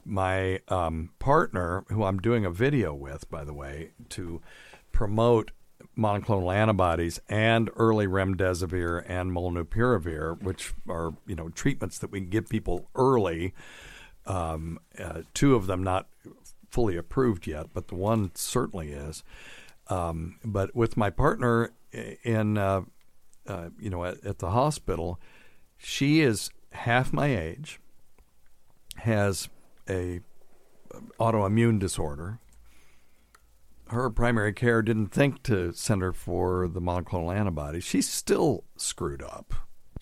My 0.05 0.59
um, 0.67 1.11
partner, 1.19 1.85
who 1.89 2.03
I'm 2.03 2.19
doing 2.19 2.45
a 2.45 2.51
video 2.51 2.93
with, 2.93 3.29
by 3.29 3.43
the 3.43 3.53
way, 3.53 3.91
to 4.09 4.41
promote 4.91 5.51
monoclonal 5.97 6.53
antibodies 6.53 7.19
and 7.29 7.69
early 7.75 8.07
remdesivir 8.07 9.03
and 9.07 9.31
molnupiravir, 9.31 10.41
which 10.41 10.73
are 10.89 11.13
you 11.27 11.35
know 11.35 11.49
treatments 11.49 11.99
that 11.99 12.11
we 12.11 12.19
can 12.19 12.29
give 12.29 12.49
people 12.49 12.89
early. 12.95 13.53
Um, 14.25 14.79
uh, 14.97 15.23
two 15.33 15.55
of 15.55 15.67
them 15.67 15.83
not 15.83 16.07
fully 16.73 16.97
approved 16.97 17.45
yet, 17.45 17.67
but 17.71 17.87
the 17.87 17.95
one 17.95 18.31
certainly 18.33 18.91
is. 18.91 19.23
Um, 19.89 20.39
but 20.43 20.75
with 20.75 20.97
my 20.97 21.11
partner 21.11 21.71
in 22.23 22.57
uh, 22.57 22.81
uh, 23.47 23.69
you 23.79 23.91
know 23.91 24.03
at, 24.03 24.25
at 24.25 24.39
the 24.39 24.49
hospital, 24.49 25.19
she 25.77 26.21
is 26.21 26.49
half 26.71 27.13
my 27.13 27.27
age, 27.27 27.79
has 28.97 29.49
a 29.87 30.21
autoimmune 31.19 31.77
disorder. 31.77 32.39
Her 33.89 34.09
primary 34.09 34.53
care 34.53 34.81
didn't 34.81 35.09
think 35.09 35.43
to 35.43 35.73
send 35.73 36.01
her 36.01 36.13
for 36.13 36.67
the 36.67 36.81
monoclonal 36.81 37.35
antibody. 37.35 37.81
She's 37.81 38.09
still 38.09 38.63
screwed 38.77 39.21
up. 39.21 39.53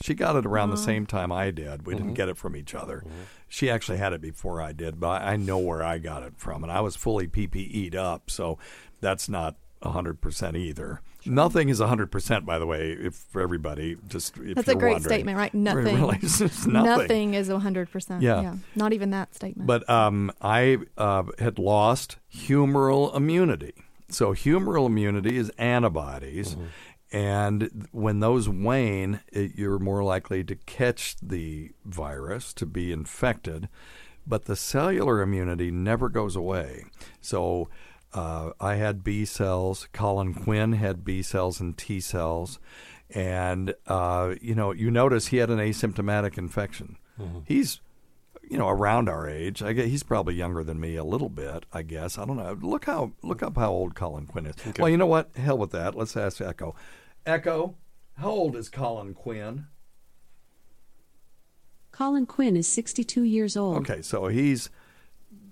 She 0.02 0.14
got 0.14 0.38
it 0.38 0.46
around 0.46 0.70
the 0.70 0.78
same 0.78 1.06
time 1.06 1.32
I 1.32 1.52
did. 1.52 1.86
We 1.86 1.96
didn't 1.96 2.14
get 2.14 2.30
it 2.30 2.38
from 2.38 2.56
each 2.56 2.74
other. 2.74 3.04
She 3.52 3.70
actually 3.70 3.98
had 3.98 4.14
it 4.14 4.22
before 4.22 4.62
I 4.62 4.72
did, 4.72 4.98
but 4.98 5.22
I 5.24 5.36
know 5.36 5.58
where 5.58 5.84
I 5.84 5.98
got 5.98 6.24
it 6.24 6.36
from, 6.38 6.64
and 6.64 6.72
I 6.72 6.80
was 6.80 6.96
fully 6.96 7.28
PPE'd 7.28 7.98
up, 7.98 8.32
so 8.32 8.58
that's 9.02 9.28
not 9.28 9.58
hundred 9.84 10.22
percent 10.22 10.56
either. 10.56 11.02
Nothing 11.26 11.68
is 11.68 11.80
hundred 11.80 12.14
percent, 12.14 12.46
by 12.46 12.58
the 12.60 12.66
way. 12.66 12.92
If 12.94 13.14
for 13.14 13.42
everybody, 13.42 13.98
just 14.08 14.38
if 14.38 14.56
That's 14.56 14.70
a 14.70 14.76
great 14.76 15.02
statement, 15.02 15.38
right? 15.38 15.54
Nothing. 15.70 15.98
Really, 15.98 16.20
it's 16.22 16.40
just 16.40 16.66
nothing. 16.66 17.02
Nothing 17.02 17.34
is 17.34 17.50
100%. 17.50 18.22
Yeah. 18.22 18.56
Not 18.74 18.94
even 18.94 19.10
that 19.10 19.36
statement. 19.36 19.68
But 19.68 19.88
um, 19.90 20.32
I 20.42 20.78
uh, 20.98 21.24
had 21.38 21.60
lost 21.60 22.20
humoral 22.34 23.14
immunity. 23.14 23.74
So 24.08 24.34
humoral 24.34 24.86
immunity 24.88 25.36
is 25.36 25.52
antibodies, 25.58 26.56
and 27.12 27.88
when 27.92 28.20
those 28.20 28.48
wane, 28.48 29.20
it, 29.32 29.56
you're 29.56 29.80
more 29.80 30.04
likely 30.04 30.44
to 30.46 30.56
catch 30.56 31.16
the 31.22 31.72
virus 31.86 32.54
to 32.54 32.66
be 32.66 32.92
infected. 32.92 33.68
But 34.26 34.46
the 34.46 34.56
cellular 34.56 35.22
immunity 35.22 35.72
never 35.72 36.08
goes 36.08 36.36
away. 36.36 36.86
So 37.22 37.70
uh, 38.14 38.52
I 38.60 38.76
had 38.76 39.04
B 39.04 39.26
cells. 39.26 39.88
Colin 39.94 40.34
Quinn 40.34 40.74
had 40.74 41.04
B 41.04 41.22
cells 41.22 41.60
and 41.60 41.78
T 41.78 42.00
cells, 42.00 42.60
and 43.10 43.74
uh, 43.88 44.36
you 44.42 44.56
know, 44.56 44.72
you 44.72 44.92
notice 44.92 45.28
he 45.28 45.38
had 45.38 45.50
an 45.50 45.60
asymptomatic 45.60 46.38
infection. 46.38 46.98
He's 47.46 47.82
you 48.50 48.58
know, 48.58 48.68
around 48.68 49.08
our 49.08 49.30
age. 49.30 49.64
I 49.64 49.72
guess 49.72 49.86
he's 49.86 50.04
probably 50.04 50.36
younger 50.36 50.62
than 50.62 50.78
me 50.78 50.98
a 50.98 51.06
little 51.06 51.30
bit. 51.30 51.66
I 51.72 51.84
guess 51.84 52.18
I 52.18 52.26
don't 52.26 52.36
know. 52.36 52.58
Look 52.62 52.84
how 52.84 53.14
look 53.22 53.42
up 53.42 53.58
how 53.58 53.72
old 53.72 53.96
Colin 53.96 54.26
Quinn 54.28 54.46
is. 54.46 54.56
Well, 54.78 54.90
you 54.90 54.98
know 54.98 55.06
what? 55.06 55.30
Hell 55.38 55.58
with 55.58 55.72
that. 55.72 55.96
Let's 55.96 56.18
ask 56.18 56.42
Echo. 56.42 56.76
Echo, 57.26 57.76
how 58.18 58.30
old 58.30 58.56
is 58.56 58.70
Colin 58.70 59.14
Quinn? 59.14 59.68
Colin 61.92 62.26
Quinn 62.26 62.56
is 62.56 62.68
62 62.68 63.24
years 63.24 63.56
old. 63.58 63.78
Okay, 63.78 64.02
so 64.02 64.28
he's 64.28 64.70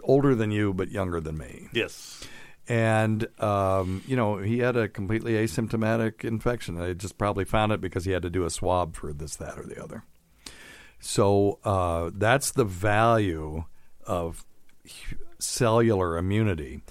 older 0.03 0.33
than 0.33 0.51
you, 0.51 0.73
but 0.73 0.89
younger 0.89 1.19
than 1.19 1.37
me. 1.37 1.67
Yes. 1.73 2.23
And 2.67 3.27
um, 3.41 4.03
you 4.07 4.15
know, 4.15 4.37
he 4.37 4.59
had 4.59 4.77
a 4.77 4.87
completely 4.87 5.33
asymptomatic 5.33 6.23
infection. 6.23 6.75
They 6.75 6.93
just 6.93 7.17
probably 7.17 7.45
found 7.45 7.71
it 7.71 7.81
because 7.81 8.05
he 8.05 8.11
had 8.11 8.21
to 8.21 8.29
do 8.29 8.45
a 8.45 8.49
swab 8.49 8.95
for 8.95 9.11
this, 9.11 9.35
that, 9.37 9.57
or 9.57 9.65
the 9.65 9.81
other. 9.83 10.03
So 10.99 11.59
uh, 11.63 12.11
that's 12.13 12.51
the 12.51 12.65
value 12.65 13.65
of 14.05 14.45
cellular 15.39 16.17
immunity. 16.17 16.81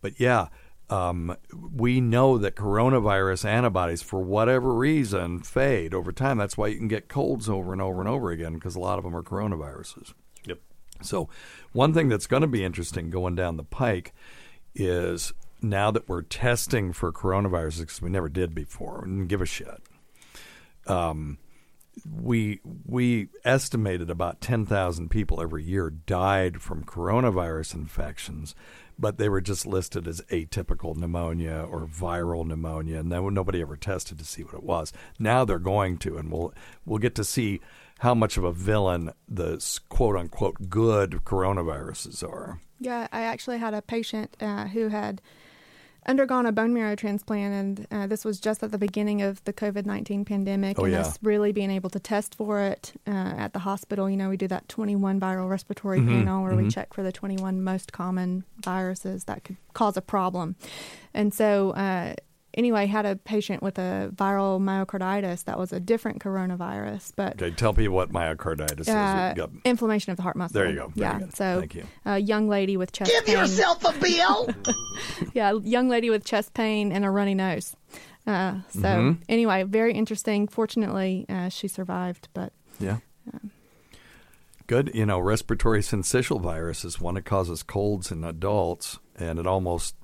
But 0.00 0.18
yeah, 0.18 0.48
um, 0.88 1.36
we 1.74 2.00
know 2.00 2.38
that 2.38 2.54
coronavirus 2.54 3.44
antibodies, 3.44 4.02
for 4.02 4.20
whatever 4.20 4.72
reason, 4.72 5.40
fade 5.40 5.92
over 5.92 6.12
time. 6.12 6.38
That's 6.38 6.56
why 6.56 6.68
you 6.68 6.78
can 6.78 6.88
get 6.88 7.08
colds 7.08 7.48
over 7.48 7.72
and 7.72 7.82
over 7.82 8.00
and 8.00 8.08
over 8.08 8.30
again 8.30 8.54
because 8.54 8.76
a 8.76 8.80
lot 8.80 8.98
of 8.98 9.04
them 9.04 9.16
are 9.16 9.22
coronaviruses. 9.22 10.14
Yep. 10.44 10.60
So, 11.02 11.28
one 11.72 11.92
thing 11.92 12.08
that's 12.08 12.28
going 12.28 12.42
to 12.42 12.46
be 12.46 12.64
interesting 12.64 13.10
going 13.10 13.34
down 13.34 13.56
the 13.56 13.64
pike 13.64 14.14
is 14.74 15.32
now 15.60 15.90
that 15.90 16.08
we're 16.08 16.22
testing 16.22 16.92
for 16.92 17.12
coronaviruses 17.12 17.80
because 17.80 18.02
we 18.02 18.10
never 18.10 18.28
did 18.28 18.54
before, 18.54 19.02
and 19.04 19.28
give 19.28 19.42
a 19.42 19.46
shit. 19.46 19.82
Um, 20.86 21.38
we 22.04 22.60
we 22.84 23.28
estimated 23.44 24.10
about 24.10 24.40
ten 24.40 24.66
thousand 24.66 25.08
people 25.08 25.40
every 25.40 25.64
year 25.64 25.90
died 25.90 26.60
from 26.62 26.84
coronavirus 26.84 27.74
infections, 27.74 28.54
but 28.98 29.18
they 29.18 29.28
were 29.28 29.40
just 29.40 29.66
listed 29.66 30.06
as 30.08 30.20
atypical 30.30 30.96
pneumonia 30.96 31.66
or 31.70 31.86
viral 31.86 32.46
pneumonia, 32.46 32.98
and 32.98 33.12
then 33.12 33.34
nobody 33.34 33.60
ever 33.60 33.76
tested 33.76 34.18
to 34.18 34.24
see 34.24 34.42
what 34.42 34.54
it 34.54 34.62
was. 34.62 34.92
Now 35.18 35.44
they're 35.44 35.58
going 35.58 35.98
to, 35.98 36.16
and 36.16 36.30
we'll 36.30 36.54
we'll 36.84 36.98
get 36.98 37.14
to 37.16 37.24
see 37.24 37.60
how 38.00 38.14
much 38.14 38.36
of 38.36 38.44
a 38.44 38.52
villain 38.52 39.12
the 39.28 39.80
quote 39.88 40.16
unquote 40.16 40.68
good 40.68 41.20
coronaviruses 41.24 42.22
are. 42.22 42.60
Yeah, 42.78 43.08
I 43.10 43.22
actually 43.22 43.58
had 43.58 43.74
a 43.74 43.82
patient 43.82 44.36
uh, 44.40 44.66
who 44.66 44.88
had 44.88 45.22
undergone 46.06 46.46
a 46.46 46.52
bone 46.52 46.72
marrow 46.72 46.94
transplant, 46.96 47.52
and 47.54 47.86
uh, 47.90 48.06
this 48.06 48.24
was 48.24 48.40
just 48.40 48.62
at 48.62 48.70
the 48.72 48.78
beginning 48.78 49.22
of 49.22 49.42
the 49.44 49.52
COVID 49.52 49.86
19 49.86 50.24
pandemic, 50.24 50.78
Oh, 50.78 50.84
and 50.84 50.92
yeah. 50.92 51.00
us 51.00 51.18
really 51.22 51.52
being 51.52 51.70
able 51.70 51.90
to 51.90 51.98
test 52.00 52.34
for 52.34 52.60
it 52.60 52.92
uh, 53.06 53.10
at 53.10 53.52
the 53.52 53.60
hospital. 53.60 54.08
You 54.08 54.16
know, 54.16 54.28
we 54.28 54.36
do 54.36 54.48
that 54.48 54.68
21 54.68 55.20
viral 55.20 55.48
respiratory 55.48 56.00
Mhm, 56.00 56.08
panel 56.08 56.42
where 56.42 56.54
we 56.56 56.64
mhm. 56.64 56.72
check 56.72 56.94
for 56.94 57.02
the 57.02 57.12
21 57.12 57.62
most 57.62 57.92
common 57.92 58.44
viruses 58.62 59.24
that 59.24 59.44
could 59.44 59.56
cause 59.74 59.96
a 59.96 60.02
problem. 60.02 60.56
And 61.12 61.32
so, 61.34 61.70
uh, 61.72 62.14
anyway, 62.56 62.86
had 62.86 63.06
a 63.06 63.16
patient 63.16 63.62
with 63.62 63.78
a 63.78 64.10
viral 64.14 64.60
myocarditis 64.60 65.44
that 65.44 65.58
was 65.58 65.72
a 65.72 65.80
different 65.80 66.20
coronavirus, 66.20 67.12
but 67.16 67.34
Okay, 67.42 67.50
tell 67.54 67.74
people 67.74 67.94
what 67.94 68.10
myocarditis 68.12 68.88
uh, 68.88 69.32
is. 69.32 69.38
Yep. 69.38 69.50
inflammation 69.64 70.10
of 70.12 70.16
the 70.16 70.22
heart 70.22 70.36
muscle. 70.36 70.54
There 70.54 70.68
you 70.70 70.76
go. 70.76 70.88
Very 70.94 71.00
yeah. 71.12 71.18
good. 71.18 71.36
So, 71.36 71.60
Thank 71.60 71.74
you. 71.74 71.84
a 72.04 72.18
young 72.18 72.48
lady 72.48 72.76
with 72.76 72.92
chest 72.92 73.10
Give 73.10 73.24
pain. 73.26 73.36
yourself 73.38 73.84
a 73.84 73.92
bill. 74.00 74.48
yeah, 75.34 75.52
young 75.62 75.88
lady 75.88 76.10
with 76.10 76.24
chest 76.24 76.54
pain 76.54 76.92
and 76.92 77.04
a 77.04 77.10
runny 77.10 77.34
nose. 77.34 77.76
Uh, 78.26 78.60
so 78.70 78.80
Mhm. 78.80 79.18
anyway, 79.28 79.62
very 79.62 79.92
interesting. 79.94 80.48
Fortunately, 80.48 81.26
uh, 81.28 81.48
she 81.48 81.68
survived, 81.68 82.28
but 82.34 82.52
Yeah. 82.80 82.98
Good. 84.66 84.90
You 84.94 85.06
know, 85.06 85.20
respiratory 85.20 85.80
syncytial 85.80 86.40
virus 86.40 86.84
is 86.84 87.00
one 87.00 87.14
that 87.14 87.24
causes 87.24 87.62
colds 87.62 88.10
in 88.10 88.24
adults, 88.24 88.98
and 89.14 89.38
it 89.38 89.46
almost, 89.46 89.94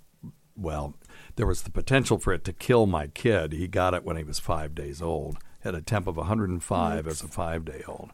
well, 0.57 0.95
there 1.37 1.47
was 1.47 1.63
the 1.63 1.71
potential 1.71 2.19
for 2.19 2.33
it 2.33 2.45
to 2.45 2.53
kill 2.53 2.87
my 2.87 3.07
kid. 3.09 3.53
He 3.53 3.67
got 3.69 3.95
it 3.95 4.05
when 4.05 4.17
he 4.17 4.25
was 4.25 4.39
five 4.39 4.75
days 4.75 5.01
old, 5.01 5.39
had 5.61 5.75
a 5.75 5.83
temp 5.83 6.07
of 6.07 6.17
105 6.17 7.07
as 7.07 7.23
a 7.23 7.29
five 7.29 7.65
day 7.65 7.83
old. 7.87 8.11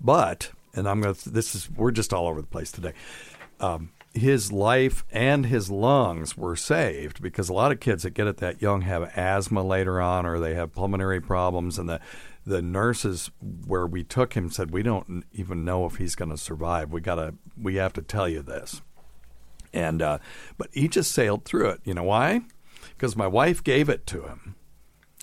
But, 0.00 0.50
and 0.74 0.88
I'm 0.88 1.00
going 1.00 1.14
to, 1.14 1.30
this 1.30 1.54
is, 1.54 1.70
we're 1.70 1.92
just 1.92 2.12
all 2.12 2.26
over 2.26 2.40
the 2.40 2.46
place 2.46 2.72
today. 2.72 2.92
Um, 3.60 3.90
his 4.14 4.52
life 4.52 5.04
and 5.10 5.46
his 5.46 5.70
lungs 5.70 6.36
were 6.36 6.56
saved 6.56 7.22
because 7.22 7.48
a 7.48 7.52
lot 7.52 7.72
of 7.72 7.80
kids 7.80 8.02
that 8.02 8.10
get 8.10 8.26
it 8.26 8.38
that 8.38 8.60
young 8.60 8.82
have 8.82 9.10
asthma 9.16 9.62
later 9.62 10.00
on 10.00 10.26
or 10.26 10.38
they 10.38 10.54
have 10.54 10.74
pulmonary 10.74 11.20
problems 11.20 11.78
and 11.78 11.88
the 11.88 12.00
the 12.44 12.60
nurses 12.60 13.30
where 13.66 13.86
we 13.86 14.02
took 14.02 14.34
him 14.34 14.50
said 14.50 14.70
we 14.70 14.82
don't 14.82 15.24
even 15.32 15.64
know 15.64 15.86
if 15.86 15.96
he's 15.96 16.14
going 16.14 16.30
to 16.30 16.36
survive 16.36 16.92
we 16.92 17.00
got 17.00 17.14
to 17.14 17.34
we 17.60 17.76
have 17.76 17.92
to 17.92 18.02
tell 18.02 18.28
you 18.28 18.42
this 18.42 18.82
and 19.72 20.02
uh, 20.02 20.18
but 20.58 20.68
he 20.72 20.88
just 20.88 21.12
sailed 21.12 21.44
through 21.44 21.68
it 21.68 21.80
you 21.84 21.94
know 21.94 22.02
why 22.02 22.40
because 22.96 23.16
my 23.16 23.26
wife 23.26 23.62
gave 23.62 23.88
it 23.88 24.06
to 24.06 24.22
him 24.22 24.54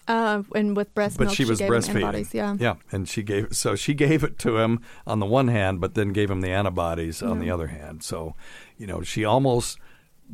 uh, 0.10 0.42
and 0.56 0.76
with 0.76 0.94
breast 0.96 1.20
but 1.20 1.26
milk, 1.26 1.36
she 1.36 1.46
was 1.46 1.60
gave 1.60 1.70
breastfeeding. 1.70 2.34
Yeah, 2.34 2.56
yeah, 2.60 2.76
and 2.92 3.08
she 3.08 3.22
gave 3.22 3.56
so 3.56 3.76
she 3.76 3.94
gave 3.94 4.24
it 4.24 4.40
to 4.40 4.58
him 4.58 4.82
on 5.06 5.20
the 5.20 5.26
one 5.28 5.50
hand, 5.50 5.80
but 5.80 5.94
then 5.94 6.14
gave 6.14 6.32
him 6.32 6.42
the 6.42 6.50
antibodies 6.50 7.22
on 7.22 7.40
the 7.40 7.52
other 7.52 7.68
hand. 7.68 8.04
So, 8.04 8.34
you 8.76 8.88
know, 8.88 9.04
she 9.04 9.24
almost 9.24 9.78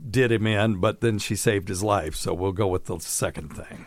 did 0.10 0.32
him 0.32 0.48
in, 0.48 0.78
but 0.78 1.02
then 1.02 1.20
she 1.20 1.36
saved 1.36 1.68
his 1.68 1.84
life. 1.84 2.16
So 2.16 2.34
we'll 2.34 2.54
go 2.54 2.68
with 2.68 2.86
the 2.86 3.00
second 3.00 3.50
thing. 3.50 3.86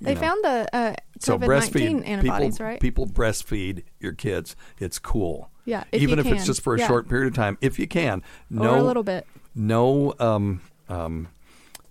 They 0.00 0.14
know. 0.14 0.20
found 0.20 0.44
the 0.44 0.68
uh, 0.72 0.94
so 1.18 1.38
breastfeed 1.38 2.06
antibodies, 2.06 2.54
people, 2.54 2.66
right? 2.66 2.80
People 2.80 3.06
breastfeed 3.08 3.82
your 3.98 4.12
kids. 4.12 4.54
It's 4.78 5.00
cool. 5.00 5.50
Yeah, 5.64 5.82
even 5.92 6.20
if 6.20 6.26
it's 6.26 6.46
just 6.46 6.60
for 6.60 6.76
a 6.76 6.78
Yeah. 6.78 6.86
short 6.86 7.08
period 7.08 7.26
of 7.26 7.34
time, 7.34 7.58
if 7.60 7.80
you 7.80 7.88
can. 7.88 8.22
No, 8.48 8.74
or 8.74 8.76
a 8.76 8.82
little 8.82 9.02
bit. 9.02 9.26
No 9.56 10.14
um, 10.20 10.60
um, 10.88 11.28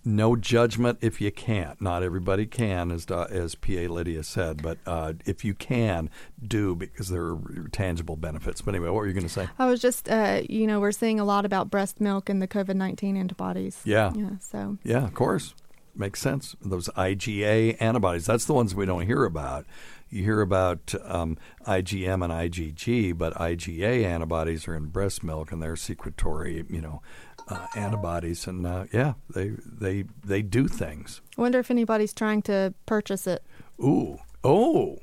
no 0.05 0.35
judgment 0.35 0.99
if 1.01 1.19
you 1.19 1.31
can't. 1.31 1.81
Not 1.81 2.03
everybody 2.03 2.45
can, 2.45 2.91
as 2.91 3.07
as 3.07 3.55
PA 3.55 3.71
Lydia 3.89 4.23
said, 4.23 4.61
but 4.61 4.77
uh, 4.85 5.13
if 5.25 5.43
you 5.43 5.55
can, 5.55 6.09
do 6.45 6.75
because 6.75 7.09
there 7.09 7.23
are 7.23 7.67
tangible 7.71 8.15
benefits. 8.15 8.61
But 8.61 8.75
anyway, 8.75 8.89
what 8.89 8.97
were 8.97 9.07
you 9.07 9.13
going 9.13 9.23
to 9.23 9.29
say? 9.29 9.47
I 9.57 9.65
was 9.65 9.81
just, 9.81 10.09
uh, 10.09 10.41
you 10.47 10.67
know, 10.67 10.79
we're 10.79 10.91
seeing 10.91 11.19
a 11.19 11.25
lot 11.25 11.45
about 11.45 11.69
breast 11.69 11.99
milk 11.99 12.29
and 12.29 12.41
the 12.41 12.47
COVID 12.47 12.75
19 12.75 13.17
antibodies. 13.17 13.81
Yeah. 13.83 14.13
Yeah. 14.15 14.37
So, 14.39 14.77
Yeah, 14.83 15.03
of 15.03 15.13
course. 15.13 15.55
Makes 15.97 16.19
sense. 16.19 16.57
Those 16.61 16.89
IgA 16.89 17.77
antibodies, 17.79 18.25
that's 18.25 18.43
the 18.45 18.53
ones 18.53 18.75
we 18.75 18.85
don't 18.85 19.05
hear 19.05 19.23
about. 19.23 19.65
You 20.09 20.23
hear 20.23 20.41
about 20.41 20.93
um, 21.05 21.37
IgM 21.65 22.21
and 22.23 22.33
IgG, 22.33 23.17
but 23.17 23.33
IgA 23.35 24.03
antibodies 24.03 24.67
are 24.67 24.75
in 24.75 24.87
breast 24.87 25.23
milk 25.23 25.53
and 25.53 25.63
they're 25.63 25.77
secretory, 25.77 26.65
you 26.69 26.81
know, 26.81 27.01
uh, 27.47 27.67
antibodies. 27.75 28.47
And 28.47 28.65
uh, 28.65 28.85
yeah, 28.91 29.13
they, 29.33 29.49
they, 29.65 30.05
they 30.23 30.41
do 30.41 30.67
things. 30.67 31.21
I 31.37 31.41
wonder 31.41 31.59
if 31.59 31.69
anybody's 31.71 32.13
trying 32.13 32.41
to 32.43 32.73
purchase 32.85 33.27
it 33.27 33.43
Ooh. 33.79 34.19
Oh. 34.43 34.99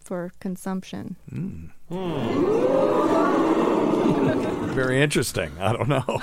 for 0.00 0.32
consumption. 0.40 1.16
Very 4.74 5.00
interesting. 5.00 5.52
I 5.58 5.72
don't 5.72 5.88
know. 5.88 6.04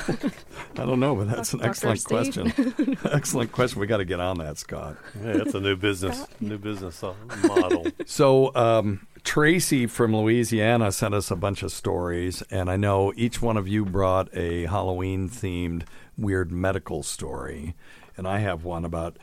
I 0.77 0.85
don't 0.85 0.99
know, 0.99 1.15
but 1.15 1.27
that's 1.27 1.53
an 1.53 1.59
Dr. 1.59 1.69
excellent 1.69 1.99
Steve? 1.99 2.09
question. 2.55 2.97
excellent 3.11 3.51
question. 3.51 3.79
We 3.79 3.87
got 3.87 3.97
to 3.97 4.05
get 4.05 4.19
on 4.19 4.37
that, 4.37 4.57
Scott. 4.57 4.97
Yeah, 5.23 5.33
that's 5.33 5.55
a 5.55 5.59
new 5.59 5.75
business, 5.75 6.25
new 6.39 6.57
business 6.57 7.03
uh, 7.03 7.13
model. 7.43 7.87
So 8.05 8.53
um, 8.55 9.07
Tracy 9.23 9.87
from 9.87 10.15
Louisiana 10.15 10.91
sent 10.91 11.13
us 11.13 11.31
a 11.31 11.35
bunch 11.35 11.63
of 11.63 11.71
stories, 11.71 12.41
and 12.51 12.69
I 12.69 12.75
know 12.75 13.13
each 13.15 13.41
one 13.41 13.55
of 13.57 13.67
you 13.67 13.85
brought 13.85 14.29
a 14.35 14.65
Halloween-themed 14.65 15.83
weird 16.17 16.51
medical 16.51 17.03
story, 17.03 17.73
and 18.17 18.27
I 18.27 18.39
have 18.39 18.63
one 18.65 18.83
about 18.85 19.17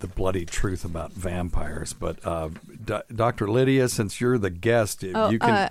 the 0.00 0.08
bloody 0.08 0.44
truth 0.44 0.84
about 0.84 1.12
vampires. 1.12 1.92
But 1.92 2.18
uh, 2.26 2.50
Do- 2.84 3.02
Dr. 3.14 3.48
Lydia, 3.48 3.88
since 3.88 4.20
you're 4.20 4.38
the 4.38 4.50
guest, 4.50 5.04
Oh, 5.14 5.30
you 5.30 5.38
can. 5.38 5.50
uh, 5.50 5.68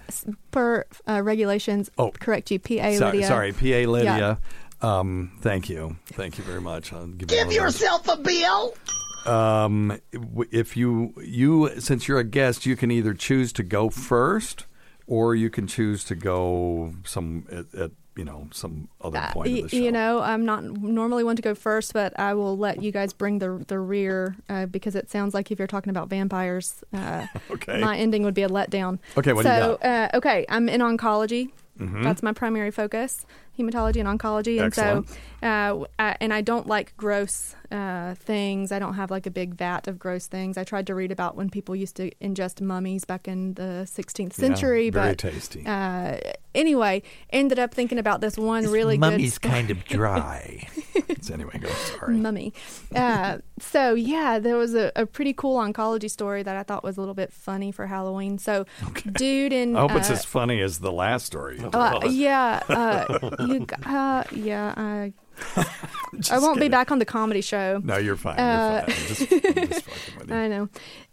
per 0.51 0.85
uh, 1.07 1.21
regulations, 1.21 1.91
Oh. 1.97 2.11
correct 2.11 2.49
you, 2.51 2.59
PA 2.59 2.93
sorry, 2.93 3.11
Lydia. 3.11 3.27
sorry, 3.27 3.51
PA 3.51 3.89
Lydia. 3.91 4.39
Um, 4.81 5.33
thank 5.41 5.69
you, 5.69 5.97
thank 6.07 6.37
you 6.37 6.43
very 6.45 6.61
much. 6.61 6.91
I'll 6.93 7.07
give, 7.07 7.29
you 7.31 7.37
one 7.37 7.47
those. 7.49 7.81
a 8.09 8.17
bill. 8.17 8.73
Um, 9.27 9.99
if 10.51 10.75
you 10.77 11.13
you 11.23 11.69
since 11.79 12.07
you're 12.07 12.19
a 12.19 12.23
guest, 12.23 12.65
you 12.65 12.75
can 12.75 12.91
either 12.91 13.13
choose 13.13 13.53
to 13.53 13.63
go 13.63 13.89
first, 13.89 14.65
or 15.07 15.35
you 15.35 15.49
can 15.49 15.67
choose 15.67 16.03
to 16.05 16.15
go 16.15 16.93
some 17.05 17.45
at, 17.51 17.73
at 17.79 17.91
you 18.15 18.23
know 18.25 18.47
some 18.51 18.89
other 19.01 19.17
Uh, 19.17 19.31
point 19.31 19.51
y- 19.51 19.61
the 19.61 19.69
show. 19.69 19.77
you 19.77 19.91
know, 19.91 20.19
I'm 20.21 20.45
not 20.45 20.63
normally 20.63 21.23
one 21.23 21.35
to 21.35 21.41
go 21.41 21.55
first, 21.55 21.93
but 21.93 22.17
I 22.19 22.33
will 22.35 22.57
let 22.57 22.83
you 22.83 22.91
guys 22.91 23.13
bring 23.13 23.39
the 23.39 23.63
the 23.67 23.79
rear 23.79 24.35
uh, 24.49 24.65
because 24.67 24.95
it 24.95 25.09
sounds 25.09 25.33
like 25.33 25.49
if 25.51 25.57
you're 25.57 25.67
talking 25.67 25.89
about 25.89 26.09
vampires, 26.09 26.83
uh, 26.93 27.25
Okay. 27.51 27.79
my 27.79 27.97
ending 27.97 28.23
would 28.23 28.33
be 28.35 28.43
a 28.43 28.49
letdown. 28.49 28.99
Okay, 29.17 29.33
what 29.33 29.43
do 29.43 29.49
you 29.49 29.55
so, 29.55 29.77
got? 29.77 29.81
Mm-hmm. 29.81 30.15
Uh, 30.15 30.17
okay, 30.17 30.45
I'm 30.49 30.69
in 30.69 30.81
oncology. 30.81 31.49
That's 31.79 32.21
my 32.21 32.33
primary 32.33 32.69
focus, 32.71 33.25
hematology 33.57 33.97
and 34.05 34.19
oncology, 34.19 34.57
and 34.57 34.67
Excellent. 34.67 35.09
so, 35.09 35.15
uh, 35.43 35.85
uh, 35.99 36.13
and 36.19 36.33
I 36.33 36.41
don't 36.41 36.67
like 36.67 36.95
gross 36.97 37.55
uh, 37.71 38.15
things. 38.15 38.71
I 38.71 38.79
don't 38.79 38.93
have 38.95 39.11
like 39.11 39.25
a 39.25 39.31
big 39.31 39.55
vat 39.55 39.87
of 39.87 39.97
gross 39.99 40.27
things. 40.27 40.57
I 40.57 40.63
tried 40.63 40.87
to 40.87 40.95
read 40.95 41.11
about 41.11 41.35
when 41.35 41.49
people 41.49 41.75
used 41.75 41.95
to 41.97 42.11
ingest 42.21 42.61
mummies 42.61 43.05
back 43.05 43.27
in 43.27 43.53
the 43.55 43.85
16th 43.85 44.19
Yeah, 44.37 44.47
century, 44.47 44.89
very 44.89 45.09
but 45.09 45.17
tasty. 45.17 45.63
uh, 45.65 46.17
anyway, 46.55 47.01
ended 47.31 47.59
up 47.59 47.73
thinking 47.73 47.97
about 47.97 48.21
this 48.21 48.37
one 48.37 48.65
really 48.71 48.97
Mummy's 48.97 49.37
good. 49.37 49.49
kind 49.51 49.71
of 49.71 49.83
dry. 49.85 50.67
So 51.21 51.33
anyway, 51.33 51.57
go. 51.59 51.69
Sorry. 51.69 52.15
mummy. 52.15 52.53
Uh, 52.95 53.39
so 53.59 53.93
yeah, 53.95 54.39
there 54.39 54.55
was 54.57 54.73
a, 54.75 54.91
a 54.95 55.05
pretty 55.05 55.33
cool 55.33 55.57
oncology 55.57 56.09
story 56.11 56.43
that 56.43 56.55
I 56.55 56.63
thought 56.63 56.83
was 56.83 56.97
a 56.97 56.99
little 56.99 57.15
bit 57.15 57.31
funny 57.33 57.71
for 57.71 57.87
Halloween. 57.87 58.37
So, 58.37 58.65
dude 59.13 59.53
in 59.53 59.75
I 59.75 59.81
hope 59.81 59.91
it's 59.93 60.09
uh, 60.09 60.13
as 60.13 60.25
funny 60.25 60.61
as 60.61 60.79
the 60.79 60.91
last 60.91 61.25
story. 61.25 61.59
yeah, 62.09 62.61
uh, 62.69 63.19
you, 63.47 63.67
uh, 63.85 64.23
yeah. 64.31 64.73
I, 64.75 65.13
I 66.31 66.39
won't 66.39 66.59
be 66.59 66.69
back 66.69 66.91
on 66.91 66.99
the 66.99 67.05
comedy 67.05 67.41
show. 67.41 67.81
No, 67.83 67.97
you're 67.97 68.15
fine. 68.15 68.39
Uh, 68.39 68.85
you're 68.87 68.95
fine. 68.95 69.01
I'm 69.01 69.07
just, 69.07 69.31
I'm 69.31 69.67
just 69.67 69.81
fucking 69.85 70.19
with 70.19 70.29
you. 70.29 70.35
I 70.35 70.47
know. 70.47 70.69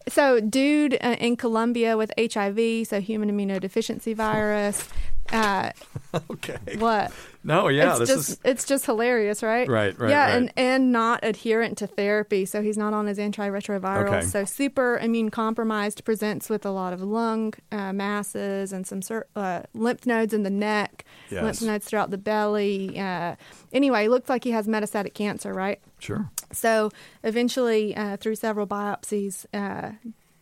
So, 0.08 0.40
dude 0.40 0.94
uh, 1.00 1.16
in 1.20 1.36
Colombia 1.36 1.96
with 1.96 2.12
HIV, 2.18 2.86
so 2.86 3.00
human 3.00 3.30
immunodeficiency 3.30 4.14
virus. 4.14 4.88
Uh, 5.32 5.70
okay. 6.30 6.58
what? 6.78 7.12
No, 7.42 7.68
yeah, 7.68 7.90
it's 7.90 7.98
this 8.00 8.08
just 8.08 8.28
is 8.30 8.38
it's 8.44 8.64
just 8.64 8.84
hilarious, 8.84 9.42
right? 9.42 9.66
Right, 9.68 9.98
right, 9.98 10.10
Yeah, 10.10 10.24
right. 10.26 10.36
and 10.36 10.52
and 10.56 10.92
not 10.92 11.20
adherent 11.22 11.78
to 11.78 11.86
therapy, 11.86 12.44
so 12.44 12.60
he's 12.62 12.76
not 12.76 12.92
on 12.92 13.06
his 13.06 13.16
antiretrovirals. 13.18 14.08
Okay. 14.08 14.20
So 14.22 14.44
super 14.44 14.98
immune 14.98 15.30
compromised, 15.30 16.04
presents 16.04 16.50
with 16.50 16.66
a 16.66 16.70
lot 16.70 16.92
of 16.92 17.00
lung 17.00 17.54
uh, 17.72 17.92
masses 17.94 18.72
and 18.72 18.86
some 18.86 19.00
cer- 19.00 19.26
uh, 19.36 19.62
lymph 19.72 20.04
nodes 20.06 20.34
in 20.34 20.42
the 20.42 20.50
neck, 20.50 21.04
Yes. 21.30 21.42
lymph 21.44 21.62
nodes 21.62 21.86
throughout 21.86 22.10
the 22.10 22.18
belly. 22.18 22.98
Uh, 22.98 23.36
anyway, 23.72 24.08
looks 24.08 24.28
like 24.28 24.44
he 24.44 24.50
has 24.50 24.66
metastatic 24.66 25.14
cancer, 25.14 25.54
right? 25.54 25.80
sure. 25.98 26.30
So 26.52 26.90
eventually, 27.22 27.96
uh, 27.96 28.16
through 28.16 28.34
several 28.34 28.66
biopsies, 28.66 29.46
uh, 29.54 29.92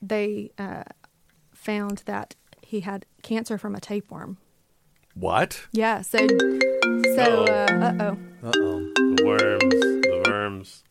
they 0.01 0.51
uh, 0.59 0.85
found 1.53 2.03
that 2.07 2.35
he 2.63 2.81
had 2.81 3.05
cancer 3.23 3.59
from 3.59 3.75
a 3.75 3.81
tapeworm. 3.81 4.39
What? 5.19 5.67
Yeah. 5.73 6.03
So 6.03 6.19
so 6.19 7.45
uh 7.45 7.95
oh. 8.01 8.19
Uh 8.43 8.53
oh. 8.55 8.93
The 8.97 9.25
worms, 9.25 9.75
the 9.75 10.23
worms. 10.27 10.85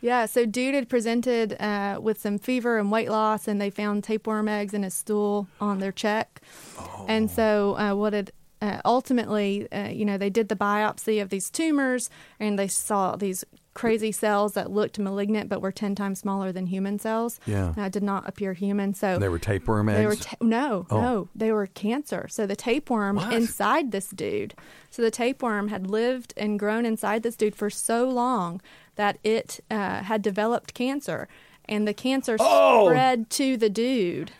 Yeah, 0.00 0.26
so 0.26 0.46
dude 0.46 0.74
had 0.74 0.88
presented 0.88 1.60
uh, 1.60 1.98
with 2.00 2.20
some 2.20 2.38
fever 2.38 2.78
and 2.78 2.90
weight 2.90 3.10
loss, 3.10 3.48
and 3.48 3.60
they 3.60 3.70
found 3.70 4.04
tapeworm 4.04 4.48
eggs 4.48 4.72
in 4.72 4.84
his 4.84 4.94
stool 4.94 5.48
on 5.60 5.80
their 5.80 5.90
check. 5.90 6.40
Oh. 6.78 7.04
And 7.08 7.28
so, 7.28 7.76
uh, 7.76 7.94
what 7.94 8.12
had 8.12 8.30
uh, 8.62 8.80
ultimately, 8.84 9.70
uh, 9.72 9.88
you 9.88 10.04
know, 10.04 10.16
they 10.16 10.30
did 10.30 10.48
the 10.48 10.56
biopsy 10.56 11.20
of 11.20 11.30
these 11.30 11.50
tumors, 11.50 12.10
and 12.38 12.58
they 12.58 12.68
saw 12.68 13.16
these 13.16 13.44
crazy 13.78 14.12
cells 14.12 14.52
that 14.54 14.70
looked 14.70 14.98
malignant 14.98 15.48
but 15.48 15.62
were 15.62 15.72
ten 15.72 15.94
times 15.94 16.18
smaller 16.18 16.50
than 16.52 16.66
human 16.66 16.98
cells. 16.98 17.38
Yeah. 17.46 17.72
uh, 17.76 17.88
did 17.88 18.02
not 18.02 18.28
appear 18.28 18.52
human. 18.52 18.92
So 18.94 19.18
They 19.18 19.28
were 19.28 19.38
tapeworm 19.38 19.88
eggs. 19.88 19.98
they 19.98 20.06
were 20.06 20.16
ta- 20.16 20.36
no, 20.42 20.86
Oh. 20.90 21.00
no, 21.00 21.28
they 21.34 21.52
were 21.52 21.66
cancer. 21.66 22.26
So 22.28 22.46
the 22.46 22.56
tapeworm 22.56 23.16
What? 23.16 23.32
inside 23.32 23.92
this 23.92 24.08
dude. 24.10 24.54
So 24.90 25.00
the 25.02 25.10
tapeworm 25.10 25.68
had 25.68 25.86
lived 25.86 26.34
and 26.36 26.58
grown 26.58 26.84
inside 26.84 27.22
this 27.22 27.36
dude 27.36 27.54
for 27.54 27.70
so 27.70 28.08
long 28.08 28.60
that 28.96 29.18
it 29.22 29.60
uh, 29.70 30.02
had 30.02 30.22
developed 30.22 30.74
cancer, 30.74 31.28
and 31.66 31.86
the 31.86 31.94
cancer 31.94 32.36
Oh! 32.40 32.88
spread 32.88 33.30
to 33.30 33.56
the 33.56 33.70
dude. 33.70 34.32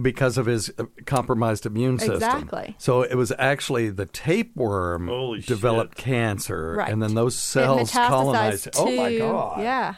Because 0.00 0.38
of 0.38 0.46
his 0.46 0.70
uh, 0.78 0.84
compromised 1.06 1.66
immune 1.66 1.98
system. 1.98 2.14
Exactly. 2.16 2.74
So 2.78 3.02
it 3.02 3.14
was 3.14 3.32
actually 3.38 3.90
the 3.90 4.06
tapeworm 4.06 5.08
Holy 5.08 5.40
developed 5.40 5.96
shit. 5.98 6.04
cancer, 6.04 6.74
Right. 6.78 6.92
and 6.92 7.02
then 7.02 7.14
those 7.14 7.34
cells 7.36 7.90
metastasized 7.92 8.08
colonized. 8.08 8.68
Oh 8.76 8.90
my 8.96 9.18
god! 9.18 9.60
Yeah. 9.60 9.94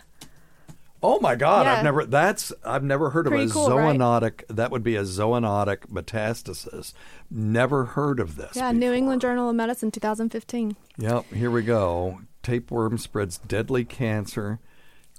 Oh 1.04 1.18
my 1.20 1.34
god! 1.34 1.66
Yeah. 1.66 1.74
I've 1.78 1.84
never. 1.84 2.04
That's 2.06 2.52
I've 2.64 2.84
never 2.84 3.10
heard 3.10 3.26
of 3.26 3.32
Pretty 3.32 3.50
a 3.50 3.52
cool, 3.52 3.70
right? 3.76 3.96
zoonotic. 3.98 4.42
That 4.48 4.70
would 4.70 4.82
be 4.84 4.94
a 4.96 5.02
zoonotic 5.02 5.86
metastasis. 5.90 6.92
Never 7.30 7.84
heard 7.86 8.20
of 8.20 8.36
this. 8.36 8.54
Yeah, 8.56 8.70
New. 8.72 8.92
England 8.92 9.20
Journal 9.20 9.48
of 9.50 9.56
Medicine, 9.56 9.90
2015. 9.90 10.76
Yep, 10.98 11.32
here 11.32 11.50
we 11.50 11.62
go. 11.62 12.20
Tapeworm 12.42 12.98
spreads 12.98 13.38
deadly 13.38 13.84
cancer 13.84 14.60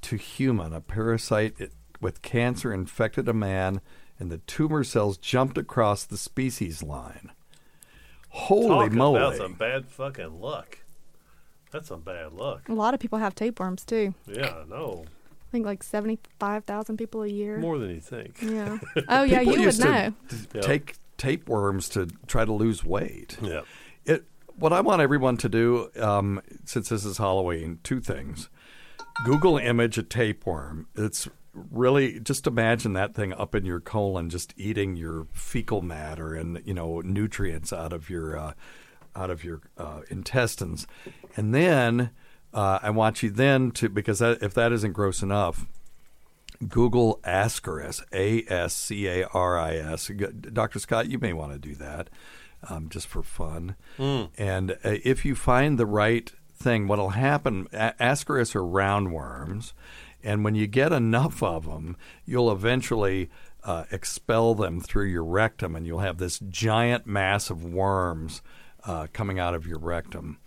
to 0.01 0.15
human. 0.15 0.73
A 0.73 0.79
parasite 0.81 1.53
it, 1.57 1.73
with 1.99 2.21
cancer 2.21 2.73
infected 2.73 3.27
a 3.27 3.33
man, 3.33 3.81
and 4.23 4.31
the 4.31 4.37
tumor 4.39 4.85
cells 4.85 5.17
jumped 5.17 5.57
across 5.57 6.05
the 6.05 6.17
species 6.17 6.81
line. 6.81 7.29
Holy 8.29 8.87
Talk 8.87 8.91
moly! 8.93 9.17
about 9.19 9.35
some 9.35 9.53
bad 9.53 9.85
fucking 9.87 10.39
luck. 10.39 10.79
That's 11.71 11.89
some 11.89 11.99
bad 11.99 12.31
luck. 12.31 12.69
A 12.69 12.73
lot 12.73 12.93
of 12.93 13.01
people 13.01 13.19
have 13.19 13.35
tapeworms 13.35 13.83
too. 13.83 14.13
Yeah, 14.25 14.53
I 14.63 14.69
know. 14.69 15.03
I 15.05 15.51
think 15.51 15.65
like 15.65 15.83
75,000 15.83 16.95
people 16.97 17.21
a 17.23 17.27
year. 17.27 17.57
More 17.57 17.77
than 17.77 17.89
you 17.89 17.99
think. 17.99 18.41
Yeah. 18.41 18.77
Oh, 19.09 19.23
yeah, 19.23 19.39
People 19.39 19.57
you 19.59 19.65
would 19.65 19.75
to 19.75 19.83
know. 19.85 20.13
t- 20.29 20.37
Yeah. 20.55 20.61
take 20.61 20.95
tapeworms 21.17 21.89
to 21.89 22.07
try 22.25 22.45
to 22.45 22.53
lose 22.53 22.85
weight. 22.85 23.37
Yeah. 23.41 23.61
It. 24.05 24.23
What 24.55 24.71
I 24.71 24.79
want 24.81 25.01
everyone 25.01 25.35
to 25.37 25.49
do, 25.49 25.89
um, 25.99 26.41
since 26.63 26.87
this 26.89 27.03
is 27.03 27.17
Halloween, 27.17 27.79
two 27.83 27.99
things. 27.99 28.47
Google 29.25 29.57
image 29.57 29.97
a 29.97 30.03
tapeworm. 30.03 30.87
It's 30.95 31.27
really 31.53 32.19
just 32.19 32.47
imagine 32.47 32.93
that 32.93 33.13
thing 33.13 33.33
up 33.33 33.55
in 33.55 33.65
your 33.65 33.79
colon, 33.79 34.29
just 34.29 34.53
eating 34.57 34.95
your 34.95 35.27
fecal 35.33 35.81
matter 35.81 36.33
and 36.33 36.61
you 36.65 36.73
know 36.73 37.01
nutrients 37.01 37.71
out 37.71 37.93
of 37.93 38.09
your 38.09 38.37
uh, 38.37 38.53
out 39.15 39.29
of 39.29 39.43
your 39.43 39.61
uh, 39.77 40.01
intestines, 40.09 40.87
and 41.35 41.53
then 41.53 42.11
uh, 42.53 42.79
I 42.81 42.89
want 42.89 43.23
you 43.23 43.29
then 43.29 43.71
to 43.71 43.89
because 43.89 44.19
that, 44.19 44.41
if 44.41 44.53
that 44.53 44.71
isn't 44.71 44.93
gross 44.93 45.21
enough, 45.21 45.65
Google 46.67 47.19
Ascaris, 47.23 48.03
A 48.13 48.43
S 48.51 48.73
C 48.73 49.07
A 49.07 49.27
R 49.27 49.57
I 49.57 49.75
S. 49.75 50.09
Dr. 50.51 50.79
Scott, 50.79 51.09
you 51.09 51.19
may 51.19 51.33
want 51.33 51.53
to 51.53 51.59
do 51.59 51.75
that 51.75 52.09
um, 52.69 52.89
just 52.89 53.07
for 53.07 53.21
fun. 53.23 53.75
And 54.37 54.71
uh, 54.71 54.97
if 55.03 55.25
you 55.25 55.35
find 55.35 55.77
the 55.77 55.85
right 55.85 56.31
thing. 56.63 56.87
What'll 56.87 57.09
happen? 57.09 57.67
A- 57.73 57.93
Ascaris 57.99 58.55
are 58.55 58.61
roundworms, 58.61 59.73
and 60.23 60.43
when 60.43 60.55
you 60.55 60.67
get 60.67 60.91
enough 60.91 61.43
of 61.43 61.65
them, 61.65 61.97
you'll 62.25 62.51
eventually 62.51 63.29
uh, 63.63 63.85
expel 63.91 64.55
them 64.55 64.79
through 64.79 65.07
your 65.07 65.23
rectum, 65.23 65.75
and 65.75 65.85
you'll 65.85 65.99
have 65.99 66.17
this 66.17 66.39
giant 66.39 67.05
mass 67.05 67.49
of 67.49 67.63
worms 67.63 68.41
uh, 68.85 69.07
coming 69.13 69.39
out 69.39 69.53
of 69.53 69.65
your 69.65 69.79
rectum. 69.79 70.39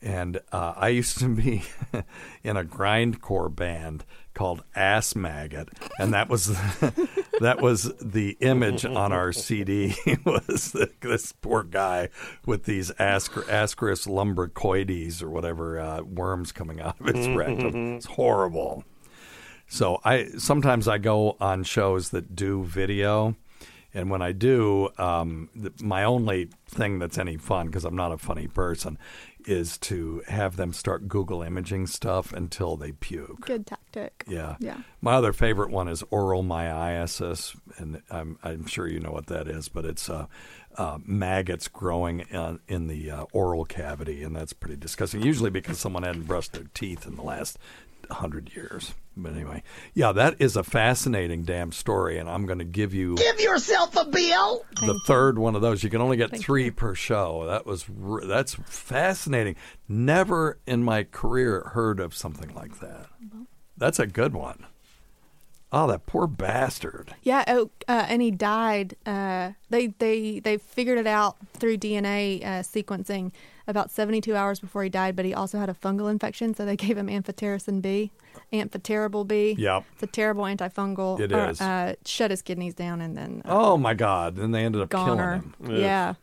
And 0.00 0.40
uh, 0.52 0.74
I 0.76 0.88
used 0.88 1.18
to 1.18 1.28
be 1.28 1.64
in 2.44 2.56
a 2.56 2.64
grindcore 2.64 3.54
band 3.54 4.04
called 4.32 4.62
Ass 4.76 5.16
Maggot, 5.16 5.70
and 5.98 6.14
that 6.14 6.28
was 6.28 6.46
that 7.40 7.60
was 7.60 7.92
the 8.00 8.36
image 8.40 8.84
on 8.84 9.10
our 9.10 9.32
CD 9.32 9.96
was 10.24 10.76
this 11.00 11.32
poor 11.32 11.64
guy 11.64 12.10
with 12.46 12.62
these 12.62 12.92
Ascar- 12.92 13.46
Ascaris 13.46 14.06
lumbricoides 14.06 15.20
or 15.20 15.30
whatever 15.30 15.80
uh, 15.80 16.02
worms 16.02 16.52
coming 16.52 16.80
out 16.80 17.00
of 17.00 17.06
his 17.06 17.26
rectum. 17.28 17.96
It's 17.96 18.06
horrible. 18.06 18.84
So 19.68 20.00
I 20.04 20.28
sometimes 20.38 20.88
I 20.88 20.98
go 20.98 21.36
on 21.40 21.62
shows 21.62 22.10
that 22.10 22.34
do 22.34 22.64
video, 22.64 23.36
and 23.94 24.10
when 24.10 24.22
I 24.22 24.32
do, 24.32 24.88
um, 24.98 25.50
th- 25.54 25.80
my 25.80 26.04
only 26.04 26.48
thing 26.66 26.98
that's 26.98 27.18
any 27.18 27.36
fun 27.36 27.66
because 27.66 27.84
I'm 27.84 27.96
not 27.96 28.12
a 28.12 28.18
funny 28.18 28.48
person 28.48 28.98
is 29.46 29.78
to 29.78 30.22
have 30.28 30.56
them 30.56 30.72
start 30.72 31.08
Google 31.08 31.42
imaging 31.42 31.86
stuff 31.86 32.32
until 32.32 32.76
they 32.76 32.92
puke. 32.92 33.40
Good 33.40 33.66
tactic. 33.66 34.24
Yeah. 34.28 34.56
Yeah. 34.60 34.78
My 35.00 35.14
other 35.14 35.32
favorite 35.32 35.70
one 35.70 35.88
is 35.88 36.04
oral 36.10 36.42
myiasis, 36.42 37.56
and 37.78 38.02
I'm, 38.10 38.38
I'm 38.42 38.66
sure 38.66 38.86
you 38.86 39.00
know 39.00 39.10
what 39.10 39.26
that 39.28 39.48
is, 39.48 39.68
but 39.68 39.86
it's 39.86 40.10
uh, 40.10 40.26
uh, 40.76 40.98
maggots 41.04 41.66
growing 41.66 42.20
in, 42.20 42.60
in 42.68 42.88
the 42.88 43.10
uh, 43.10 43.24
oral 43.32 43.64
cavity, 43.64 44.22
and 44.22 44.36
that's 44.36 44.52
pretty 44.52 44.76
disgusting. 44.76 45.22
Usually 45.22 45.50
because 45.50 45.78
someone 45.78 46.02
hadn't 46.02 46.24
brushed 46.24 46.52
their 46.52 46.66
teeth 46.74 47.06
in 47.06 47.16
the 47.16 47.22
last 47.22 47.58
hundred 48.10 48.54
years. 48.54 48.94
But 49.20 49.32
anyway, 49.34 49.64
yeah, 49.94 50.12
that 50.12 50.36
is 50.38 50.56
a 50.56 50.62
fascinating 50.62 51.42
damn 51.42 51.72
story, 51.72 52.18
and 52.18 52.30
I'm 52.30 52.46
going 52.46 52.60
to 52.60 52.64
give 52.64 52.94
you 52.94 53.16
Give 53.16 53.40
yourself 53.40 53.96
a 53.96 54.04
bill. 54.04 54.64
the 54.80 54.98
third 55.06 55.38
one 55.38 55.56
of 55.56 55.60
those. 55.62 55.82
You 55.82 55.90
can 55.90 56.00
only 56.00 56.16
get 56.16 56.38
three 56.38 56.70
per 56.70 56.94
show. 56.94 57.44
That 57.46 57.66
was 57.66 57.84
that's 58.24 58.54
fascinating. 58.54 59.56
Never 59.88 60.58
in 60.66 60.84
my 60.84 61.02
career 61.04 61.72
heard 61.74 61.98
of 61.98 62.14
something 62.14 62.54
like 62.54 62.78
that. 62.80 63.06
That's 63.76 63.98
a 63.98 64.06
good 64.06 64.34
one. 64.34 64.66
Oh, 65.70 65.86
that 65.88 66.06
poor 66.06 66.26
bastard. 66.26 67.14
Yeah, 67.22 67.44
oh, 67.46 67.70
uh, 67.86 68.06
and 68.08 68.22
he 68.22 68.30
died. 68.30 68.96
Uh, 69.04 69.52
they 69.68 69.88
they 69.88 70.40
they 70.40 70.56
figured 70.56 70.96
it 70.98 71.06
out 71.06 71.36
through 71.54 71.76
DNA 71.76 72.42
uh, 72.42 72.48
sequencing 72.62 73.32
about 73.66 73.90
72 73.90 74.34
hours 74.34 74.60
before 74.60 74.82
he 74.82 74.88
died. 74.88 75.14
But 75.14 75.26
he 75.26 75.34
also 75.34 75.58
had 75.58 75.68
a 75.68 75.74
fungal 75.74 76.10
infection, 76.10 76.54
so 76.54 76.64
they 76.64 76.76
gave 76.76 76.96
him 76.96 77.08
amphotericin 77.08 77.82
B, 77.82 78.10
amphoterrible 78.52 79.26
B. 79.26 79.54
Yep. 79.58 79.84
it's 79.94 80.02
a 80.02 80.06
terrible 80.06 80.44
antifungal. 80.44 81.20
It 81.20 81.32
or, 81.32 81.50
is. 81.50 81.60
Uh, 81.60 81.94
shut 82.04 82.30
his 82.30 82.42
kidneys 82.42 82.74
down 82.74 83.00
and 83.00 83.16
then 83.16 83.42
uh, 83.44 83.48
Oh 83.50 83.76
my 83.76 83.94
God! 83.94 84.36
Then 84.36 84.50
they 84.50 84.64
ended 84.64 84.82
up 84.82 84.90
goner. 84.90 85.42
killing 85.58 85.76
him. 85.76 85.82
Yeah. 85.82 86.14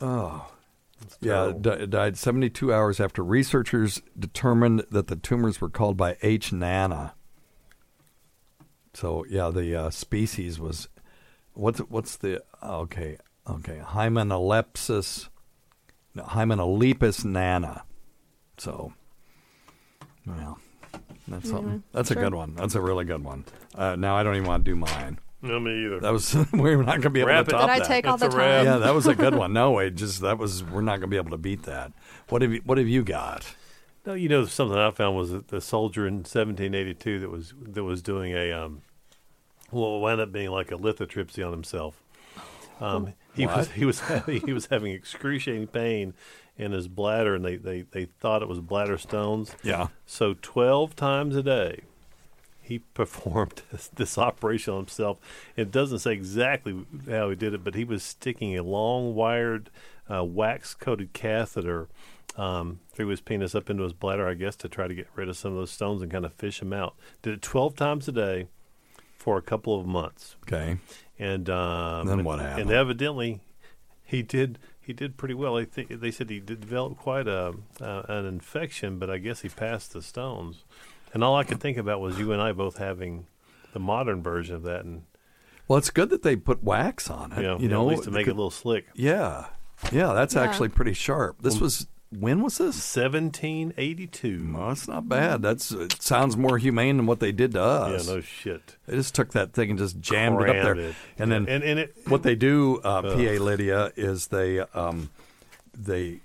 Oh. 0.00 0.50
Yeah, 1.20 1.52
di- 1.58 1.86
died 1.86 2.16
72 2.16 2.72
hours 2.72 2.98
after 2.98 3.22
researchers 3.22 4.00
determined 4.18 4.84
that 4.90 5.08
the 5.08 5.16
tumors 5.16 5.60
were 5.60 5.68
called 5.68 5.96
by 5.96 6.16
H. 6.22 6.52
nana. 6.52 7.14
So 8.94 9.24
yeah, 9.28 9.50
the 9.50 9.74
uh, 9.74 9.90
species 9.90 10.58
was 10.58 10.88
what's 11.52 11.80
what's 11.80 12.16
the 12.16 12.42
okay 12.62 13.18
okay 13.48 13.80
Hymenalepsis, 13.84 15.28
no, 16.14 16.22
Hymenolepis 16.22 17.24
nana. 17.24 17.84
So, 18.56 18.92
well, 20.26 20.58
that's 21.28 21.48
something. 21.48 21.66
Anyway, 21.66 21.82
That's 21.92 22.10
a 22.10 22.14
good 22.14 22.34
one. 22.34 22.54
That's 22.54 22.74
a 22.74 22.80
really 22.80 23.04
good 23.04 23.24
one. 23.24 23.44
Uh, 23.74 23.96
now 23.96 24.16
I 24.16 24.22
don't 24.22 24.34
even 24.36 24.46
want 24.46 24.64
to 24.64 24.70
do 24.70 24.76
mine. 24.76 25.18
No, 25.42 25.60
me 25.60 25.84
either. 25.86 26.00
That 26.00 26.12
was 26.12 26.34
we're 26.52 26.76
not 26.76 26.86
going 26.86 27.02
to 27.02 27.10
be 27.10 27.20
able 27.20 27.28
Wrap 27.28 27.46
to 27.46 27.50
it. 27.50 27.58
top 27.58 27.68
Did 27.68 27.70
I 27.70 27.78
that. 27.80 27.88
take 27.88 28.06
all 28.06 28.16
the 28.16 28.28
time? 28.28 28.64
Yeah, 28.64 28.78
that 28.78 28.94
was 28.94 29.06
a 29.06 29.14
good 29.14 29.34
one. 29.42 29.52
No, 29.52 29.78
it 29.78 29.94
just 29.94 30.20
that 30.22 30.38
was 30.38 30.64
we're 30.64 30.80
not 30.80 31.00
going 31.00 31.02
to 31.02 31.06
be 31.08 31.16
able 31.16 31.30
to 31.30 31.38
beat 31.38 31.64
that. 31.64 31.92
What 32.28 32.42
have 32.42 32.52
you 32.52 32.62
What 32.64 32.78
have 32.78 32.88
you 32.88 33.02
got? 33.02 33.54
No, 34.06 34.14
you 34.14 34.28
know 34.28 34.44
something 34.46 34.76
I 34.76 34.90
found 34.90 35.16
was 35.16 35.30
that 35.30 35.48
the 35.48 35.60
soldier 35.60 36.06
in 36.06 36.16
1782 36.16 37.20
that 37.20 37.30
was 37.30 37.54
that 37.60 37.84
was 37.84 38.02
doing 38.02 38.32
a 38.32 38.52
um, 38.52 38.82
well, 39.70 40.00
wound 40.00 40.20
up 40.20 40.32
being 40.32 40.50
like 40.50 40.70
a 40.70 40.76
lithotripsy 40.76 41.44
on 41.44 41.52
himself. 41.52 42.02
Um, 42.80 43.14
he 43.34 43.46
was 43.46 43.70
he 43.70 43.84
was 43.84 44.00
having, 44.00 44.40
he 44.46 44.52
was 44.52 44.66
having 44.66 44.92
excruciating 44.92 45.68
pain 45.68 46.14
in 46.56 46.72
his 46.72 46.88
bladder, 46.88 47.34
and 47.34 47.44
they, 47.44 47.56
they, 47.56 47.82
they 47.82 48.04
thought 48.04 48.42
it 48.42 48.48
was 48.48 48.60
bladder 48.60 48.98
stones. 48.98 49.54
Yeah. 49.62 49.88
So 50.06 50.34
12 50.40 50.94
times 50.94 51.36
a 51.36 51.42
day, 51.42 51.80
he 52.60 52.78
performed 52.94 53.62
this, 53.70 53.88
this 53.88 54.18
operation 54.18 54.74
on 54.74 54.80
himself. 54.80 55.18
It 55.56 55.70
doesn't 55.70 56.00
say 56.00 56.12
exactly 56.12 56.86
how 57.08 57.30
he 57.30 57.36
did 57.36 57.54
it, 57.54 57.64
but 57.64 57.74
he 57.74 57.84
was 57.84 58.02
sticking 58.02 58.56
a 58.56 58.62
long 58.62 59.14
wired 59.14 59.70
uh, 60.10 60.24
wax 60.24 60.74
coated 60.74 61.12
catheter 61.12 61.88
um, 62.36 62.80
through 62.92 63.08
his 63.08 63.20
penis 63.20 63.54
up 63.54 63.70
into 63.70 63.82
his 63.82 63.92
bladder, 63.92 64.28
I 64.28 64.34
guess, 64.34 64.56
to 64.56 64.68
try 64.68 64.86
to 64.88 64.94
get 64.94 65.08
rid 65.14 65.28
of 65.28 65.36
some 65.36 65.52
of 65.52 65.58
those 65.58 65.70
stones 65.70 66.02
and 66.02 66.10
kind 66.10 66.24
of 66.24 66.32
fish 66.34 66.58
them 66.58 66.72
out. 66.72 66.94
Did 67.22 67.34
it 67.34 67.42
12 67.42 67.76
times 67.76 68.08
a 68.08 68.12
day 68.12 68.48
for 69.24 69.38
a 69.38 69.42
couple 69.42 69.80
of 69.80 69.86
months. 69.86 70.36
Okay. 70.42 70.76
And 71.18 71.48
um, 71.48 72.06
Then 72.06 72.24
what 72.24 72.40
happened? 72.40 72.68
And 72.68 72.70
evidently, 72.70 73.40
he 74.04 74.20
did 74.22 74.58
he 74.84 74.92
did 74.92 75.16
pretty 75.16 75.34
well. 75.34 75.56
I 75.56 75.64
think 75.64 75.88
they 75.88 76.10
said 76.10 76.30
he 76.30 76.40
did 76.40 76.60
develop 76.60 76.96
quite 76.98 77.26
a 77.28 77.54
uh, 77.80 78.02
an 78.08 78.26
infection, 78.26 78.98
but 78.98 79.10
I 79.10 79.18
guess 79.18 79.40
he 79.40 79.48
passed 79.48 79.92
the 79.92 80.02
stones. 80.02 80.64
And 81.12 81.22
all 81.22 81.36
I 81.36 81.44
could 81.44 81.60
think 81.60 81.76
about 81.78 82.00
was 82.00 82.18
you 82.18 82.32
and 82.32 82.42
I 82.42 82.52
both 82.52 82.78
having 82.78 83.26
the 83.72 83.78
modern 83.78 84.22
version 84.22 84.56
of 84.56 84.62
that, 84.64 84.84
and 84.84 85.04
Well, 85.68 85.78
it's 85.78 85.90
good 85.90 86.10
that 86.10 86.22
they 86.22 86.36
put 86.36 86.62
wax 86.62 87.08
on 87.10 87.32
it. 87.32 87.42
Yeah, 87.42 87.56
you 87.56 87.62
yeah, 87.62 87.68
know, 87.68 87.82
at 87.82 87.86
least 87.88 88.04
to 88.04 88.10
make 88.10 88.26
it 88.26 88.30
a 88.30 88.34
little 88.34 88.50
slick. 88.50 88.86
Yeah, 88.94 89.46
yeah, 89.92 90.12
that's 90.12 90.34
Yeah. 90.34 90.42
actually 90.42 90.68
pretty 90.68 90.92
sharp. 90.92 91.40
This 91.42 91.54
Well, 91.54 91.62
was 91.62 91.86
when 92.18 92.42
was 92.42 92.58
this? 92.58 92.76
1782. 92.96 94.52
Well, 94.54 94.68
that's 94.68 94.88
not 94.88 95.08
bad. 95.08 95.42
That's 95.42 95.70
it 95.72 96.00
sounds 96.02 96.36
more 96.36 96.58
humane 96.58 96.96
than 96.98 97.06
what 97.06 97.20
they 97.20 97.32
did 97.32 97.52
to 97.52 97.62
us. 97.62 98.06
Yeah, 98.06 98.14
no 98.14 98.20
shit. 98.20 98.76
They 98.86 98.96
just 98.96 99.14
took 99.14 99.32
that 99.32 99.52
thing 99.52 99.70
and 99.70 99.78
just 99.78 100.00
jammed 100.00 100.40
it 100.42 100.48
up 100.48 100.54
there, 100.62 100.74
it. 100.76 100.94
and 101.18 101.30
then 101.30 101.48
And- 101.48 101.64
and 101.64 101.78
it- 101.80 101.96
what 102.08 102.22
they 102.22 102.34
do, 102.34 102.78
uh. 102.84 103.02
PA 103.02 103.38
Lydia, 103.42 103.92
is 103.96 104.28
they 104.28 104.60
um, 104.60 105.10
they 105.76 106.20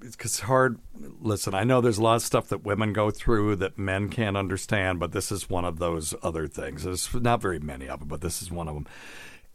it's 0.00 0.40
hard. 0.40 0.78
Listen, 1.20 1.54
I 1.54 1.64
know 1.64 1.80
there's 1.80 1.98
a 1.98 2.02
lot 2.02 2.16
of 2.16 2.22
stuff 2.22 2.48
that 2.48 2.64
women 2.64 2.92
go 2.92 3.10
through 3.10 3.56
that 3.56 3.78
men 3.78 4.08
can't 4.08 4.36
understand, 4.36 5.00
but 5.00 5.12
this 5.12 5.32
is 5.32 5.50
one 5.50 5.64
of 5.64 5.78
those 5.78 6.14
other 6.22 6.46
things. 6.46 6.84
There's 6.84 7.12
not 7.14 7.42
very 7.42 7.58
many 7.58 7.88
of 7.88 7.98
them, 8.00 8.08
but 8.08 8.20
this 8.20 8.40
is 8.40 8.50
one 8.50 8.68
of 8.68 8.74
them. 8.74 8.86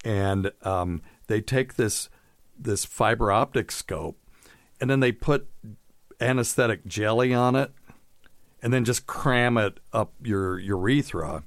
And 0.04 0.52
um, 0.64 1.02
they 1.28 1.40
take 1.42 1.76
this 1.76 2.10
this 2.60 2.84
fiber 2.86 3.32
optic 3.32 3.72
scope, 3.72 4.18
and 4.80 4.90
then 4.90 5.00
they 5.00 5.12
put 5.12 5.48
anesthetic 6.20 6.86
jelly 6.86 7.34
on 7.34 7.56
it, 7.56 7.72
and 8.62 8.74
then 8.74 8.86
just 8.86 9.06
cram 9.08 9.58
it 9.58 9.80
up 9.92 10.14
your 10.24 10.60
urethra. 10.60 11.44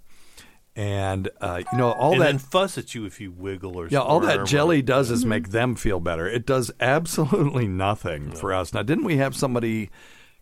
And 0.74 1.31
uh, 1.41 1.62
you 1.72 1.79
know 1.79 1.93
all 1.93 2.12
and 2.12 2.20
that 2.20 2.27
then 2.27 2.39
fuss 2.39 2.77
at 2.77 2.95
you 2.95 3.07
if 3.07 3.18
you 3.18 3.33
wiggle 3.33 3.79
or 3.79 3.85
something. 3.85 3.97
yeah, 3.97 4.03
all 4.03 4.20
that 4.20 4.45
jelly 4.47 4.83
does 4.83 5.11
is 5.11 5.24
make 5.24 5.49
them 5.49 5.74
feel 5.74 6.01
better. 6.01 6.29
It 6.29 6.45
does 6.45 6.70
absolutely 6.81 7.66
nothing 7.66 8.31
for 8.31 8.53
us. 8.53 8.74
Now, 8.74 8.83
didn't 8.83 9.05
we 9.05 9.16
have 9.16 9.35
somebody 9.35 9.89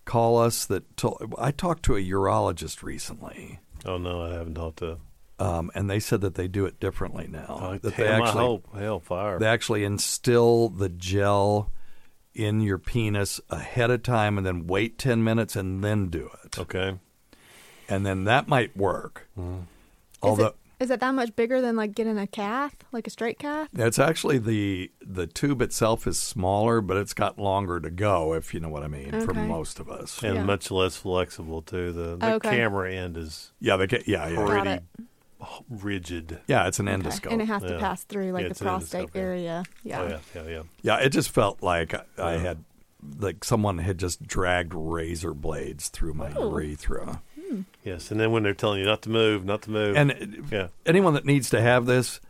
call 0.04 0.38
us 0.38 0.64
that 0.66 0.96
told, 0.96 1.34
I 1.38 1.50
talked 1.50 1.84
to 1.84 1.96
a 1.96 2.00
urologist 2.00 2.82
recently. 2.82 3.60
Oh 3.84 3.96
no, 3.98 4.22
I 4.22 4.32
haven't 4.32 4.54
talked 4.54 4.78
to. 4.78 4.98
Um, 5.38 5.70
and 5.74 5.90
they 5.90 6.00
said 6.00 6.20
that 6.20 6.36
they 6.36 6.46
do 6.48 6.64
it 6.64 6.78
differently 6.78 7.26
now. 7.28 7.46
Oh, 7.48 7.78
that 7.78 7.96
damn, 7.96 8.22
I 8.22 8.30
hope. 8.30 8.68
Hellfire. 8.76 9.38
They 9.38 9.46
actually 9.46 9.84
instill 9.84 10.68
the 10.68 10.88
gel 10.88 11.72
in 12.34 12.60
your 12.60 12.78
penis 12.78 13.40
ahead 13.50 13.90
of 13.90 14.02
time, 14.02 14.36
and 14.38 14.46
then 14.46 14.66
wait 14.66 14.98
ten 14.98 15.22
minutes, 15.24 15.56
and 15.56 15.82
then 15.84 16.08
do 16.08 16.30
it. 16.44 16.58
Okay. 16.58 16.98
And 17.88 18.04
then 18.06 18.24
that 18.24 18.48
might 18.48 18.76
work. 18.76 19.28
Mm-hmm. 19.38 19.60
Is 20.26 20.38
it 20.38 20.54
is 20.80 20.90
it 20.90 21.00
that 21.00 21.12
much 21.14 21.36
bigger 21.36 21.60
than 21.60 21.76
like 21.76 21.94
getting 21.94 22.18
a 22.18 22.26
cath, 22.26 22.74
like 22.92 23.06
a 23.06 23.10
straight 23.10 23.38
cath? 23.38 23.68
It's 23.74 23.98
actually 23.98 24.38
the 24.38 24.90
the 25.00 25.26
tube 25.26 25.62
itself 25.62 26.06
is 26.06 26.18
smaller, 26.18 26.80
but 26.80 26.96
it's 26.96 27.14
got 27.14 27.38
longer 27.38 27.78
to 27.80 27.90
go, 27.90 28.32
if 28.34 28.52
you 28.52 28.60
know 28.60 28.68
what 28.70 28.82
I 28.82 28.88
mean, 28.88 29.20
for 29.20 29.32
most 29.34 29.78
of 29.78 29.88
us. 29.88 30.22
and 30.22 30.34
Yeah. 30.36 30.44
much 30.44 30.70
less 30.70 30.96
flexible 30.96 31.62
too. 31.62 31.92
The, 31.92 32.16
the 32.16 32.34
Okay. 32.34 32.50
camera 32.56 32.92
end 32.92 33.16
is 33.16 33.52
Yeah, 33.60 33.76
they 33.76 33.86
get 33.86 34.08
yeah, 34.08 34.28
yeah, 34.28 34.46
pretty 34.46 34.70
it. 34.70 34.84
Rigid. 35.68 36.40
yeah. 36.46 36.66
It's 36.66 36.78
an 36.78 36.88
Okay. 36.88 37.02
endoscope. 37.02 37.32
And 37.32 37.42
it 37.42 37.46
has 37.48 37.62
to 37.62 37.70
Yeah. 37.74 37.78
pass 37.78 38.04
through 38.04 38.32
like 38.32 38.42
Yeah, 38.44 38.48
the 38.50 38.54
prostate 38.64 39.08
endoscope, 39.08 39.16
area. 39.16 39.62
Oh, 39.66 39.70
yeah. 39.82 40.00
Oh 40.00 40.06
yeah, 40.08 40.18
yeah, 40.34 40.48
yeah. 40.50 40.62
yeah, 40.82 40.96
it 40.98 41.10
just 41.10 41.30
felt 41.30 41.62
like 41.62 41.94
I 42.18 42.32
had 42.38 42.64
like 43.18 43.44
someone 43.44 43.78
had 43.78 43.98
just 43.98 44.26
dragged 44.26 44.72
razor 44.74 45.34
blades 45.34 45.88
through 45.88 46.14
my 46.14 46.32
Oh. 46.36 46.50
urethra. 46.50 47.20
Hmm. 47.48 47.60
Yes, 47.84 48.10
and 48.10 48.18
then 48.18 48.32
when 48.32 48.42
they're 48.44 48.54
telling 48.54 48.80
you 48.80 48.86
not 48.86 49.02
to 49.02 49.10
move, 49.10 49.44
not 49.44 49.60
to 49.62 49.70
move, 49.70 49.96
And 49.96 50.46
yeah, 50.50 50.68
anyone 50.86 51.12
that 51.14 51.26
needs 51.26 51.50
to 51.50 51.60
have 51.60 51.84
this, 51.86 52.20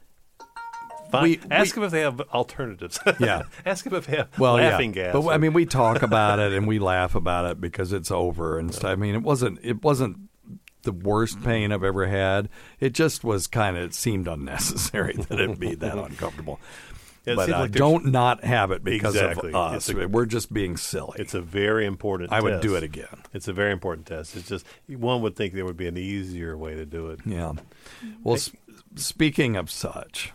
we- 1.23 1.39
Ask 1.49 1.77
them 1.77 1.85
if 1.85 1.93
they 1.93 2.01
have 2.01 2.21
alternatives. 2.33 2.99
Yeah. 3.21 3.43
Ask 3.65 3.85
them 3.85 3.95
if 3.95 4.07
they 4.09 4.17
have 4.17 4.37
well, 4.39 4.55
laughing 4.55 4.93
yeah. 4.95 5.13
gas. 5.13 5.23
But 5.23 5.29
I 5.29 5.39
mean, 5.39 5.53
we 5.53 5.65
talk 5.65 6.03
about 6.11 6.41
it 6.41 6.53
and 6.53 6.67
we 6.67 6.81
laugh 6.81 7.15
about 7.15 7.47
it 7.51 7.61
because 7.61 7.93
it's 7.93 8.11
over 8.11 8.59
and 8.59 8.75
stuff. 8.75 8.91
I 8.91 8.97
mean, 8.97 9.15
it 9.15 9.23
wasn't. 9.23 9.61
It 9.63 9.83
wasn't 9.85 10.17
the 10.85 10.93
worst 10.93 11.43
pain 11.43 11.73
I've 11.73 11.83
ever 11.85 12.07
had. 12.07 12.49
It 12.81 12.91
just 12.95 13.25
was 13.25 13.47
kind 13.47 13.77
of. 13.77 13.83
It 13.85 13.95
seemed 13.95 14.29
unnecessary 14.29 15.15
that 15.29 15.41
it 15.41 15.59
be 15.59 15.75
that 15.75 15.99
uncomfortable. 15.99 16.61
Yeah, 17.27 17.37
but 17.37 17.51
uh, 17.51 17.59
like 17.61 17.71
don't 17.73 18.07
not 18.07 18.45
have 18.45 18.71
it 18.71 18.85
because 18.85 19.15
Exactly. 19.15 19.49
of 19.55 19.73
us. 19.75 19.89
A- 19.89 20.07
We're 20.09 20.27
just 20.27 20.53
being 20.53 20.77
silly. 20.77 21.17
It's 21.19 21.33
a 21.33 21.41
very 21.41 21.87
important. 21.87 22.31
I 22.33 22.41
would 22.41 22.61
do 22.61 22.75
it 22.77 22.83
again. 22.83 23.23
It's 23.33 23.49
a 23.49 23.53
very 23.55 23.73
important 23.73 24.07
test. 24.07 24.37
It's 24.37 24.47
just 24.47 24.67
one 24.89 25.23
would 25.23 25.35
think 25.35 25.55
there 25.55 25.65
would 25.65 25.77
be 25.79 25.87
an 25.89 25.97
easier 25.97 26.55
way 26.57 26.75
to 26.75 26.85
do 26.85 27.09
it. 27.09 27.21
Yeah. 27.25 27.53
Well, 28.23 28.35
s- 28.35 28.51
speaking 28.97 29.57
of 29.57 29.71
such, 29.71 30.35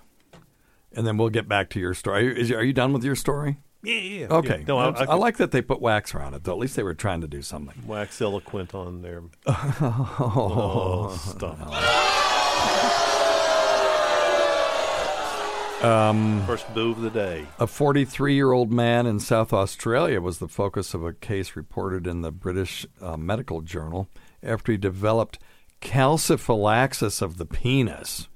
and 0.91 1.05
then 1.05 1.15
we'll 1.17 1.29
get 1.29 1.47
back 1.47 1.69
to 1.71 1.79
your 1.79 1.93
story. 1.93 2.39
Is, 2.41 2.51
are 2.51 2.63
you 2.63 2.73
done 2.73 2.91
with 2.91 3.03
your 3.03 3.15
story? 3.15 3.57
Yeah, 3.81 3.95
yeah. 3.95 4.27
Okay. 4.29 4.59
Yeah. 4.59 4.65
No, 4.67 4.77
I, 4.77 4.89
I, 4.89 5.03
I, 5.05 5.15
like 5.15 5.37
that 5.37 5.51
they 5.51 5.61
put 5.61 5.79
wax 5.81 6.13
around 6.13 6.33
it, 6.33 6.43
though. 6.43 6.51
At 6.51 6.57
least 6.57 6.75
they 6.75 6.83
were 6.83 6.93
trying 6.93 7.21
to 7.21 7.27
do 7.27 7.41
something. 7.41 7.87
wax 7.87 8.21
eloquent 8.21 8.75
on 8.75 9.01
there. 9.01 9.23
oh, 9.47 11.17
stop. 11.17 11.59
Um, 15.83 16.45
First 16.45 16.73
boo 16.73 16.91
of 16.91 16.99
the 16.99 17.09
day. 17.09 17.45
A 17.57 17.65
43 17.65 18.33
year 18.35 18.51
old 18.51 18.71
man 18.71 19.05
in 19.05 19.19
South 19.19 19.53
Australia 19.53 20.19
was 20.19 20.39
the 20.39 20.49
focus 20.49 20.93
of 20.93 21.05
a 21.05 21.13
case 21.13 21.55
reported 21.55 22.05
in 22.05 22.21
the 22.21 22.33
British 22.33 22.85
uh, 23.01 23.15
Medical 23.15 23.61
Journal 23.61 24.09
after 24.43 24.73
he 24.73 24.77
developed 24.77 25.39
calciphylaxis 25.79 27.21
of 27.21 27.37
the 27.37 27.45
penis. 27.45 28.27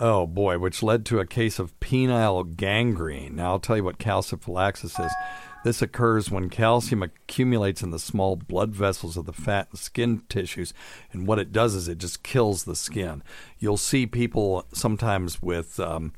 Oh 0.00 0.26
boy, 0.26 0.58
which 0.58 0.82
led 0.82 1.04
to 1.06 1.18
a 1.18 1.26
case 1.26 1.58
of 1.58 1.78
penile 1.80 2.56
gangrene. 2.56 3.34
Now 3.34 3.52
I'll 3.52 3.58
tell 3.58 3.76
you 3.76 3.84
what 3.84 3.98
calciphylaxis 3.98 4.98
is. 4.98 5.12
This 5.64 5.82
occurs 5.82 6.30
when 6.30 6.50
calcium 6.50 7.02
accumulates 7.02 7.82
in 7.82 7.90
the 7.90 7.98
small 7.98 8.36
blood 8.36 8.72
vessels 8.72 9.16
of 9.16 9.26
the 9.26 9.32
fat 9.32 9.68
and 9.70 9.78
skin 9.78 10.22
tissues, 10.28 10.72
and 11.12 11.26
what 11.26 11.40
it 11.40 11.50
does 11.50 11.74
is 11.74 11.88
it 11.88 11.98
just 11.98 12.22
kills 12.22 12.62
the 12.62 12.76
skin. 12.76 13.24
You'll 13.58 13.76
see 13.76 14.06
people 14.06 14.66
sometimes 14.72 15.42
with 15.42 15.80
um, 15.80 16.12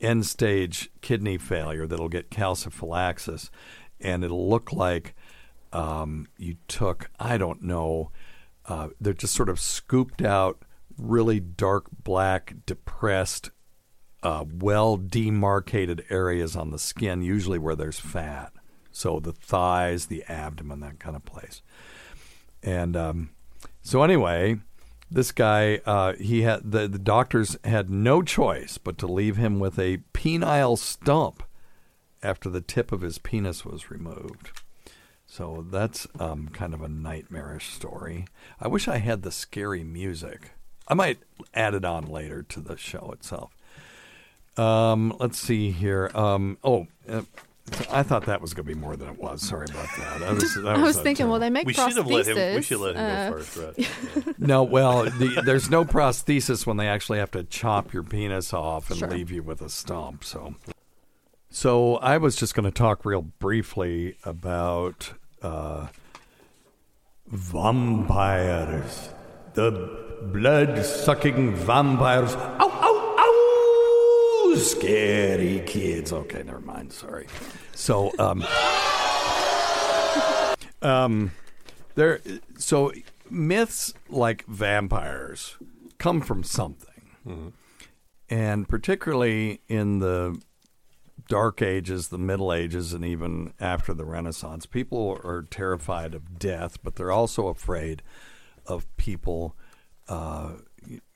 end 0.00 0.24
stage 0.24 0.90
kidney 1.02 1.36
failure 1.36 1.86
that'll 1.86 2.08
get 2.08 2.30
calciphylaxis, 2.30 3.50
and 4.00 4.24
it'll 4.24 4.48
look 4.48 4.72
like 4.72 5.14
um, 5.74 6.26
you 6.38 6.56
took, 6.66 7.10
I 7.20 7.36
don't 7.36 7.62
know, 7.62 8.10
uh, 8.66 8.88
they're 8.98 9.12
just 9.12 9.34
sort 9.34 9.50
of 9.50 9.60
scooped 9.60 10.22
out, 10.22 10.62
really 10.98 11.40
dark 11.40 11.86
black, 12.02 12.54
depressed, 12.66 13.50
uh, 14.22 14.44
well 14.50 14.96
demarcated 14.96 16.04
areas 16.10 16.56
on 16.56 16.70
the 16.70 16.78
skin, 16.78 17.22
usually 17.22 17.58
where 17.58 17.76
there's 17.76 18.00
fat. 18.00 18.52
So 18.90 19.20
the 19.20 19.32
thighs, 19.32 20.06
the 20.06 20.24
abdomen, 20.28 20.80
that 20.80 20.98
kind 20.98 21.16
of 21.16 21.24
place. 21.24 21.62
And 22.62 22.96
um, 22.96 23.30
so 23.82 24.02
anyway, 24.02 24.56
this 25.10 25.32
guy, 25.32 25.80
uh, 25.86 26.14
he 26.14 26.42
had 26.42 26.72
the, 26.72 26.88
the 26.88 26.98
doctors 26.98 27.56
had 27.64 27.90
no 27.90 28.22
choice 28.22 28.78
but 28.78 28.98
to 28.98 29.06
leave 29.06 29.36
him 29.36 29.60
with 29.60 29.78
a 29.78 29.98
penile 30.14 30.78
stump 30.78 31.42
after 32.22 32.48
the 32.48 32.60
tip 32.60 32.90
of 32.90 33.02
his 33.02 33.18
penis 33.18 33.64
was 33.64 33.90
removed. 33.90 34.60
So 35.26 35.66
that's 35.70 36.06
um, 36.18 36.48
kind 36.48 36.72
of 36.72 36.82
a 36.82 36.88
nightmarish 36.88 37.68
story. 37.68 38.26
I 38.60 38.68
wish 38.68 38.88
I 38.88 38.98
had 38.98 39.22
the 39.22 39.30
scary 39.30 39.84
music. 39.84 40.52
I 40.88 40.94
might 40.94 41.18
add 41.54 41.74
it 41.74 41.84
on 41.84 42.06
later 42.06 42.42
to 42.42 42.60
the 42.60 42.76
show 42.76 43.10
itself. 43.12 43.52
Um, 44.56 45.14
let's 45.20 45.38
see 45.38 45.70
here. 45.70 46.10
Um, 46.14 46.58
oh, 46.64 46.86
uh, 47.08 47.22
I 47.90 48.04
thought 48.04 48.26
that 48.26 48.40
was 48.40 48.54
going 48.54 48.66
to 48.66 48.74
be 48.74 48.78
more 48.78 48.96
than 48.96 49.08
it 49.08 49.18
was. 49.18 49.42
Sorry 49.42 49.66
about 49.68 49.88
that. 49.98 50.22
I 50.26 50.32
was, 50.32 50.54
that 50.54 50.66
I 50.66 50.78
was 50.80 50.96
a 50.96 51.02
thinking, 51.02 51.28
well, 51.28 51.40
they 51.40 51.50
make 51.50 51.66
We 51.66 51.72
should 51.74 51.96
have 51.96 52.06
let 52.06 52.26
him. 52.26 52.36
We 52.36 52.60
prosthesis, 52.60 52.64
should 52.64 52.80
let 52.80 52.94
him 52.96 53.04
uh, 53.04 53.30
go 53.30 53.42
first, 53.42 53.56
right? 54.26 54.38
no, 54.38 54.62
well, 54.62 55.04
the, 55.04 55.42
there's 55.44 55.68
no 55.68 55.84
prosthesis 55.84 56.64
when 56.66 56.76
they 56.76 56.86
actually 56.88 57.18
have 57.18 57.32
to 57.32 57.42
chop 57.44 57.92
your 57.92 58.04
penis 58.04 58.52
off 58.54 58.88
and 58.90 58.98
Sure. 59.00 59.10
leave 59.10 59.30
you 59.32 59.42
with 59.42 59.60
a 59.60 59.68
stump. 59.68 60.22
So, 60.24 60.54
so 61.50 61.96
I 61.96 62.18
was 62.18 62.36
just 62.36 62.54
going 62.54 62.64
to 62.66 62.70
talk 62.70 63.04
real 63.04 63.22
briefly 63.22 64.16
about 64.24 65.12
uh, 65.42 65.88
vampires, 67.26 69.10
the 69.56 69.70
blood-sucking 70.22 71.54
vampires. 71.56 72.34
Ow, 72.34 72.58
ow, 72.60 73.16
ow! 73.18 74.54
Scary 74.56 75.62
kids. 75.66 76.12
Okay, 76.12 76.42
never 76.42 76.60
mind. 76.60 76.92
Sorry. 76.92 77.26
So, 77.74 78.12
um, 78.18 78.46
um, 80.82 81.32
there. 81.94 82.20
So 82.58 82.92
myths 83.28 83.92
like 84.08 84.46
vampires 84.46 85.56
come 85.98 86.20
from 86.20 86.44
something, 86.44 87.52
and 88.28 88.68
particularly 88.68 89.60
in 89.68 89.98
the 89.98 90.40
Dark 91.28 91.60
Ages, 91.60 92.08
the 92.08 92.18
Middle 92.18 92.52
Ages, 92.52 92.92
and 92.92 93.04
even 93.04 93.52
after 93.58 93.92
the 93.92 94.04
Renaissance, 94.04 94.66
people 94.66 95.18
are 95.24 95.42
terrified 95.42 96.14
of 96.14 96.38
death, 96.38 96.82
but 96.82 96.96
they're 96.96 97.10
also 97.10 97.48
afraid 97.48 98.02
of 98.66 98.86
people. 98.96 99.56
Uh, 100.08 100.52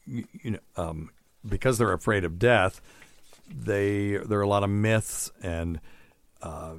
you, 0.07 0.25
you 0.33 0.51
know, 0.53 0.59
um, 0.77 1.11
because 1.47 1.79
they're 1.79 1.93
afraid 1.93 2.25
of 2.25 2.39
death, 2.39 2.81
they 3.49 4.17
there 4.17 4.39
are 4.39 4.43
a 4.43 4.49
lot 4.49 4.65
of 4.65 4.71
myths 4.71 5.31
and 5.43 5.81
uh, 6.43 6.75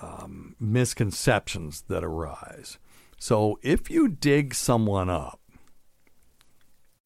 um, 0.00 0.56
misconceptions 0.58 1.82
that 1.88 2.04
arise. 2.04 2.78
So 3.18 3.58
if 3.62 3.90
you 3.90 4.08
dig 4.08 4.54
someone 4.54 5.08
up 5.08 5.40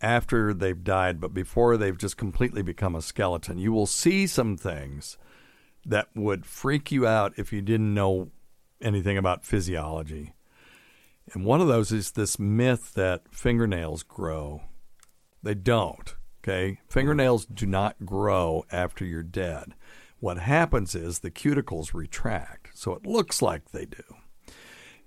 after 0.01 0.55
they've 0.55 0.83
died, 0.83 1.21
but 1.21 1.35
before 1.35 1.77
they've 1.77 1.99
just 1.99 2.17
completely 2.17 2.63
become 2.63 2.95
a 2.95 3.03
skeleton, 3.03 3.59
you 3.59 3.73
will 3.73 3.87
see 3.87 4.27
some 4.27 4.57
things 4.57 5.19
that 5.85 6.09
would 6.15 6.45
freak 6.47 6.91
you 6.93 7.07
out 7.07 7.33
if 7.37 7.53
you 7.53 7.63
didn't 7.63 7.95
know 7.95 8.31
anything 8.81 9.17
about 9.17 9.45
physiology. 9.45 10.33
And 11.33 11.45
one 11.45 11.61
of 11.61 11.69
those 11.69 11.93
is 11.93 12.13
this 12.13 12.39
myth 12.39 12.95
that 12.95 13.23
fingernails 13.31 14.03
grow. 14.03 14.63
They 15.43 15.55
don't. 15.55 16.15
Okay? 16.43 16.81
Fingernails 16.89 17.45
do 17.47 17.67
not 17.67 18.05
grow 18.05 18.65
after 18.71 19.05
you're 19.05 19.23
dead. 19.23 19.75
What 20.21 20.39
happens 20.39 20.95
is 20.95 21.21
the 21.21 21.31
cuticles 21.31 21.95
retract. 21.95 22.71
So 22.75 22.93
it 22.93 23.07
looks 23.07 23.43
like 23.43 23.71
they 23.71 23.85
do. 23.85 24.03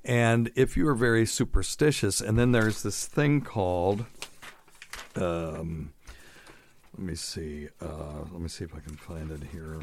And 0.04 0.52
if 0.56 0.78
you 0.78 0.88
are 0.88 0.96
very 0.96 1.26
superstitious, 1.26 2.22
and 2.22 2.38
then 2.38 2.52
there's 2.52 2.82
this 2.82 3.06
thing 3.06 3.42
called, 3.42 4.06
um, 5.16 5.94
let 6.98 7.06
me 7.06 7.16
see, 7.16 7.68
uh, 7.82 8.22
let 8.32 8.42
me 8.42 8.48
see 8.48 8.64
if 8.64 8.74
I 8.74 8.80
can 8.80 8.96
find 8.96 9.32
it 9.32 9.44
here. 9.52 9.80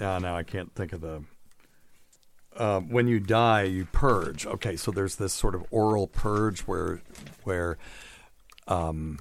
Ah, 0.00 0.18
now 0.18 0.36
I 0.36 0.42
can't 0.42 0.74
think 0.74 0.92
of 0.92 1.00
the. 1.00 1.22
Uh, 2.56 2.80
when 2.80 3.08
you 3.08 3.18
die, 3.18 3.62
you 3.62 3.84
purge. 3.86 4.46
Okay, 4.46 4.76
so 4.76 4.90
there's 4.90 5.16
this 5.16 5.32
sort 5.32 5.54
of 5.54 5.64
oral 5.70 6.06
purge 6.06 6.60
where, 6.60 7.02
where, 7.42 7.78
um, 8.68 9.18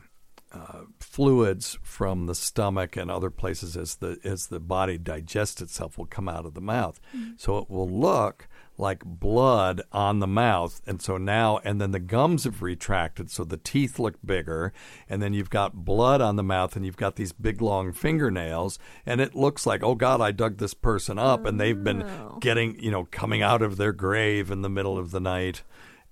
uh, 0.51 0.83
fluids 0.99 1.79
from 1.81 2.27
the 2.27 2.35
stomach 2.35 2.95
and 2.95 3.09
other 3.09 3.31
places 3.31 3.75
as 3.75 3.95
the 3.95 4.19
as 4.23 4.47
the 4.47 4.59
body 4.59 4.99
digests 4.99 5.61
itself 5.61 5.97
will 5.97 6.05
come 6.05 6.29
out 6.29 6.45
of 6.45 6.53
the 6.53 6.61
mouth. 6.61 6.99
So 7.37 7.57
it 7.57 7.71
will 7.71 7.89
look 7.89 8.47
like 8.77 9.03
blood 9.05 9.81
on 9.91 10.19
the 10.19 10.27
mouth, 10.27 10.81
and 10.87 11.01
so 11.01 11.17
now 11.17 11.59
and 11.63 11.79
then 11.79 11.91
the 11.91 11.99
gums 11.99 12.43
have 12.43 12.61
retracted, 12.61 13.29
so 13.29 13.43
the 13.43 13.57
teeth 13.57 13.99
look 13.99 14.15
bigger, 14.25 14.73
and 15.07 15.21
then 15.21 15.33
you've 15.33 15.49
got 15.49 15.85
blood 15.85 16.21
on 16.21 16.35
the 16.35 16.43
mouth, 16.43 16.75
and 16.75 16.85
you've 16.85 16.97
got 16.97 17.15
these 17.15 17.33
big 17.33 17.61
long 17.61 17.91
fingernails, 17.93 18.79
and 19.05 19.21
it 19.21 19.35
looks 19.35 19.65
like 19.65 19.83
oh 19.83 19.95
God, 19.95 20.21
I 20.21 20.31
dug 20.31 20.57
this 20.57 20.73
person 20.73 21.19
up, 21.19 21.45
and 21.45 21.59
they've 21.59 21.83
been 21.83 22.05
getting 22.39 22.79
you 22.79 22.91
know 22.91 23.07
coming 23.11 23.41
out 23.41 23.61
of 23.61 23.77
their 23.77 23.93
grave 23.93 24.51
in 24.51 24.61
the 24.61 24.69
middle 24.69 24.97
of 24.97 25.11
the 25.11 25.19
night 25.19 25.63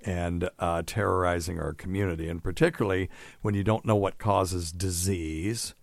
and 0.04 0.50
uh, 0.60 0.84
terrorizing 0.86 1.60
our 1.60 1.74
community. 1.74 2.28
And 2.28 2.44
particularly 2.44 3.10
when 3.42 3.54
you 3.54 3.64
don't 3.64 3.86
know 3.86 3.96
what 3.96 4.18
causes 4.18 4.72
disease 4.72 5.76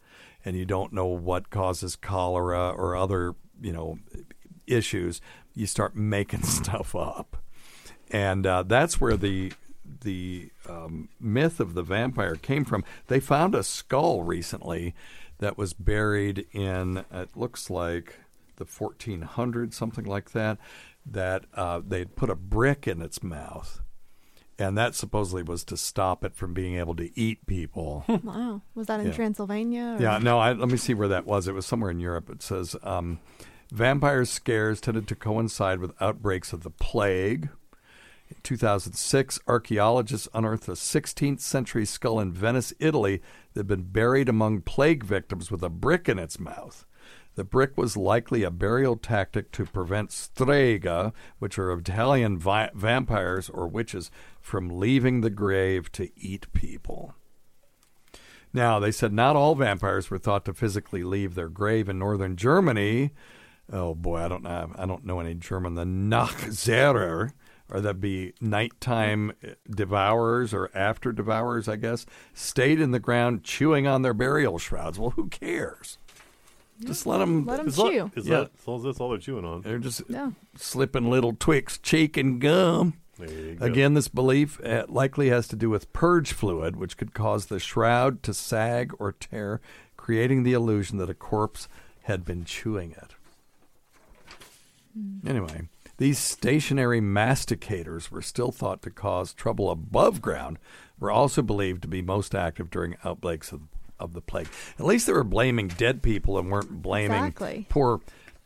and 0.45 0.57
you 0.57 0.65
don't 0.65 0.93
know 0.93 1.07
what 1.07 1.51
causes 1.51 1.97
cholera 1.97 2.71
or 2.71 2.97
other, 2.97 3.35
you 3.61 3.73
know, 3.73 3.99
issues, 4.67 5.21
you 5.59 5.67
start 5.67 5.97
making 5.97 6.43
stuff 6.45 6.95
up. 6.95 7.37
And 8.11 8.47
uh, 8.47 8.63
that's 8.63 9.01
where 9.01 9.17
the 9.17 9.53
the 10.03 10.51
um, 10.69 11.09
myth 11.19 11.61
of 11.61 11.75
the 11.75 11.83
vampire 11.83 12.37
came 12.37 12.65
from. 12.65 12.85
They 13.07 13.21
found 13.21 13.55
a 13.55 13.63
skull 13.63 14.23
recently 14.23 14.95
that 15.39 15.57
was 15.57 15.73
buried 15.73 16.47
in, 16.53 17.05
it 17.11 17.31
looks 17.35 17.71
like 17.71 18.17
the 18.57 18.67
1400s, 18.67 19.73
something 19.73 20.05
like 20.05 20.33
that, 20.33 20.59
that 21.07 21.47
uh, 21.55 21.81
they'd 21.87 22.17
put 22.17 22.29
a 22.29 22.35
brick 22.35 22.87
in 22.87 23.01
its 23.01 23.23
mouth 23.23 23.81
and 24.59 24.77
that 24.77 24.95
supposedly 24.95 25.43
was 25.43 25.63
to 25.65 25.77
stop 25.77 26.25
it 26.25 26.35
from 26.35 26.53
being 26.53 26.75
able 26.77 26.97
to 26.97 27.17
eat 27.19 27.47
people. 27.47 28.05
wow. 28.25 28.61
Was 28.75 28.89
that 28.89 29.01
in 29.01 29.07
Yeah. 29.07 29.13
Transylvania? 29.13 29.97
Or? 29.99 30.03
Yeah, 30.03 30.19
no, 30.19 30.39
I, 30.39 30.53
let 30.53 30.69
me 30.69 30.77
see 30.77 30.95
where 30.95 31.09
that 31.09 31.27
was. 31.27 31.47
It 31.47 31.55
was 31.55 31.65
somewhere 31.65 31.91
in 31.93 32.01
Europe. 32.01 32.29
It 32.29 32.43
says 32.43 32.75
um, 32.83 33.21
vampire 33.71 34.25
scares 34.25 34.81
tended 34.81 35.07
to 35.09 35.15
coincide 35.15 35.81
with 35.81 36.01
outbreaks 36.01 36.53
of 36.53 36.63
the 36.63 36.71
plague. 36.71 37.51
In 38.29 38.37
2006, 38.43 39.41
archaeologists 39.47 40.29
unearthed 40.35 40.69
a 40.69 40.73
16th 40.73 41.41
century 41.41 41.87
skull 41.87 42.21
in 42.21 42.33
Venice, 42.33 42.75
Italy, 42.79 43.23
that 43.55 43.61
had 43.61 43.67
been 43.67 43.85
buried 43.85 44.29
among 44.29 44.61
plague 44.63 45.03
victims 45.03 45.51
with 45.51 45.63
a 45.63 45.71
brick 45.71 46.09
in 46.09 46.19
its 46.19 46.39
mouth. 46.39 46.85
The 47.37 47.45
brick 47.45 47.79
was 47.79 47.97
likely 47.97 48.43
a 48.43 48.51
burial 48.51 48.97
tactic 48.97 49.53
to 49.53 49.65
prevent 49.65 50.11
strega, 50.11 51.13
which 51.39 51.59
are 51.59 51.71
Italian 51.71 52.37
vi- 52.37 52.71
vampires 52.75 53.49
or 53.49 53.69
witches, 53.69 54.11
from 54.41 54.81
leaving 54.81 55.21
the 55.21 55.31
grave 55.31 55.93
to 55.93 56.11
eat 56.17 56.53
people. 56.53 57.15
Now, 58.53 58.81
they 58.81 58.91
said 58.91 59.13
not 59.13 59.37
all 59.37 59.55
vampires 59.55 60.11
were 60.11 60.19
thought 60.19 60.45
to 60.47 60.53
physically 60.53 61.05
leave 61.05 61.35
their 61.35 61.49
grave 61.49 61.89
in 61.89 61.99
northern 61.99 62.35
Germany. 62.37 63.13
Oh 63.73 63.95
boy, 63.95 64.17
I 64.19 64.29
don't 64.29 64.43
know. 64.43 64.71
I 64.77 64.87
don't 64.87 65.05
know 65.05 65.21
any 65.21 65.35
German. 65.35 65.75
The 65.75 65.85
Nachzehrer, 65.85 67.33
or 67.71 67.81
that 67.81 68.01
be 68.01 68.33
nighttime 68.41 69.33
devourers 69.69 70.55
or 70.55 70.71
after 70.75 71.13
devourers, 71.13 71.69
I 71.69 71.77
guess, 71.77 72.07
stayed 72.33 72.81
in 72.81 72.93
the 72.93 72.99
ground 73.01 73.45
chewing 73.45 73.87
on 73.87 74.03
their 74.03 74.15
burial 74.15 74.59
shrouds. 74.59 74.99
Well, 74.99 75.11
who 75.11 75.29
cares? 75.29 75.99
Just 76.81 77.07
let 77.07 77.19
them. 77.19 77.45
Let 77.45 77.61
'em 77.61 77.67
As 77.67 77.79
long- 77.79 77.91
chew. 77.93 78.11
As, 78.17 78.27
Yeah. 78.27 78.41
that, 78.41 78.51
as 78.59 78.67
long 78.69 78.79
as 78.79 78.85
that's 78.85 79.01
all 79.01 79.11
they're 79.11 79.19
chewing 79.19 79.45
on. 79.45 79.63
They're 79.63 79.79
just 79.79 80.03
Yeah. 80.09 80.31
slipping 80.57 81.11
little 81.11 81.35
Twix 81.39 81.77
cheek 81.79 82.17
and 82.17 82.41
gum. 82.41 82.95
There 83.19 83.29
you 83.29 83.55
go. 83.57 83.67
Again, 83.67 83.95
this 83.95 84.07
belief 84.07 84.61
uh, 84.65 84.87
likely 84.89 85.29
has 85.29 85.49
to 85.49 85.57
do 85.57 85.69
with 85.71 85.93
purge 85.93 86.33
fluid, 86.33 86.77
which 86.77 86.97
could 86.97 87.15
cause 87.15 87.47
the 87.47 87.59
shroud 87.59 88.23
to 88.23 88.33
sag 88.33 88.93
or 89.01 89.11
tear, 89.11 89.61
creating 89.97 90.45
the 90.45 90.53
illusion 90.53 90.99
that 90.99 91.11
a 91.11 91.15
corpse 91.15 91.69
had 92.03 92.25
been 92.25 92.45
chewing 92.45 92.93
it. 92.93 93.17
Anyway, 95.27 95.69
these 95.99 96.19
stationary 96.19 97.01
masticators 97.01 98.11
were 98.11 98.23
still 98.23 98.53
thought 98.53 98.83
to 98.83 98.91
cause 98.91 99.33
trouble 99.35 99.71
above 99.71 100.23
ground, 100.23 100.59
were 100.99 101.11
also 101.11 101.43
believed 101.43 101.83
to 101.83 101.89
be 101.89 102.03
most 102.03 102.35
active 102.35 102.71
during 102.71 102.97
outbreaks 103.05 103.53
of, 103.53 103.63
of 103.99 104.13
the 104.15 104.21
plague. 104.21 104.49
At 104.79 104.85
least 104.87 105.07
they 105.07 105.13
were 105.13 105.25
blaming 105.25 105.69
dead 105.69 106.03
people 106.03 106.39
and 106.39 106.51
weren't 106.51 106.83
blaming 106.83 107.17
Exactly. 107.25 107.67
poor, 107.69 108.01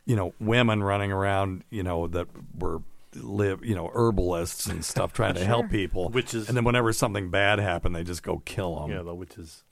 you 0.06 0.16
know, 0.16 0.34
women 0.40 0.82
running 0.82 1.12
around, 1.12 1.64
you 1.70 1.82
know, 1.82 2.06
that 2.08 2.26
were 2.58 2.82
live, 3.14 3.62
you 3.64 3.74
know, 3.74 3.90
herbalists 3.94 4.66
and 4.66 4.82
stuff 4.84 5.12
trying 5.14 5.34
to 5.34 5.44
help 5.44 5.64
Sure. 5.64 5.68
people. 5.70 6.08
Witches. 6.08 6.48
And 6.48 6.56
then 6.56 6.64
whenever 6.64 6.92
something 6.92 7.30
bad 7.30 7.58
happened, 7.58 7.94
they 7.94 8.04
just 8.04 8.22
go 8.22 8.38
kill 8.44 8.80
them. 8.80 8.90
Yeah, 8.90 9.02
the 9.02 9.14
witches. 9.14 9.62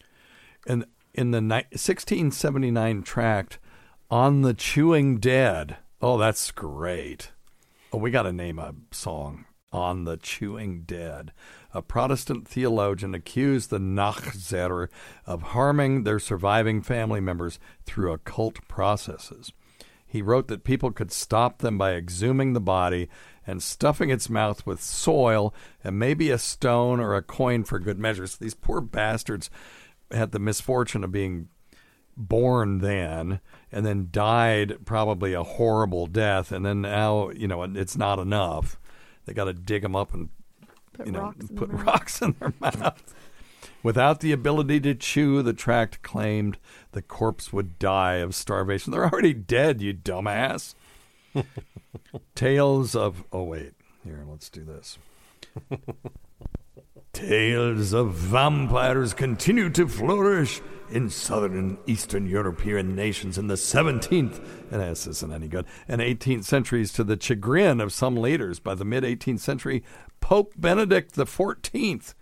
And 0.67 0.85
in 1.15 1.31
the 1.31 1.41
ni- 1.41 1.65
1679 1.73 3.03
tract, 3.03 3.59
On 4.11 4.43
the 4.43 4.55
Chewing 4.55 5.19
Dead. 5.19 5.77
Oh, 6.03 6.17
that's 6.17 6.51
great. 6.51 7.31
Oh, 7.93 7.99
we 7.99 8.11
got 8.11 8.23
to 8.23 8.33
name 8.33 8.59
a 8.59 8.75
song. 8.91 9.45
On 9.73 10.05
the 10.05 10.17
Chewing 10.17 10.83
Dead. 10.83 11.33
A 11.73 11.81
Protestant 11.81 12.49
theologian 12.49 13.15
accused 13.15 13.71
the 13.71 13.79
Nachzehrer 13.79 14.89
of 15.27 15.43
harming 15.43 16.03
their 16.03 16.19
surviving 16.19 16.83
family 16.83 17.21
members 17.21 17.61
through 17.85 18.13
occult 18.13 18.67
processes. 18.67 19.53
He 20.05 20.23
wrote 20.23 20.49
that 20.49 20.65
people 20.65 20.91
could 20.91 21.13
stop 21.13 21.59
them 21.59 21.79
by 21.79 21.93
exhuming 21.93 22.53
the 22.53 22.61
body 22.61 23.09
and 23.47 23.63
stuffing 23.63 24.11
its 24.11 24.29
mouth 24.29 24.67
with 24.67 24.83
soil 24.83 25.55
and 25.85 26.01
maybe 26.01 26.31
a 26.31 26.39
stone 26.39 26.99
or 26.99 27.15
a 27.15 27.23
coin 27.23 27.63
for 27.63 27.79
good 27.79 27.99
measure. 27.99 28.27
These 28.27 28.55
poor 28.55 28.81
bastards 28.81 29.51
had 30.11 30.33
the 30.33 30.41
misfortune 30.41 31.05
of 31.05 31.13
being 31.13 31.49
born 32.17 32.79
then 32.79 33.41
and 33.73 33.87
then 33.87 34.09
died 34.11 34.85
probably 34.85 35.33
a 35.33 35.43
horrible 35.43 36.07
death 36.07 36.53
and 36.53 36.65
then 36.65 36.83
now 36.83 37.31
you 37.31 37.47
know 37.49 37.63
it's 37.63 37.97
not 37.97 38.19
enough. 38.19 38.79
They 39.27 39.35
got 39.35 39.45
to 39.45 39.53
dig 39.53 39.83
them 39.83 39.95
up 39.97 40.13
and 40.15 40.31
Put 40.93 41.07
you 41.07 41.13
know 41.13 41.21
rocks 41.21 41.47
put 41.55 41.69
their 41.69 41.79
mouth. 41.79 41.87
rocks 41.87 42.23
in 42.23 42.35
their 42.41 42.53
mouth. 42.61 43.15
Without 43.83 44.21
the 44.21 44.33
ability 44.33 44.81
to 44.81 44.95
chew 44.95 45.43
the 45.43 45.53
tract 45.53 46.03
claimed 46.03 46.59
the 46.93 47.03
corpse 47.03 47.53
would 47.53 47.79
die 47.79 48.17
of 48.17 48.35
starvation. 48.35 48.93
They're 48.93 49.07
already 49.07 49.33
dead 49.35 49.81
you 49.81 49.95
dumbass. 49.95 50.75
Tales 52.35 52.95
of 52.97 53.25
oh 53.33 53.45
wait. 53.45 53.73
Here 54.05 54.25
let's 54.29 54.49
do 54.49 54.65
this 54.65 54.99
Tales 57.13 57.93
of 57.93 58.15
vampires 58.15 59.15
continue 59.15 59.69
to 59.71 59.89
flourish 59.89 60.61
in 60.91 61.11
southern 61.11 61.57
and 61.57 61.79
eastern 61.87 62.27
European 62.27 62.95
nations 62.95 63.37
in 63.37 63.49
the 63.49 63.55
17th, 63.55 64.41
and 64.71 64.81
this 64.81 65.07
isn't 65.07 65.33
any 65.33 65.49
good, 65.49 65.67
and 65.89 66.01
18th 66.01 66.45
centuries 66.45 66.93
to 66.93 67.05
the 67.05 67.21
chagrin 67.21 67.81
of 67.81 67.93
some 67.93 68.17
leaders. 68.17 68.61
By 68.61 68.75
the 68.75 68.85
mid 68.85 69.05
18th 69.05 69.41
century, 69.41 69.83
Pope 70.21 70.55
Benedict 70.57 71.15
XIV 71.15 72.15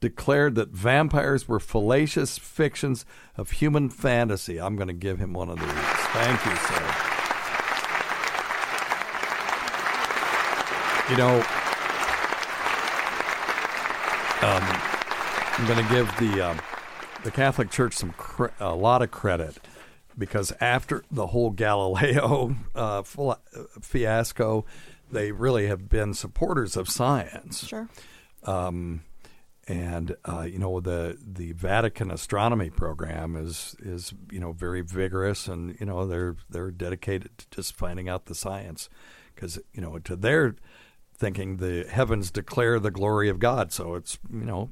declared 0.00 0.54
that 0.54 0.70
vampires 0.70 1.48
were 1.48 1.60
fallacious 1.60 2.38
fictions 2.38 3.04
of 3.36 3.52
human 3.52 3.88
fantasy. 3.90 4.60
I'm 4.60 4.76
going 4.76 4.88
to 4.88 4.94
give 4.94 5.18
him 5.18 5.32
one 5.32 5.48
of 5.48 5.58
these. 5.58 5.68
Thank 5.68 6.44
you, 6.46 6.56
sir. 6.56 7.06
You 11.10 11.16
know, 11.16 11.44
um, 14.42 14.62
I'm 15.58 15.66
going 15.66 15.86
to 15.86 15.92
give 15.92 16.06
the 16.18 16.50
um, 16.50 16.60
the 17.24 17.30
Catholic 17.30 17.70
Church 17.70 17.94
some 17.94 18.12
cre- 18.12 18.46
a 18.58 18.74
lot 18.74 19.02
of 19.02 19.10
credit 19.10 19.58
because 20.16 20.52
after 20.60 21.04
the 21.10 21.28
whole 21.28 21.50
Galileo 21.50 22.56
uh, 22.74 23.02
fiasco, 23.82 24.64
they 25.10 25.32
really 25.32 25.66
have 25.66 25.88
been 25.88 26.14
supporters 26.14 26.76
of 26.76 26.88
science. 26.88 27.66
Sure. 27.66 27.88
Um, 28.44 29.02
and 29.68 30.16
uh, 30.24 30.42
you 30.42 30.58
know 30.58 30.80
the 30.80 31.18
the 31.22 31.52
Vatican 31.52 32.10
astronomy 32.10 32.70
program 32.70 33.36
is 33.36 33.76
is 33.78 34.14
you 34.30 34.40
know 34.40 34.52
very 34.52 34.80
vigorous, 34.80 35.46
and 35.48 35.76
you 35.78 35.86
know 35.86 36.06
they're 36.06 36.36
they're 36.48 36.70
dedicated 36.70 37.36
to 37.38 37.46
just 37.50 37.76
finding 37.76 38.08
out 38.08 38.26
the 38.26 38.34
science 38.34 38.88
because 39.34 39.58
you 39.72 39.80
know 39.80 39.98
to 39.98 40.16
their 40.16 40.56
thinking 41.20 41.58
the 41.58 41.86
heavens 41.88 42.30
declare 42.30 42.80
the 42.80 42.90
glory 42.90 43.28
of 43.28 43.38
God, 43.38 43.72
so 43.72 43.94
it's 43.94 44.18
you 44.32 44.44
know 44.44 44.70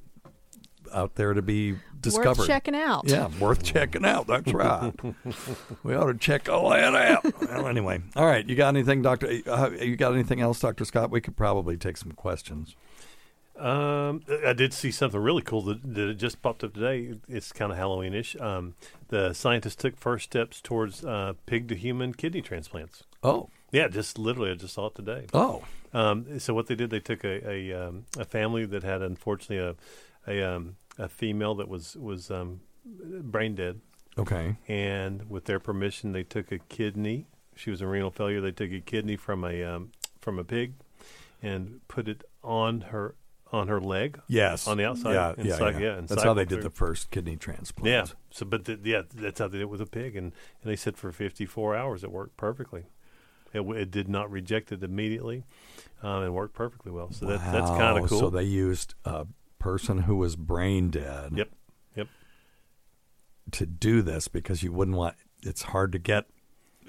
out 0.93 1.17
there 1.17 1.35
to 1.35 1.43
be 1.43 1.77
discovered. 2.01 2.39
Worth 2.39 2.47
checking 2.49 2.75
out. 2.75 3.05
Yeah, 3.07 3.29
worth 3.39 3.63
checking 3.63 4.07
out. 4.07 4.27
That's 4.27 4.53
right. 4.53 4.93
we 5.85 5.95
ought 5.95 6.07
to 6.07 6.15
check 6.15 6.49
all 6.49 6.71
that 6.71 6.95
out. 6.95 7.41
well, 7.43 7.69
anyway, 7.69 8.01
all 8.17 8.27
right. 8.27 8.49
You 8.49 8.57
got 8.57 8.69
anything, 8.69 9.03
Doctor? 9.03 9.41
Uh, 9.47 9.71
you 9.79 9.97
got 9.97 10.15
anything 10.15 10.41
else, 10.41 10.59
Doctor 10.61 10.85
Scott? 10.85 11.11
We 11.11 11.21
could 11.21 11.37
probably 11.37 11.77
take 11.77 11.99
some 11.99 12.13
questions. 12.13 12.75
Um, 13.59 14.23
I 14.47 14.53
did 14.53 14.73
see 14.73 14.93
something 14.93 15.21
really 15.21 15.43
cool 15.43 15.63
that, 15.63 15.95
that 15.95 16.15
just 16.15 16.41
popped 16.43 16.63
up 16.63 16.75
today. 16.75 17.15
It's 17.29 17.53
kind 17.53 17.73
of 17.73 17.79
Halloweenish. 17.79 18.41
Um, 18.41 18.75
the 19.09 19.33
scientists 19.33 19.75
took 19.75 19.97
first 19.97 20.25
steps 20.25 20.61
towards 20.61 21.05
uh, 21.05 21.33
pig 21.45 21.69
to 21.69 21.75
human 21.75 22.15
kidney 22.15 22.41
transplants. 22.41 23.03
Oh, 23.23 23.51
Yeah, 23.71 23.89
just 23.89 24.19
literally, 24.19 24.51
I 24.51 24.55
just 24.55 24.75
saw 24.75 24.87
it 24.87 24.95
today. 24.95 25.27
oh, 25.35 25.65
Um, 25.93 26.39
so 26.39 26.55
what 26.55 26.67
they 26.67 26.75
did, 26.75 26.91
they 26.91 27.01
took 27.01 27.25
a 27.25 27.49
a, 27.49 27.73
um, 27.89 28.05
a 28.19 28.25
family 28.25 28.65
that 28.67 28.83
had 28.83 29.03
unfortunately 29.03 29.59
a 29.59 29.75
a, 30.31 30.43
um, 30.43 30.77
a 30.99 31.09
female 31.09 31.55
that 31.57 31.69
was 31.69 31.97
was 31.97 32.31
um, 32.31 32.61
brain 32.85 33.55
dead, 33.55 33.81
okay. 34.19 34.57
and 34.67 35.29
with 35.31 35.45
their 35.45 35.61
permission, 35.61 36.13
they 36.13 36.25
took 36.25 36.53
a 36.53 36.59
kidney. 36.59 37.27
She 37.55 37.71
was 37.71 37.81
in 37.81 37.89
renal 37.89 38.11
failure. 38.11 38.41
They 38.41 38.53
took 38.53 38.71
a 38.73 38.81
kidney 38.81 39.17
from 39.17 39.45
a 39.45 39.63
um, 39.65 39.93
from 40.21 40.39
a 40.39 40.45
pig, 40.45 40.75
and 41.43 41.81
put 41.89 42.09
it 42.09 42.25
on 42.43 42.83
her 42.83 43.15
on 43.53 43.69
her 43.69 43.81
leg. 43.81 44.21
Yes, 44.29 44.69
on 44.69 44.77
the 44.77 44.85
outside. 44.85 45.15
Yeah, 45.15 45.35
yeah, 45.39 45.71
yeah. 45.71 45.79
yeah, 45.79 46.01
That's 46.07 46.23
how 46.23 46.35
they 46.35 46.45
did 46.45 46.63
the 46.63 46.71
first 46.71 47.11
kidney 47.11 47.37
transplant. 47.37 47.89
Yeah. 47.89 48.05
So, 48.31 48.45
but 48.45 48.67
the, 48.67 48.79
yeah, 48.85 49.03
that's 49.15 49.39
how 49.39 49.49
they 49.49 49.59
did 49.59 49.63
it 49.63 49.71
with 49.71 49.81
a 49.81 49.87
pig, 49.87 50.17
and, 50.17 50.33
and 50.63 50.71
they 50.71 50.77
said 50.77 50.97
for 50.97 51.13
54 51.13 51.75
hours 51.75 52.05
it 52.05 52.13
worked 52.13 52.37
perfectly. 52.37 52.85
It, 53.53 53.61
it 53.61 53.91
did 53.91 54.09
not 54.09 54.31
reject 54.31 54.73
it 54.73 54.83
immediately, 54.83 55.45
um, 56.03 56.23
and 56.23 56.35
worked 56.35 56.55
perfectly 56.55 56.93
well. 56.93 57.11
So 57.13 57.27
that, 57.27 57.41
that's 57.53 57.71
kind 57.71 57.99
of 57.99 58.09
cool. 58.09 58.21
So 58.21 58.31
they 58.31 58.43
used 58.45 58.95
a 59.05 59.27
person 59.59 59.99
who 60.03 60.17
was 60.17 60.37
brain 60.37 60.91
dead. 60.91 61.33
Yep. 61.35 61.51
Yep. 61.97 62.09
To 63.53 63.67
do 63.67 64.03
this 64.03 64.29
because 64.29 64.63
you 64.63 64.73
wouldn't 64.73 64.97
want. 64.97 65.17
It's 65.43 65.63
hard 65.63 65.93
to 65.93 65.99
get. 65.99 66.27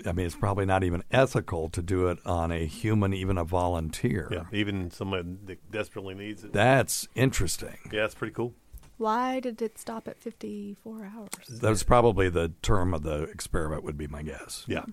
I 0.05 0.14
mean, 0.14 0.26
it's 0.26 0.36
probably 0.36 0.66
not 0.66 0.84
even 0.84 1.03
ethical 1.12 1.68
to 1.70 1.82
do 1.82 2.07
it 2.07 2.20
on 2.26 2.51
a 2.51 2.66
human, 2.66 3.14
even 3.14 3.38
a 3.38 3.43
volunteer. 3.43 4.30
Yeah. 4.32 4.45
Even 4.53 4.91
someone 4.91 5.39
that 5.45 5.72
desperately 5.72 6.14
needs 6.16 6.43
it. 6.43 6.53
That's 6.53 7.07
interesting. 7.16 7.78
yeah, 7.91 8.05
it's 8.05 8.16
pretty 8.16 8.34
cool. 8.34 8.53
Why 8.97 9.39
did 9.39 9.62
it 9.62 9.78
stop 9.78 10.07
at 10.10 10.20
54 10.20 11.12
hours? 11.16 11.60
That 11.62 11.70
was 11.70 11.84
probably 11.84 12.30
the 12.30 12.53
term 12.62 12.93
of 12.93 13.03
the 13.03 13.24
experiment. 13.24 13.84
Would 13.84 13.97
be 13.97 14.07
my 14.07 14.24
guess. 14.24 14.66
Yeah. 14.68 14.86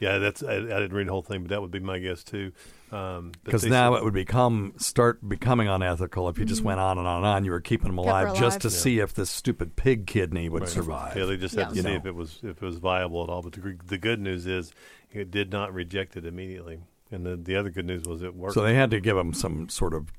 Yeah, 0.00 0.16
that's 0.18 0.42
I, 0.42 0.54
I 0.54 0.58
didn't 0.60 0.94
read 0.94 1.06
the 1.06 1.12
whole 1.12 1.22
thing, 1.22 1.42
but 1.42 1.50
that 1.50 1.60
would 1.60 1.70
be 1.70 1.78
my 1.78 1.98
guess 1.98 2.24
too. 2.24 2.52
Um, 2.90 3.32
Because 3.44 3.62
they 3.62 3.68
now 3.68 3.92
said- 3.92 3.98
it 4.00 4.04
would 4.04 4.14
become 4.14 4.72
start 4.78 5.26
becoming 5.28 5.68
unethical 5.68 6.28
if 6.30 6.38
you 6.38 6.44
just 6.46 6.62
went 6.62 6.80
on 6.80 6.96
and 6.98 7.06
on 7.06 7.18
and 7.18 7.26
on. 7.26 7.44
You 7.44 7.50
were 7.52 7.60
keeping 7.60 7.86
them 7.88 7.96
Mm-hmm. 7.98 8.08
Kept 8.08 8.18
her 8.22 8.26
alive 8.30 8.38
just 8.40 8.60
to 8.62 8.68
alive. 8.68 8.78
see 8.78 8.98
if 8.98 9.12
this 9.14 9.30
stupid 9.30 9.76
pig 9.76 10.06
kidney 10.06 10.48
would 10.48 10.62
Right. 10.62 10.68
survive. 10.70 11.16
Yeah, 11.16 11.26
they 11.26 11.36
just 11.36 11.54
had 11.54 11.68
to 11.70 11.74
You 11.76 11.82
see 11.82 11.88
know. 11.90 11.94
if 11.96 12.06
it 12.06 12.14
was 12.14 12.40
if 12.42 12.56
it 12.56 12.62
was 12.62 12.78
viable 12.78 13.22
at 13.22 13.28
all. 13.28 13.42
But 13.42 13.52
the, 13.52 13.76
the 13.86 13.98
good 13.98 14.18
news 14.20 14.46
is 14.46 14.72
it 15.12 15.30
did 15.30 15.52
not 15.52 15.72
reject 15.74 16.16
it 16.16 16.24
immediately, 16.24 16.80
and 17.12 17.26
the 17.26 17.36
the 17.36 17.54
other 17.56 17.68
good 17.70 17.84
news 17.86 18.04
was 18.04 18.22
it 18.22 18.34
worked. 18.34 18.54
So 18.54 18.62
they 18.62 18.74
had 18.74 18.90
to 18.92 19.00
give 19.00 19.16
him 19.18 19.34
some 19.34 19.68
sort 19.68 19.92
of 19.94 20.10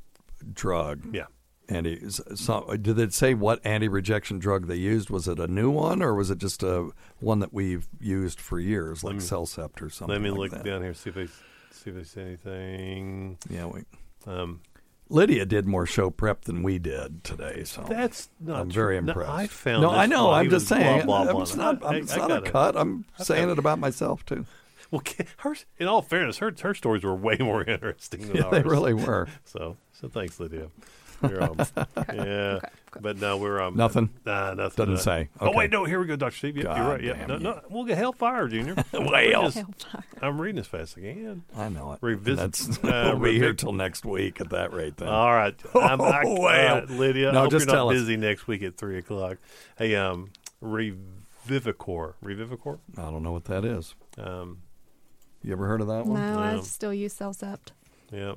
drug. 0.53 1.13
Yeah. 1.13 1.25
Anti. 1.69 2.09
So, 2.09 2.75
did 2.81 2.99
it 2.99 3.13
say 3.13 3.33
what 3.33 3.65
anti-rejection 3.65 4.39
drug 4.39 4.67
they 4.67 4.75
used? 4.75 5.09
Was 5.09 5.27
it 5.27 5.39
a 5.39 5.47
new 5.47 5.69
one, 5.69 6.01
or 6.01 6.13
was 6.15 6.29
it 6.29 6.37
just 6.37 6.63
a 6.63 6.89
one 7.19 7.39
that 7.39 7.53
we've 7.53 7.87
used 7.99 8.41
for 8.41 8.59
years, 8.59 9.03
like 9.03 9.15
me- 9.15 9.19
Cellcept 9.21 9.81
or 9.81 9.89
something? 9.89 10.13
Let 10.13 10.21
me 10.21 10.31
like 10.31 10.39
look 10.39 10.51
that? 10.51 10.63
down 10.63 10.81
here 10.81 10.93
see 10.93 11.09
if 11.11 11.15
they 11.15 11.27
see 11.71 11.89
if 11.91 11.95
they 11.95 12.03
say 12.03 12.21
anything. 12.23 13.37
Yeah, 13.49 13.67
we. 13.67 13.83
Um, 14.27 14.61
Lydia 15.09 15.45
did 15.45 15.65
more 15.65 15.85
show 15.85 16.09
prep 16.09 16.45
than 16.45 16.63
we 16.63 16.79
did 16.79 17.23
today, 17.25 17.63
so 17.65 17.81
That's 17.87 18.29
not 18.39 18.61
I'm 18.61 18.69
true. 18.69 18.81
very 18.83 19.01
No, 19.01 19.09
impressed. 19.11 19.29
I 19.31 19.47
found 19.47 19.81
no, 19.81 19.89
I 19.91 20.05
know. 20.05 20.31
I'm 20.31 20.49
just 20.49 20.67
saying. 20.67 21.05
blah, 21.05 21.29
blah, 21.29 21.41
it's 21.41 21.55
not. 21.55 21.83
I- 21.85 21.95
it's 21.97 22.13
I 22.13 22.17
not 22.17 22.31
a 22.31 22.35
it. 22.37 22.45
cut. 22.45 22.75
I'm 22.77 23.05
I've 23.19 23.25
saying 23.25 23.49
it 23.49 23.59
about 23.59 23.79
myself 23.79 24.25
too. 24.25 24.45
Well, 24.91 25.03
her, 25.37 25.55
in 25.79 25.87
all 25.87 26.01
fairness, 26.01 26.39
her 26.39 26.53
her 26.63 26.73
stories 26.73 27.05
were 27.05 27.15
way 27.15 27.37
more 27.39 27.63
interesting 27.67 28.27
than 28.27 28.35
Yeah, 28.35 28.43
ours. 28.43 28.51
they 28.51 28.61
really 28.69 28.93
were. 28.93 29.25
So, 29.45 29.77
so 29.93 30.09
thanks, 30.09 30.37
Lydia. 30.37 30.67
You're, 31.23 31.43
um, 31.43 31.57
Yeah, 32.13 32.59
but 32.99 33.17
no, 33.17 33.37
we're 33.37 33.61
um, 33.61 33.75
Nothing? 33.77 34.09
Nah, 34.25 34.53
nothing. 34.53 34.85
Doesn't 34.85 34.95
uh, 34.95 34.97
say. 34.97 35.29
Oh 35.39 35.51
wait, 35.55 35.71
no, 35.71 35.85
here 35.85 35.99
we 35.99 36.05
go, 36.07 36.15
Doctor 36.15 36.37
Steve. 36.37 36.57
Yep, 36.57 36.65
you're 36.77 36.87
right. 36.87 37.01
Yep. 37.03 37.27
No, 37.27 37.33
you. 37.37 37.39
no, 37.43 37.61
we'll 37.69 37.83
get 37.85 37.97
hellfire, 37.97 38.47
Junior. 38.47 38.75
I'm 38.93 39.05
Well. 39.05 39.11
reading 39.13 39.31
Hellfire. 39.51 40.03
I'm 40.21 40.41
reading 40.41 40.59
as 40.59 40.67
fast 40.67 40.97
as 40.97 41.03
I 41.03 41.13
can. 41.13 41.43
I 41.55 41.69
know 41.69 41.93
it. 41.93 41.99
Revisit. 42.01 42.37
That's, 42.37 42.83
uh, 42.83 43.11
we'll 43.19 43.31
be 43.31 43.37
here 43.39 43.53
till 43.53 43.73
next 43.73 44.05
week 44.05 44.41
at 44.41 44.49
that 44.49 44.73
rate. 44.73 44.97
Then. 44.97 45.07
All 45.07 45.31
right, 45.33 45.55
I'm 45.75 45.97
back. 45.99 46.25
Oh, 46.25 46.35
All 46.35 46.41
well. 46.41 46.75
right, 46.79 46.89
Lydia. 46.89 47.31
No, 47.31 47.39
I 47.39 47.41
hope 47.43 47.51
just 47.51 47.67
you're 47.67 47.75
not 47.75 47.87
us. 47.87 47.93
busy 47.93 48.17
next 48.17 48.47
week 48.47 48.63
at 48.63 48.77
three 48.77 48.97
o'clock. 48.97 49.37
Hey, 49.77 49.95
um, 49.95 50.31
Revivicor, 50.63 52.13
Revivicor. 52.23 52.79
I 52.97 53.03
don't 53.03 53.23
know 53.23 53.31
what 53.31 53.45
that 53.45 53.65
is. 53.65 53.95
Um, 54.17 54.59
You 55.43 55.53
ever 55.53 55.67
heard 55.67 55.81
of 55.81 55.87
that 55.87 56.05
one? 56.05 56.19
No, 56.21 56.35
one? 56.35 56.57
I 56.57 56.61
still 56.61 56.93
use 56.93 57.13
Cellcept. 57.17 57.69
yeah. 58.11 58.33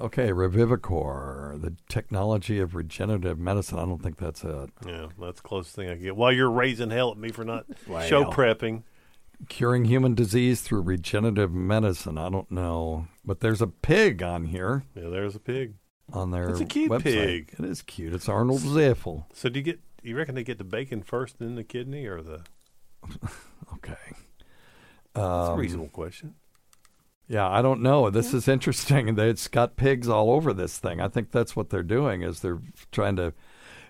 Okay, 0.00 0.28
Revivicor, 0.30 1.60
the 1.60 1.74
technology 1.88 2.58
of 2.58 2.74
regenerative 2.74 3.38
medicine. 3.38 3.78
I 3.78 3.82
don't 3.84 4.02
think 4.02 4.16
that's 4.16 4.42
it. 4.44 4.70
Yeah, 4.86 5.08
that's 5.20 5.42
the 5.42 5.48
closest 5.48 5.76
thing 5.76 5.88
I 5.90 5.94
can 5.94 6.02
get. 6.02 6.16
While 6.16 6.32
you're 6.32 6.50
raising 6.50 6.90
hell 6.90 7.10
at 7.10 7.18
me 7.18 7.30
for 7.30 7.44
not 7.44 7.66
show 8.06 8.24
prepping. 8.24 8.84
Curing 9.48 9.86
human 9.86 10.14
disease 10.14 10.60
through 10.62 10.82
regenerative 10.82 11.52
medicine. 11.52 12.18
I 12.18 12.28
don't 12.30 12.50
know, 12.50 13.08
but 13.24 13.40
there's 13.40 13.62
a 13.62 13.66
pig 13.66 14.22
on 14.22 14.44
here 14.46 14.84
Yeah, 14.94 15.08
there's 15.08 15.34
a 15.34 15.40
pig. 15.40 15.74
on 16.12 16.30
their 16.30 16.48
It's 16.50 16.60
a 16.60 16.64
cute 16.66 16.90
website. 16.90 17.02
pig. 17.02 17.54
It 17.58 17.64
is 17.64 17.80
cute. 17.82 18.12
It's 18.14 18.28
Arnold 18.28 18.60
Ziffel. 18.60 19.24
So 19.34 19.48
do 19.48 19.58
you 19.58 19.64
get? 19.64 19.80
You 20.02 20.16
reckon 20.16 20.34
they 20.34 20.44
get 20.44 20.56
the 20.58 20.64
bacon 20.64 21.02
first, 21.02 21.38
then 21.38 21.54
the 21.56 21.64
kidney, 21.64 22.06
or 22.06 22.22
the? 22.22 22.42
Okay. 23.74 23.94
That's 25.14 25.26
a 25.48 25.52
Um, 25.52 25.58
reasonable 25.58 25.88
question. 25.88 26.34
Yeah, 27.30 27.48
I 27.48 27.62
don't 27.62 27.80
know. 27.80 28.10
This 28.10 28.34
is 28.34 28.48
interesting. 28.48 29.14
They- 29.14 29.30
It's 29.30 29.46
got 29.46 29.76
pigs 29.76 30.08
all 30.08 30.32
over 30.32 30.52
this 30.52 30.78
thing. 30.78 31.00
I 31.00 31.06
think 31.06 31.30
that's 31.30 31.54
what 31.54 31.70
they're 31.70 31.84
doing 31.84 32.22
is 32.22 32.40
they're 32.40 32.60
trying 32.90 33.14
to 33.16 33.32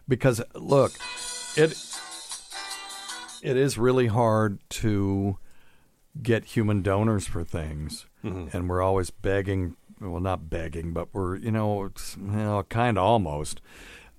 because 0.07 0.43
look, 0.55 0.93
it 1.57 1.71
it 3.43 3.57
is 3.57 3.79
really 3.79 4.09
hard 4.09 4.59
to 4.69 5.39
get 6.23 6.45
human 6.45 6.83
donors 6.83 7.27
for 7.27 7.43
things. 7.43 8.05
Mm-hmm. 8.23 8.55
And 8.55 8.69
we're 8.69 8.83
always 8.83 9.09
begging, 9.09 9.77
well 9.99 10.21
not 10.21 10.51
begging, 10.51 10.93
but 10.93 11.09
we're, 11.15 11.37
you 11.37 11.51
know, 11.51 11.91
you 12.19 12.23
know 12.23 12.63
kind 12.69 12.99
of 12.99 13.05
almost 13.05 13.63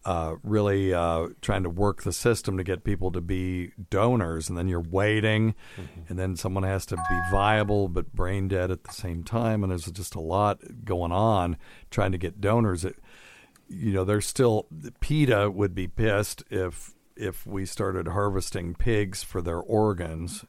uh, 0.06 0.36
really 0.44 0.94
uh, 0.94 1.28
trying 1.42 1.64
to 1.64 1.70
work 1.70 2.04
the 2.04 2.12
system 2.14 2.58
to 2.58 2.64
get 2.64 2.84
people 2.84 3.12
to 3.12 3.22
be 3.22 3.72
donors, 3.90 4.50
and 4.50 4.58
then 4.58 4.68
you're 4.68 4.80
waiting, 4.80 5.54
and 6.10 6.18
then 6.18 6.36
someone 6.36 6.64
has 6.64 6.86
to 6.88 6.96
be 6.96 7.20
viable 7.32 7.88
but 7.88 8.14
brain 8.14 8.48
dead 8.48 8.72
at 8.72 8.84
the 8.84 8.94
same 8.94 9.24
time, 9.24 9.64
and 9.64 9.72
there's 9.72 9.86
just 9.92 10.16
a 10.16 10.20
lot 10.20 10.60
going 10.84 11.12
on 11.12 11.58
trying 11.90 12.12
to 12.12 12.18
get 12.18 12.42
donors. 12.42 12.84
It, 12.84 12.98
you 13.68 13.94
know, 13.94 14.04
there's 14.04 14.26
still 14.26 14.68
PETA 15.00 15.52
would 15.52 15.76
be 15.76 15.88
pissed 15.88 16.44
if 16.50 16.94
if 17.16 17.46
we 17.46 17.66
started 17.66 18.08
harvesting 18.08 18.74
pigs 18.74 19.22
for 19.22 19.42
their 19.42 19.60
organs 19.60 20.46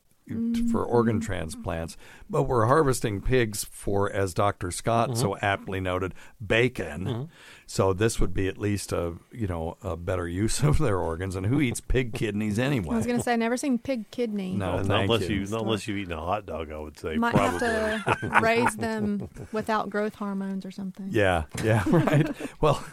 for 0.70 0.84
organ 0.84 1.20
transplants, 1.20 1.96
but 2.30 2.44
we're 2.44 2.66
harvesting 2.66 3.20
pigs 3.20 3.64
for, 3.64 4.10
as 4.10 4.32
Dr. 4.32 4.70
Scott 4.70 5.18
so 5.18 5.36
aptly 5.42 5.80
noted, 5.80 6.14
bacon. 6.44 7.28
So 7.72 7.94
this 7.94 8.20
would 8.20 8.34
be 8.34 8.48
at 8.48 8.58
least 8.58 8.92
a 8.92 9.14
you 9.32 9.46
know 9.46 9.78
a 9.80 9.96
better 9.96 10.28
use 10.28 10.62
of 10.62 10.76
their 10.76 10.98
organs. 10.98 11.36
And 11.36 11.46
who 11.46 11.58
eats 11.62 11.80
pig 11.80 12.12
kidneys 12.12 12.58
anyway? 12.58 12.90
I 12.92 12.96
was 12.98 13.06
going 13.06 13.16
to 13.16 13.24
say, 13.24 13.32
I 13.32 13.36
never 13.36 13.56
seen 13.56 13.78
pig 13.78 14.10
kidney. 14.10 14.52
No, 14.52 14.82
not 14.82 15.04
unless 15.04 15.26
you. 15.26 15.36
you, 15.36 15.46
not 15.46 15.62
unless 15.62 15.88
you 15.88 15.96
eating 15.96 16.12
a 16.12 16.20
hot 16.20 16.44
dog, 16.44 16.70
I 16.70 16.78
would 16.78 16.98
say 16.98 17.16
Might 17.16 17.34
probably. 17.34 17.66
have 17.66 18.20
to 18.20 18.28
raise 18.42 18.76
them 18.76 19.26
without 19.52 19.88
growth 19.88 20.16
hormones 20.16 20.66
or 20.66 20.70
something. 20.70 21.06
Yeah, 21.08 21.44
yeah, 21.64 21.82
right. 21.86 22.28
well, 22.60 22.84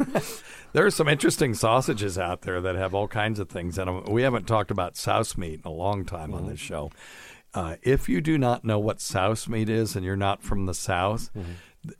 there 0.72 0.86
are 0.86 0.92
some 0.92 1.10
interesting 1.10 1.56
sausages 1.56 2.18
out 2.18 2.44
there 2.44 2.62
that 2.62 2.76
have 2.76 2.96
all 2.96 3.10
kinds 3.10 3.40
of 3.40 3.50
things 3.50 3.78
in 3.78 3.86
them. 3.86 4.06
We 4.06 4.22
haven't 4.22 4.48
talked 4.48 4.72
about 4.72 4.96
souse 4.96 5.36
meat 5.36 5.60
in 5.66 5.70
a 5.70 5.74
long 5.74 6.06
time 6.06 6.34
on 6.34 6.48
this 6.48 6.60
show. 6.62 6.90
Uh, 7.54 7.76
if 7.82 8.08
you 8.08 8.22
do 8.22 8.38
not 8.38 8.64
know 8.64 8.80
what 8.80 9.02
souse 9.02 9.50
meat 9.50 9.68
is 9.68 9.98
and 9.98 10.06
you're 10.06 10.16
not 10.16 10.42
from 10.42 10.68
the 10.68 10.74
South, 10.74 11.32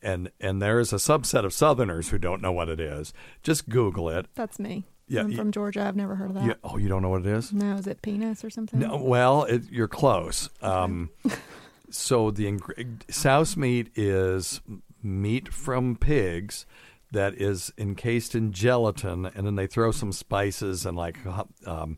and 0.02 0.32
and 0.40 0.62
there 0.62 0.80
is 0.80 0.92
a 0.94 0.98
subset 0.98 1.46
of 1.46 1.54
Southerners 1.54 2.10
who 2.10 2.18
don't 2.18 2.42
know 2.42 2.52
what 2.52 2.70
it 2.70 2.80
is, 2.80 3.14
just 3.44 3.70
Google 3.70 4.10
it. 4.10 4.28
That's 4.36 4.60
me. 4.60 4.86
Yeah, 5.08 5.22
I'm 5.22 5.34
from 5.34 5.52
Georgia. 5.52 5.82
I've 5.82 5.96
never 5.96 6.16
heard 6.16 6.30
of 6.30 6.36
that. 6.36 6.46
You, 6.46 6.56
oh, 6.64 6.78
you 6.78 6.88
don't 6.88 7.02
know 7.02 7.10
what 7.10 7.22
it 7.22 7.28
is? 7.28 7.52
No, 7.52 7.76
is 7.76 7.88
it 7.88 8.04
penis 8.04 8.44
or 8.44 8.52
something? 8.52 8.80
No, 8.80 8.98
well, 8.98 9.44
it, 9.44 9.64
you're 9.72 9.88
close. 9.88 10.50
Um, 10.62 11.10
so 11.90 12.30
the 12.30 12.48
ing- 12.48 13.02
souse 13.10 13.58
meat 13.58 13.90
is 13.96 14.62
meat 15.02 15.52
from 15.52 15.96
pigs 15.96 16.68
that 17.12 17.34
is 17.34 17.74
encased 17.76 18.36
in 18.36 18.52
gelatin, 18.52 19.26
and 19.26 19.48
then 19.48 19.56
they 19.56 19.66
throw 19.66 19.90
some 19.92 20.12
spices 20.12 20.86
and 20.86 20.96
like 20.96 21.18
um, 21.66 21.98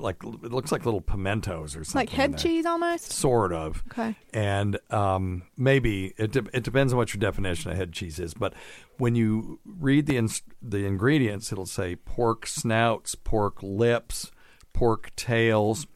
like 0.00 0.16
it 0.24 0.50
looks 0.52 0.72
like 0.72 0.84
little 0.84 1.00
pimentos 1.00 1.76
or 1.76 1.84
something. 1.84 2.00
like 2.00 2.10
head 2.10 2.38
cheese 2.38 2.66
almost? 2.66 3.12
Sort 3.12 3.52
of. 3.52 3.82
Okay. 3.92 4.16
And 4.32 4.78
um, 4.90 5.42
maybe 5.56 6.14
it, 6.16 6.32
de- 6.32 6.46
it 6.52 6.62
depends 6.64 6.92
on 6.92 6.96
what 6.96 7.12
your 7.14 7.20
definition 7.20 7.70
of 7.70 7.76
head 7.76 7.92
cheese 7.92 8.18
is. 8.18 8.34
But 8.34 8.54
when 8.98 9.14
you 9.14 9.60
read 9.64 10.06
the 10.06 10.16
the 10.62 10.86
ingredients, 10.86 11.52
it'll 11.52 11.66
say 11.66 11.96
pork 11.96 12.46
snouts, 12.46 13.14
pork 13.14 13.62
lips, 13.62 14.30
pork 14.72 15.14
tails. 15.16 15.86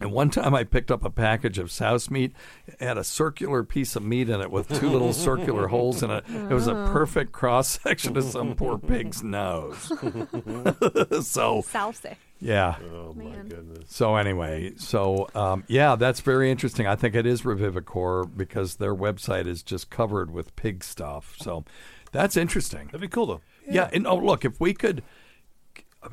And 0.00 0.10
one 0.10 0.30
time 0.30 0.52
I 0.54 0.64
picked 0.64 0.90
up 0.90 1.04
a 1.04 1.10
package 1.10 1.58
of 1.58 1.70
souse 1.70 2.10
meat. 2.10 2.32
It 2.66 2.80
had 2.80 2.98
a 2.98 3.04
circular 3.04 3.62
piece 3.62 3.94
of 3.94 4.02
meat 4.02 4.28
in 4.28 4.40
it 4.40 4.50
with 4.50 4.66
two 4.80 4.88
little 4.88 5.12
circular 5.12 5.68
holes 5.68 6.02
in 6.02 6.10
it. 6.10 6.24
It 6.28 6.48
was 6.52 6.66
a 6.66 6.72
Oh. 6.74 6.90
perfect 6.92 7.30
cross 7.30 7.78
section 7.80 8.16
of 8.16 8.24
some 8.24 8.54
poor 8.56 8.78
pig's 8.78 9.22
nose. 9.22 9.86
so 9.88 11.62
Salsa. 11.62 12.16
Yeah. 12.42 12.76
Oh 12.92 13.14
my 13.14 13.24
Man. 13.24 13.48
goodness. 13.48 13.84
So 13.88 14.16
anyway, 14.16 14.72
so 14.76 15.28
um, 15.34 15.64
yeah, 15.68 15.96
that's 15.96 16.20
very 16.20 16.50
interesting. 16.50 16.86
I 16.86 16.96
think 16.96 17.14
it 17.14 17.26
is 17.26 17.42
Revivicor 17.42 18.30
because 18.36 18.76
their 18.76 18.94
website 18.94 19.46
is 19.46 19.62
just 19.62 19.90
covered 19.90 20.30
with 20.30 20.54
pig 20.56 20.82
stuff. 20.84 21.36
So 21.38 21.64
that's 22.10 22.36
interesting. 22.36 22.86
That'd 22.86 23.00
be 23.00 23.08
cool 23.08 23.26
though. 23.26 23.40
Yeah, 23.70 23.88
and 23.92 24.06
oh 24.06 24.16
look, 24.16 24.44
if 24.44 24.60
we 24.60 24.74
could 24.74 25.02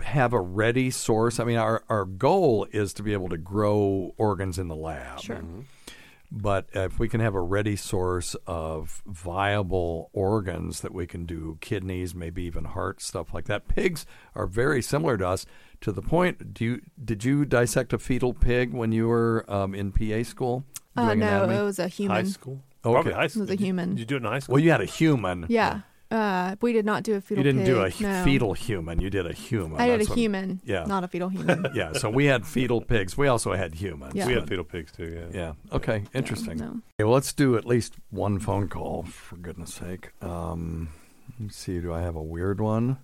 have 0.04 0.34
a 0.34 0.40
ready 0.40 0.92
source, 0.92 1.40
I 1.40 1.44
mean, 1.44 1.58
our 1.58 1.84
our 1.90 2.06
goal 2.06 2.68
is 2.72 2.94
to 2.94 3.04
be 3.04 3.14
able 3.14 3.30
to 3.30 3.38
grow 3.38 4.14
organs 4.18 4.60
in 4.60 4.68
the 4.68 4.76
lab. 4.76 5.22
Sure. 5.22 5.42
But 6.32 6.68
if 6.74 7.00
we 7.00 7.10
can 7.10 7.22
have 7.22 7.34
a 7.34 7.42
ready 7.42 7.76
source 7.76 8.36
of 8.46 9.02
viable 9.08 10.10
organs 10.14 10.82
that 10.82 10.94
we 10.94 11.08
can 11.08 11.26
do 11.26 11.58
kidneys, 11.60 12.14
maybe 12.14 12.44
even 12.44 12.66
heart 12.66 13.02
stuff 13.02 13.34
like 13.34 13.46
that. 13.46 13.68
Pigs 13.68 14.06
are 14.36 14.46
very 14.46 14.82
similar 14.82 15.18
to 15.18 15.28
us 15.28 15.46
to 15.82 15.92
the 15.92 16.02
point. 16.04 16.54
Do 16.54 16.64
you 16.66 16.82
did 17.04 17.24
you 17.24 17.46
dissect 17.46 17.94
a 17.94 17.98
fetal 17.98 18.34
pig 18.34 18.74
when 18.74 18.92
you 18.92 19.08
were 19.08 19.44
um, 19.48 19.74
in 19.74 19.92
PA 19.92 20.22
school? 20.24 20.66
Uh, 20.96 21.06
doing 21.08 21.20
no, 21.20 21.26
anatomy? 21.28 21.56
it 21.56 21.64
was 21.64 21.80
a 21.80 21.88
human. 21.88 22.12
High 22.16 22.20
human. 22.22 22.32
school. 22.34 22.60
Okay. 22.86 22.94
Probably 22.94 23.14
high 23.14 23.24
It 23.26 23.36
was 23.36 23.38
a 23.38 23.46
Did 23.48 23.60
you- 23.60 23.66
human. 23.66 23.90
Did 23.92 24.00
you 24.00 24.06
do 24.06 24.16
it 24.16 24.20
in 24.20 24.24
high 24.26 24.40
school? 24.40 24.54
Well, 24.54 24.64
you 24.64 24.72
had 24.72 24.82
a 24.82 24.86
human. 24.86 25.46
Yeah. 25.50 25.82
Uh, 26.12 26.56
we 26.62 26.74
did 26.74 26.86
not 26.86 27.04
do 27.04 27.14
a 27.16 27.22
fetal 27.22 27.44
human. 27.44 27.60
You 27.60 27.66
didn't 27.66 27.76
do 27.76 27.82
a 27.84 28.02
no. 28.20 28.24
fetal 28.24 28.54
human. 28.54 29.00
You 29.00 29.10
did 29.12 29.28
a 29.28 29.34
human. 29.34 29.80
I 29.80 29.88
did 29.90 30.00
That's 30.00 30.08
a 30.08 30.12
what- 30.12 30.18
human, 30.20 30.62
Yeah. 30.66 30.86
not 30.86 31.04
a 31.04 31.08
fetal 31.08 31.30
human. 31.38 31.68
yeah. 31.76 31.94
So 31.94 32.10
we 32.10 32.26
had 32.26 32.48
fetal 32.48 32.82
pigs. 32.82 33.16
We 33.16 33.28
also 33.28 33.54
had 33.54 33.76
humans. 33.76 34.16
Yeah. 34.16 34.26
We 34.28 34.34
had 34.34 34.48
fetal 34.48 34.64
pigs 34.66 34.92
too. 34.92 35.30
Yeah. 35.34 35.38
Yeah. 35.70 35.76
Okay. 35.76 36.06
Interesting. 36.16 36.58
no. 36.58 36.66
Okay, 36.66 37.04
well, 37.04 37.12
let's 37.14 37.32
do 37.34 37.56
at 37.58 37.66
least 37.66 37.94
one 38.10 38.40
phone 38.40 38.68
call, 38.70 39.04
for 39.04 39.36
goodness 39.36 39.74
sake. 39.74 40.12
Um, 40.24 40.90
let 41.32 41.40
me 41.40 41.50
see. 41.50 41.80
Do 41.80 41.94
I 41.94 42.02
have 42.02 42.16
a 42.16 42.24
weird 42.24 42.60
one? 42.60 42.98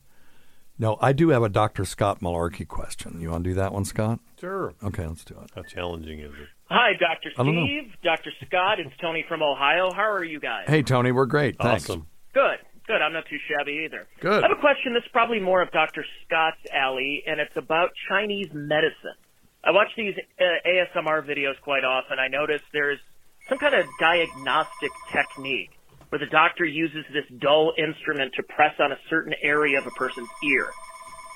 No, 0.78 0.97
I 0.99 1.14
do 1.14 1.30
have 1.30 1.41
a 1.43 1.47
Dr. 1.47 1.86
Scott 1.86 2.20
Malarkey 2.20 2.68
question. 2.68 3.22
You 3.22 3.30
want 3.32 3.43
to 3.45 3.51
do 3.51 3.53
that 3.53 3.72
one, 3.72 3.86
Scott? 3.86 4.20
Sure. 4.41 4.74
Okay, 4.84 5.06
let's 5.08 5.24
do 5.24 5.36
it. 5.41 5.49
How 5.56 5.62
challenging 5.62 6.20
is 6.20 6.34
it? 6.34 6.47
Hi, 6.66 6.91
Dr. 6.99 7.30
I 7.38 7.43
don't 7.43 7.56
know. 7.56 7.66
Steve, 7.66 7.93
Dr. 8.03 8.32
Scott. 8.45 8.80
It's 8.82 8.91
Tony 8.99 9.24
from 9.30 9.41
Ohio. 9.41 9.91
How 9.93 10.10
are 10.12 10.24
you 10.24 10.39
guys? 10.41 10.66
Hey, 10.68 10.82
Tony, 10.82 11.14
we're 11.14 11.28
great. 11.28 11.56
Thanks. 11.62 11.86
Awesome. 11.89 12.08
Good. 12.34 12.58
Good. 12.88 13.02
I'm 13.02 13.14
not 13.14 13.26
too 13.30 13.38
shabby 13.50 13.86
either. 13.86 14.08
Good. 14.20 14.44
I 14.44 14.48
have 14.48 14.58
a 14.58 14.62
question 14.62 14.94
that's 14.94 15.08
probably 15.12 15.40
more 15.40 15.62
of 15.62 15.72
Dr. 15.72 16.06
Scott's 16.26 16.62
alley, 16.72 17.24
and 17.26 17.40
it's 17.40 17.56
about 17.58 17.90
Chinese 18.10 18.50
medicine. 18.54 19.18
I 19.64 19.72
watch 19.72 19.90
these 19.98 20.14
uh, 20.40 20.44
ASMR 20.68 21.26
videos 21.26 21.60
quite 21.64 21.84
often. 21.84 22.20
I 22.20 22.28
notice 22.28 22.62
there's 22.72 23.00
some 23.50 23.58
kind 23.58 23.74
of 23.74 23.86
diagnostic 24.00 24.92
technique 25.12 25.72
where 26.10 26.20
the 26.20 26.28
doctor 26.28 26.66
uses 26.66 27.04
this 27.12 27.26
dull 27.40 27.74
instrument 27.78 28.34
to 28.36 28.44
press 28.44 28.76
on 28.80 28.92
a 28.92 28.98
certain 29.10 29.34
area 29.42 29.80
of 29.80 29.88
a 29.88 29.92
person's 29.92 30.30
ear. 30.44 30.70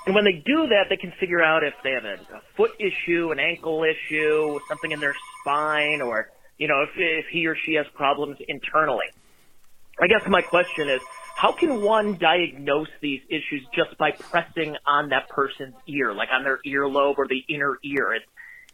And 0.05 0.13
when 0.15 0.25
they 0.25 0.43
do 0.45 0.67
that, 0.67 0.85
they 0.89 0.97
can 0.97 1.11
figure 1.19 1.41
out 1.41 1.63
if 1.63 1.73
they 1.83 1.91
have 1.91 2.05
a, 2.05 2.13
a 2.35 2.41
foot 2.55 2.71
issue, 2.79 3.31
an 3.31 3.39
ankle 3.39 3.83
issue, 3.83 4.59
something 4.67 4.91
in 4.91 4.99
their 4.99 5.15
spine, 5.41 6.01
or, 6.01 6.29
you 6.57 6.67
know, 6.67 6.83
if, 6.83 6.89
if 6.95 7.25
he 7.31 7.47
or 7.47 7.55
she 7.65 7.73
has 7.73 7.85
problems 7.95 8.37
internally. 8.47 9.05
I 9.99 10.07
guess 10.07 10.21
my 10.27 10.41
question 10.41 10.87
is, 10.87 11.01
how 11.39 11.53
can 11.53 11.81
one 11.81 12.17
diagnose 12.17 12.89
these 12.99 13.21
issues 13.29 13.65
just 13.73 13.97
by 13.97 14.11
pressing 14.11 14.75
on 14.85 15.07
that 15.09 15.29
person's 15.29 15.75
ear, 15.87 16.13
like 16.13 16.27
on 16.33 16.43
their 16.43 16.59
earlobe 16.67 17.17
or 17.17 17.27
the 17.29 17.41
inner 17.47 17.77
ear? 17.81 18.13
It's, 18.13 18.25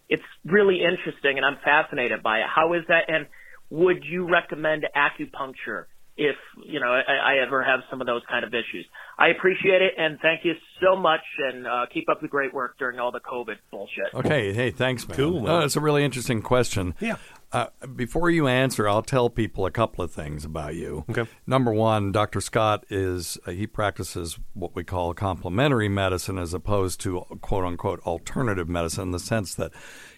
it's 0.09 0.23
really 0.43 0.81
interesting 0.81 1.37
and 1.37 1.45
I'm 1.45 1.57
fascinated 1.63 2.23
by 2.23 2.39
it. 2.39 2.45
How 2.47 2.73
is 2.73 2.81
that? 2.87 3.03
And 3.07 3.27
would 3.69 4.03
you 4.03 4.27
recommend 4.27 4.83
acupuncture 4.95 5.85
if, 6.17 6.37
you 6.65 6.79
know, 6.79 6.87
I, 6.87 7.35
I 7.35 7.45
ever 7.45 7.63
have 7.63 7.81
some 7.91 8.01
of 8.01 8.07
those 8.07 8.23
kind 8.27 8.43
of 8.43 8.49
issues? 8.51 8.87
I 9.19 9.27
appreciate 9.27 9.83
it 9.83 9.93
and 9.95 10.17
thank 10.19 10.43
you 10.43 10.53
so 10.81 10.95
much 10.95 11.21
and 11.37 11.67
uh, 11.67 11.85
keep 11.93 12.09
up 12.09 12.19
the 12.19 12.27
great 12.27 12.51
work 12.51 12.79
during 12.79 12.99
all 12.99 13.11
the 13.11 13.19
COVID 13.19 13.57
bullshit. 13.69 14.11
Okay. 14.15 14.53
Hey, 14.53 14.71
thanks, 14.71 15.07
man. 15.07 15.15
Cool, 15.15 15.41
man. 15.41 15.51
Oh, 15.51 15.59
it's 15.59 15.75
a 15.75 15.81
really 15.81 16.03
interesting 16.03 16.41
question. 16.41 16.95
Yeah. 16.99 17.17
Uh, 17.55 17.67
before 17.95 18.29
you 18.29 18.47
answer, 18.47 18.89
I'll 18.89 19.01
tell 19.01 19.29
people 19.29 19.65
a 19.65 19.71
couple 19.71 20.03
of 20.03 20.11
things 20.11 20.43
about 20.43 20.75
you. 20.75 21.05
Okay. 21.09 21.25
Number 21.47 21.71
one, 21.71 22.11
Dr. 22.11 22.41
Scott 22.41 22.83
is 22.89 23.37
uh, 23.47 23.51
he 23.51 23.65
practices 23.65 24.37
what 24.53 24.75
we 24.75 24.83
call 24.83 25.13
complementary 25.13 25.87
medicine 25.87 26.37
as 26.37 26.53
opposed 26.53 26.99
to 27.01 27.21
quote 27.39 27.63
unquote 27.63 28.01
alternative 28.01 28.67
medicine 28.67 29.03
in 29.03 29.11
the 29.11 29.19
sense 29.19 29.55
that 29.55 29.71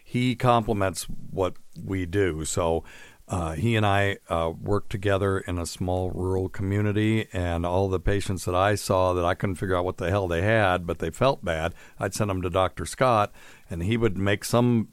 he 0.04 0.36
complements 0.36 1.04
what 1.30 1.54
we 1.86 2.08
do. 2.08 2.44
So 2.44 2.84
uh, 3.28 3.52
he 3.52 3.76
and 3.76 3.86
I 3.86 4.18
uh, 4.30 4.54
worked 4.60 4.90
together 4.90 5.38
in 5.38 5.60
a 5.60 5.66
small 5.68 6.10
rural 6.10 6.50
community, 6.50 7.28
and 7.34 7.66
all 7.66 7.90
the 7.90 8.00
patients 8.00 8.46
that 8.46 8.56
I 8.56 8.76
saw 8.76 9.14
that 9.14 9.26
I 9.26 9.36
couldn't 9.36 9.58
figure 9.58 9.76
out 9.76 9.86
what 9.86 9.98
the 9.98 10.10
hell 10.10 10.28
they 10.28 10.42
had, 10.42 10.88
but 10.88 11.00
they 11.00 11.10
felt 11.12 11.44
bad, 11.44 11.76
I'd 12.00 12.14
send 12.14 12.30
them 12.30 12.42
to 12.42 12.50
Dr. 12.50 12.86
Scott, 12.86 13.32
and 13.70 13.84
he 13.84 13.98
would 13.98 14.18
make 14.18 14.46
some 14.46 14.88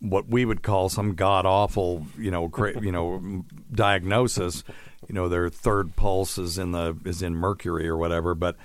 what 0.00 0.28
we 0.28 0.44
would 0.44 0.62
call 0.62 0.88
some 0.88 1.14
god 1.14 1.46
awful, 1.46 2.06
you 2.18 2.30
know, 2.30 2.48
cra- 2.48 2.80
you 2.82 2.90
know, 2.92 3.44
diagnosis. 3.72 4.64
You 5.08 5.14
know, 5.14 5.28
their 5.28 5.48
third 5.48 5.96
pulse 5.96 6.38
is 6.38 6.56
in 6.58 6.72
the 6.72 6.96
is 7.04 7.20
in 7.22 7.34
mercury 7.34 7.88
or 7.88 7.96
whatever. 7.96 8.34
But 8.34 8.56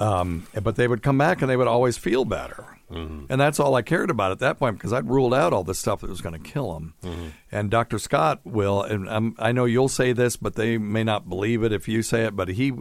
um, 0.00 0.46
but 0.60 0.74
they 0.76 0.88
would 0.88 1.02
come 1.02 1.16
back 1.18 1.42
and 1.42 1.50
they 1.50 1.56
would 1.56 1.68
always 1.68 1.96
feel 1.96 2.24
better. 2.24 2.66
And 2.90 3.40
that's 3.40 3.58
all 3.58 3.74
I 3.74 3.80
cared 3.80 4.10
about 4.10 4.32
at 4.32 4.40
that 4.40 4.58
point 4.58 4.76
because 4.76 4.92
I'd 4.92 5.08
ruled 5.08 5.32
out 5.32 5.54
all 5.54 5.64
the 5.64 5.74
stuff 5.74 6.02
that 6.02 6.10
was 6.10 6.20
going 6.20 6.34
to 6.34 6.50
kill 6.50 6.74
them. 6.74 7.32
And 7.50 7.70
Dr. 7.70 7.98
Scott 7.98 8.40
will, 8.44 8.82
and 8.82 9.08
um, 9.08 9.34
I 9.38 9.52
know 9.52 9.64
you'll 9.64 9.88
say 9.88 10.12
this, 10.12 10.36
but 10.36 10.56
they 10.56 10.76
may 10.76 11.02
not 11.02 11.26
believe 11.26 11.62
it 11.62 11.72
if 11.72 11.88
you 11.88 12.02
say 12.02 12.24
it. 12.26 12.36
But 12.36 12.48
he 12.48 12.74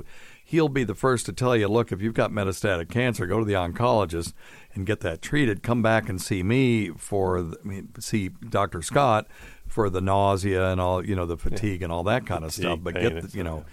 he'll 0.51 0.69
be 0.69 0.83
the 0.83 0.93
first 0.93 1.25
to 1.25 1.31
tell 1.31 1.55
you, 1.55 1.65
look, 1.69 1.93
if 1.93 2.01
you've 2.01 2.13
got 2.13 2.29
metastatic 2.29 2.89
cancer, 2.89 3.25
go 3.25 3.39
to 3.39 3.45
the 3.45 3.53
oncologist 3.53 4.33
and 4.73 4.85
get 4.85 4.99
that 4.99 5.21
treated. 5.21 5.63
Come 5.63 5.81
back 5.81 6.09
and 6.09 6.21
see 6.21 6.43
me 6.43 6.89
for, 6.89 7.41
the, 7.41 7.87
see 7.99 8.29
Dr. 8.29 8.81
Scott 8.81 9.27
for 9.65 9.89
the 9.89 10.01
nausea 10.01 10.69
and 10.69 10.81
all, 10.81 11.05
you 11.05 11.15
know, 11.15 11.25
the 11.25 11.37
fatigue 11.37 11.81
and 11.81 11.91
all 11.91 12.03
that 12.03 12.25
kind 12.25 12.43
of 12.43 12.51
stuff. 12.51 12.79
But 12.81 12.95
get, 12.95 13.21
the, 13.21 13.37
you 13.37 13.43
know, 13.43 13.63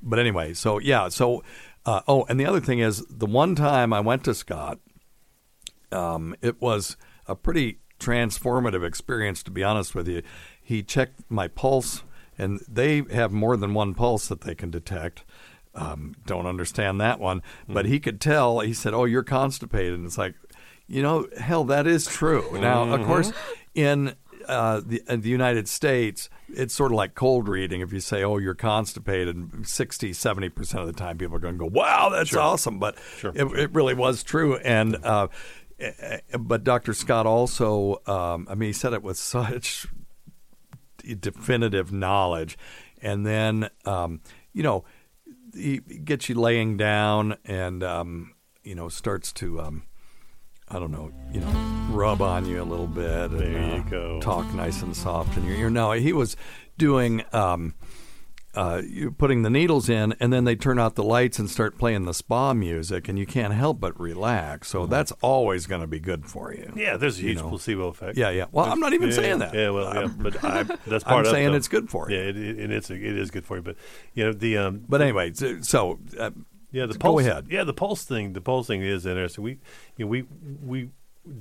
but 0.00 0.20
anyway, 0.20 0.54
so 0.54 0.78
yeah, 0.78 1.08
so 1.08 1.42
uh, 1.84 2.02
oh, 2.06 2.24
and 2.28 2.38
the 2.38 2.46
other 2.46 2.60
thing 2.60 2.78
is, 2.78 3.04
the 3.10 3.26
one 3.26 3.56
time 3.56 3.92
I 3.92 3.98
went 3.98 4.22
to 4.24 4.34
Scott, 4.34 4.78
um, 5.90 6.36
it 6.40 6.60
was 6.60 6.96
a 7.26 7.34
pretty 7.34 7.80
transformative 7.98 8.86
experience, 8.86 9.42
to 9.42 9.50
be 9.50 9.64
honest 9.64 9.96
with 9.96 10.06
you. 10.06 10.22
He 10.62 10.84
checked 10.84 11.22
my 11.28 11.48
pulse, 11.48 12.04
and 12.38 12.60
they 12.68 13.02
have 13.10 13.32
more 13.32 13.56
than 13.56 13.74
one 13.74 13.94
pulse 13.94 14.28
that 14.28 14.42
they 14.42 14.54
can 14.54 14.70
detect. 14.70 15.24
Um, 15.74 16.16
don't 16.26 16.46
understand 16.46 17.00
that 17.00 17.20
one, 17.20 17.42
but 17.68 17.86
he 17.86 18.00
could 18.00 18.20
tell. 18.20 18.60
He 18.60 18.74
said, 18.74 18.92
"Oh, 18.92 19.04
you're 19.04 19.22
constipated." 19.22 19.94
And 19.94 20.04
it's 20.04 20.18
like, 20.18 20.34
you 20.88 21.02
know, 21.02 21.28
hell, 21.38 21.64
that 21.64 21.86
is 21.86 22.06
true. 22.06 22.58
Now, 22.60 22.92
of 22.92 23.06
course, 23.06 23.32
in 23.74 24.14
uh, 24.48 24.80
the, 24.84 25.02
in 25.08 25.20
the 25.20 25.28
United 25.28 25.68
States, 25.68 26.28
it's 26.48 26.74
sort 26.74 26.90
of 26.90 26.96
like 26.96 27.14
cold 27.14 27.48
reading. 27.48 27.80
If 27.80 27.92
you 27.92 28.00
say, 28.00 28.24
"Oh, 28.24 28.38
you're 28.38 28.54
constipated," 28.54 29.66
60, 29.66 30.12
70 30.12 30.48
percent 30.48 30.80
of 30.80 30.86
the 30.88 30.92
time, 30.92 31.18
people 31.18 31.36
are 31.36 31.40
going 31.40 31.54
to 31.54 31.58
go, 31.58 31.66
"Wow, 31.66 32.08
that's 32.08 32.34
awesome!" 32.34 32.80
But 32.80 32.98
it, 33.22 33.44
it 33.44 33.72
really 33.72 33.94
was 33.94 34.24
true. 34.24 34.56
And 34.56 34.96
uh, 35.04 35.28
eh, 35.78 35.92
eh, 36.00 36.36
but 36.36 36.64
Dr. 36.64 36.94
Scott 36.94 37.26
also, 37.26 38.02
um, 38.06 38.48
I 38.50 38.56
mean, 38.56 38.68
he 38.68 38.72
said 38.72 38.92
it 38.92 39.04
with 39.04 39.18
such 39.18 39.86
definitive 41.20 41.92
knowledge, 41.92 42.58
and 43.00 43.24
then 43.24 43.70
um, 43.84 44.20
you 44.52 44.64
know, 44.64 44.84
he 45.54 45.78
gets 45.78 46.28
you 46.28 46.34
laying 46.34 46.76
down 46.76 47.36
and 47.44 47.82
um, 47.82 48.34
you 48.62 48.74
know 48.74 48.88
starts 48.88 49.32
to. 49.34 49.60
Um, 49.60 49.82
I 50.72 50.78
don't 50.78 50.92
know, 50.92 51.10
you 51.32 51.40
know, 51.40 51.88
rub 51.90 52.22
on 52.22 52.46
you 52.46 52.62
a 52.62 52.64
little 52.64 52.86
bit 52.86 53.32
and 53.32 53.40
There 53.40 53.50
you 53.76 53.82
uh, 53.82 53.90
go. 53.90 54.20
talk 54.20 54.46
nice 54.54 54.82
and 54.82 54.96
soft 54.96 55.36
in 55.36 55.44
your 55.44 55.56
ear. 55.56 55.68
No, 55.68 55.90
he 55.90 56.12
was 56.12 56.36
doing 56.78 57.24
um, 57.32 57.74
uh, 58.54 58.82
you 58.84 59.12
putting 59.12 59.42
the 59.42 59.50
needles 59.50 59.88
in, 59.88 60.14
and 60.18 60.32
then 60.32 60.44
they 60.44 60.56
turn 60.56 60.78
out 60.78 60.94
the 60.96 61.04
lights 61.04 61.38
and 61.38 61.48
start 61.48 61.78
playing 61.78 62.04
the 62.04 62.14
spa 62.14 62.52
music, 62.52 63.08
and 63.08 63.18
you 63.18 63.26
can't 63.26 63.54
help 63.54 63.78
but 63.80 63.98
relax. 64.00 64.68
So 64.68 64.86
that's 64.86 65.12
always 65.22 65.66
going 65.66 65.80
to 65.82 65.86
be 65.86 66.00
good 66.00 66.26
for 66.26 66.52
you. 66.52 66.72
Yeah, 66.74 66.96
there's 66.96 67.18
a 67.18 67.22
You 67.22 67.28
huge 67.28 67.38
know. 67.38 67.48
placebo 67.50 67.88
effect. 67.88 68.16
Yeah, 68.18 68.30
yeah. 68.30 68.46
Well, 68.50 68.66
I'm 68.66 68.80
not 68.80 68.92
even 68.92 69.10
Yeah, 69.10 69.14
saying 69.14 69.38
that. 69.38 69.54
Yeah, 69.54 69.70
well, 69.70 69.94
yeah, 69.94 70.08
but 70.18 70.44
I, 70.44 70.62
that's 70.86 71.04
part. 71.04 71.26
Of. 71.26 71.32
I'm 71.32 71.36
saying 71.38 71.54
it's 71.54 71.68
good 71.68 71.88
for 71.90 72.10
you. 72.10 72.16
Yeah, 72.16 72.22
it, 72.24 72.36
it, 72.36 72.58
and 72.58 72.72
it's 72.72 72.90
a, 72.90 72.94
it 72.94 73.16
is 73.18 73.30
good 73.30 73.44
for 73.46 73.56
you. 73.56 73.62
But 73.62 73.76
you 74.14 74.24
know 74.24 74.32
the 74.32 74.58
um, 74.58 74.84
But 74.88 75.00
anyway, 75.00 75.32
so, 75.34 75.60
so 75.60 76.00
uh, 76.18 76.30
Yeah, 76.72 76.86
the 76.86 76.98
pulse. 76.98 77.22
go 77.22 77.28
ahead. 77.30 77.46
Yeah, 77.50 77.64
the 77.64 77.72
pulse 77.74 78.04
thing. 78.04 78.32
The 78.32 78.40
pulse 78.40 78.66
thing 78.66 78.82
is 78.82 79.06
interesting. 79.06 79.44
We, 79.44 79.50
you 79.96 80.04
know, 80.06 80.06
we 80.08 80.26
we 80.64 80.88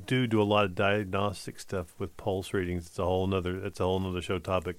do 0.05 0.27
do 0.27 0.41
a 0.41 0.43
lot 0.43 0.65
of 0.65 0.75
diagnostic 0.75 1.59
stuff 1.59 1.95
with 1.97 2.15
pulse 2.17 2.53
readings. 2.53 2.85
It's 2.85 2.99
a 2.99 3.03
whole 3.05 3.25
nother. 3.25 3.57
It's 3.65 3.79
a 3.79 3.83
whole 3.83 3.99
nother 3.99 4.21
show 4.21 4.37
topic. 4.37 4.75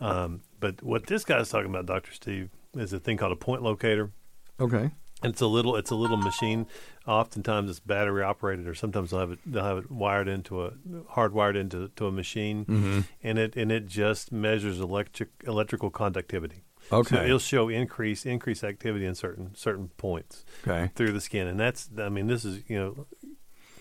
Um, 0.00 0.40
but 0.60 0.82
what 0.82 1.06
this 1.06 1.24
guy's 1.24 1.48
talking 1.48 1.70
about, 1.70 1.86
Doctor 1.86 2.12
Steve, 2.12 2.50
is 2.74 2.92
a 2.92 2.98
thing 3.00 3.16
called 3.16 3.32
a 3.32 3.36
point 3.36 3.62
locator. 3.62 4.10
Okay. 4.60 4.90
And 5.22 5.32
it's 5.32 5.40
a 5.40 5.46
little. 5.48 5.74
It's 5.74 5.90
a 5.90 5.96
little 5.96 6.16
machine. 6.16 6.66
Oftentimes, 7.06 7.70
it's 7.70 7.80
battery 7.80 8.22
operated, 8.22 8.68
or 8.68 8.74
sometimes 8.74 9.10
they'll 9.10 9.18
have 9.20 9.32
it. 9.32 9.38
They'll 9.44 9.64
have 9.64 9.78
it 9.78 9.90
wired 9.90 10.28
into 10.28 10.62
a 10.64 10.70
hardwired 11.16 11.56
into 11.56 11.88
to 11.96 12.06
a 12.06 12.12
machine, 12.12 12.64
Mhm. 12.66 13.04
and 13.22 13.38
it 13.38 13.56
and 13.56 13.72
it 13.72 13.86
just 13.86 14.30
measures 14.30 14.78
electric 14.78 15.30
electrical 15.44 15.90
conductivity. 15.90 16.62
Okay. 16.92 17.16
So 17.16 17.22
it'll 17.24 17.38
show 17.40 17.68
increase 17.68 18.24
increase 18.24 18.62
activity 18.62 19.06
in 19.06 19.16
certain 19.16 19.56
certain 19.56 19.88
points 19.96 20.44
Okay. 20.62 20.92
through 20.94 21.10
the 21.12 21.20
skin, 21.20 21.48
and 21.48 21.58
that's 21.58 21.90
I 21.98 22.08
mean 22.10 22.28
this 22.28 22.44
is 22.44 22.62
you 22.70 22.78
know 22.78 23.06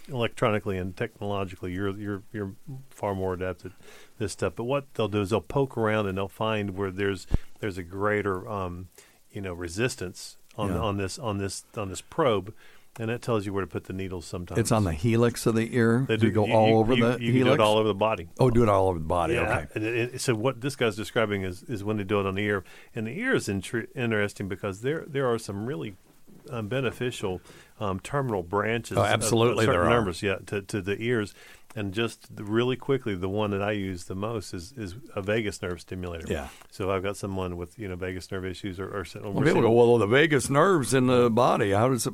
electronically 0.08 0.78
and 0.78 0.96
technologically 0.96 1.72
you're 1.74 1.98
you're 1.98 2.24
you're 2.32 2.54
far 2.90 3.14
more 3.16 3.34
adept 3.34 3.66
at 3.66 3.72
this 4.20 4.32
stuff. 4.32 4.54
But 4.56 4.64
what 4.66 4.86
they'll 4.94 5.08
do 5.08 5.22
is 5.22 5.30
they'll 5.32 5.42
poke 5.42 5.78
around 5.78 6.08
and 6.08 6.18
they'll 6.18 6.28
find 6.28 6.78
where 6.78 6.92
there's 6.92 7.28
there's 7.60 7.78
a 7.78 7.84
greater 7.84 8.48
um, 8.50 8.88
you 9.32 9.42
know 9.42 9.54
resistance 9.54 10.38
on 10.58 10.70
Yeah. 10.70 10.80
on 10.80 10.98
this 10.98 11.20
on 11.20 11.38
this 11.38 11.66
on 11.76 11.90
this 11.90 12.02
probe. 12.02 12.54
And 13.00 13.10
that 13.12 13.22
tells 13.22 13.46
you 13.46 13.54
where 13.54 13.62
to 13.62 13.68
put 13.70 13.84
the 13.84 13.94
needles. 13.94 14.26
Sometimes 14.26 14.58
It's 14.60 14.72
on 14.72 14.84
the 14.84 14.92
helix 14.92 15.46
of 15.46 15.54
the 15.54 15.76
ear. 15.78 16.06
They 16.08 16.18
do 16.18 16.26
you 16.26 16.32
go 16.32 16.48
you- 16.48 16.54
all 16.54 16.70
you- 16.70 16.76
over 16.78 16.96
the 16.96 17.18
you 17.24 17.32
helix? 17.32 17.58
do 17.58 17.62
it 17.62 17.64
all 17.64 17.78
over 17.78 17.88
the 17.88 17.94
body. 17.94 18.28
Oh, 18.40 18.50
do 18.50 18.64
it 18.64 18.70
all 18.70 18.88
over 18.88 18.98
the 18.98 19.06
body. 19.06 19.36
Yeah. 19.36 19.42
Okay. 19.60 19.68
And 19.76 19.84
it, 19.84 20.16
it- 20.16 20.22
so 20.22 20.34
what 20.34 20.62
this 20.62 20.76
guy's 20.76 20.96
describing 20.96 21.44
is, 21.44 21.62
is 21.62 21.84
when 21.84 21.98
they 21.98 22.04
do 22.04 22.20
it 22.20 22.26
on 22.26 22.34
the 22.34 22.42
ear, 22.42 22.64
and 22.96 23.06
the 23.06 23.12
ear 23.12 23.36
is 23.36 23.48
intri- 23.48 23.86
interesting 23.96 24.48
because 24.48 24.82
there 24.82 25.06
there 25.08 25.32
are 25.32 25.38
some 25.38 25.68
really 25.68 25.96
um, 26.52 26.68
beneficial 26.68 27.42
um, 27.80 28.00
terminal 28.00 28.44
branches. 28.44 28.98
Oh, 28.98 29.02
of- 29.02 29.08
of 29.08 29.14
absolutely 29.14 29.66
certain 29.66 30.06
there 30.06 30.14
yeah, 30.22 30.38
to, 30.48 30.62
to 30.62 30.82
the 30.82 31.02
ears. 31.02 31.34
And 31.76 31.94
just 31.94 32.28
really 32.34 32.76
quickly, 32.76 33.14
the 33.14 33.30
one 33.30 33.52
that 33.52 33.62
I 33.62 33.74
use 33.74 34.06
the 34.06 34.16
most 34.16 34.52
is, 34.56 34.74
is 34.76 34.96
a 35.16 35.22
vagus 35.22 35.62
nerve 35.62 35.80
stimulator. 35.80 36.26
Yeah. 36.28 36.48
So 36.72 36.86
if 36.86 36.90
I've 36.90 37.04
got 37.04 37.18
someone 37.18 37.56
with 37.56 37.78
you 37.78 37.88
know 37.88 37.96
vagus 37.96 38.32
nerve 38.32 38.46
issues 38.46 38.80
or, 38.80 38.88
or, 38.88 39.06
Well, 39.22 39.44
people 39.44 39.62
go, 39.62 39.70
well, 39.70 40.00
the 40.00 40.08
vagus 40.08 40.50
nerves 40.50 40.96
in 40.96 41.06
the 41.06 41.30
body. 41.30 41.72
How 41.72 41.90
does 41.90 42.08
it, 42.08 42.14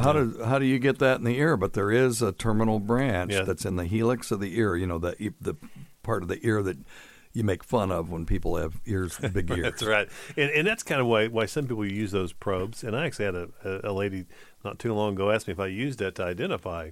how 0.00 0.12
do 0.12 0.40
how 0.44 0.60
do 0.60 0.64
you 0.64 0.78
get 0.78 1.00
that 1.00 1.18
in 1.18 1.24
the 1.24 1.36
ear? 1.38 1.56
But 1.56 1.72
there 1.72 1.90
is 1.90 2.22
a 2.22 2.30
terminal 2.30 2.78
branch 2.78 3.32
Yeah. 3.32 3.42
that's 3.42 3.64
in 3.64 3.74
the 3.74 3.84
helix 3.84 4.30
of 4.30 4.38
the 4.38 4.56
ear. 4.56 4.76
You 4.76 4.86
know, 4.86 4.98
the 4.98 5.32
the 5.40 5.56
part 6.04 6.22
of 6.22 6.28
the 6.28 6.38
ear 6.46 6.62
that 6.62 6.76
you 7.32 7.44
make 7.44 7.62
fun 7.62 7.92
of 7.92 8.10
when 8.10 8.26
people 8.26 8.56
have 8.56 8.80
ears, 8.86 9.18
big 9.32 9.50
ears. 9.50 9.62
That's 9.62 9.82
right, 9.84 10.08
and 10.36 10.50
and 10.50 10.66
that's 10.66 10.82
kind 10.82 11.00
of 11.00 11.06
why 11.06 11.28
why 11.28 11.46
some 11.46 11.66
people 11.66 11.84
use 11.86 12.10
those 12.10 12.32
probes. 12.32 12.82
And 12.82 12.96
I 12.96 13.06
actually 13.06 13.24
had 13.26 13.34
a, 13.34 13.48
a, 13.64 13.90
a 13.90 13.92
lady 13.92 14.26
not 14.64 14.78
too 14.78 14.92
long 14.94 15.14
ago 15.14 15.30
asked 15.30 15.46
me 15.46 15.52
if 15.52 15.60
I 15.60 15.66
used 15.68 15.98
that 16.00 16.14
to 16.16 16.24
identify 16.24 16.90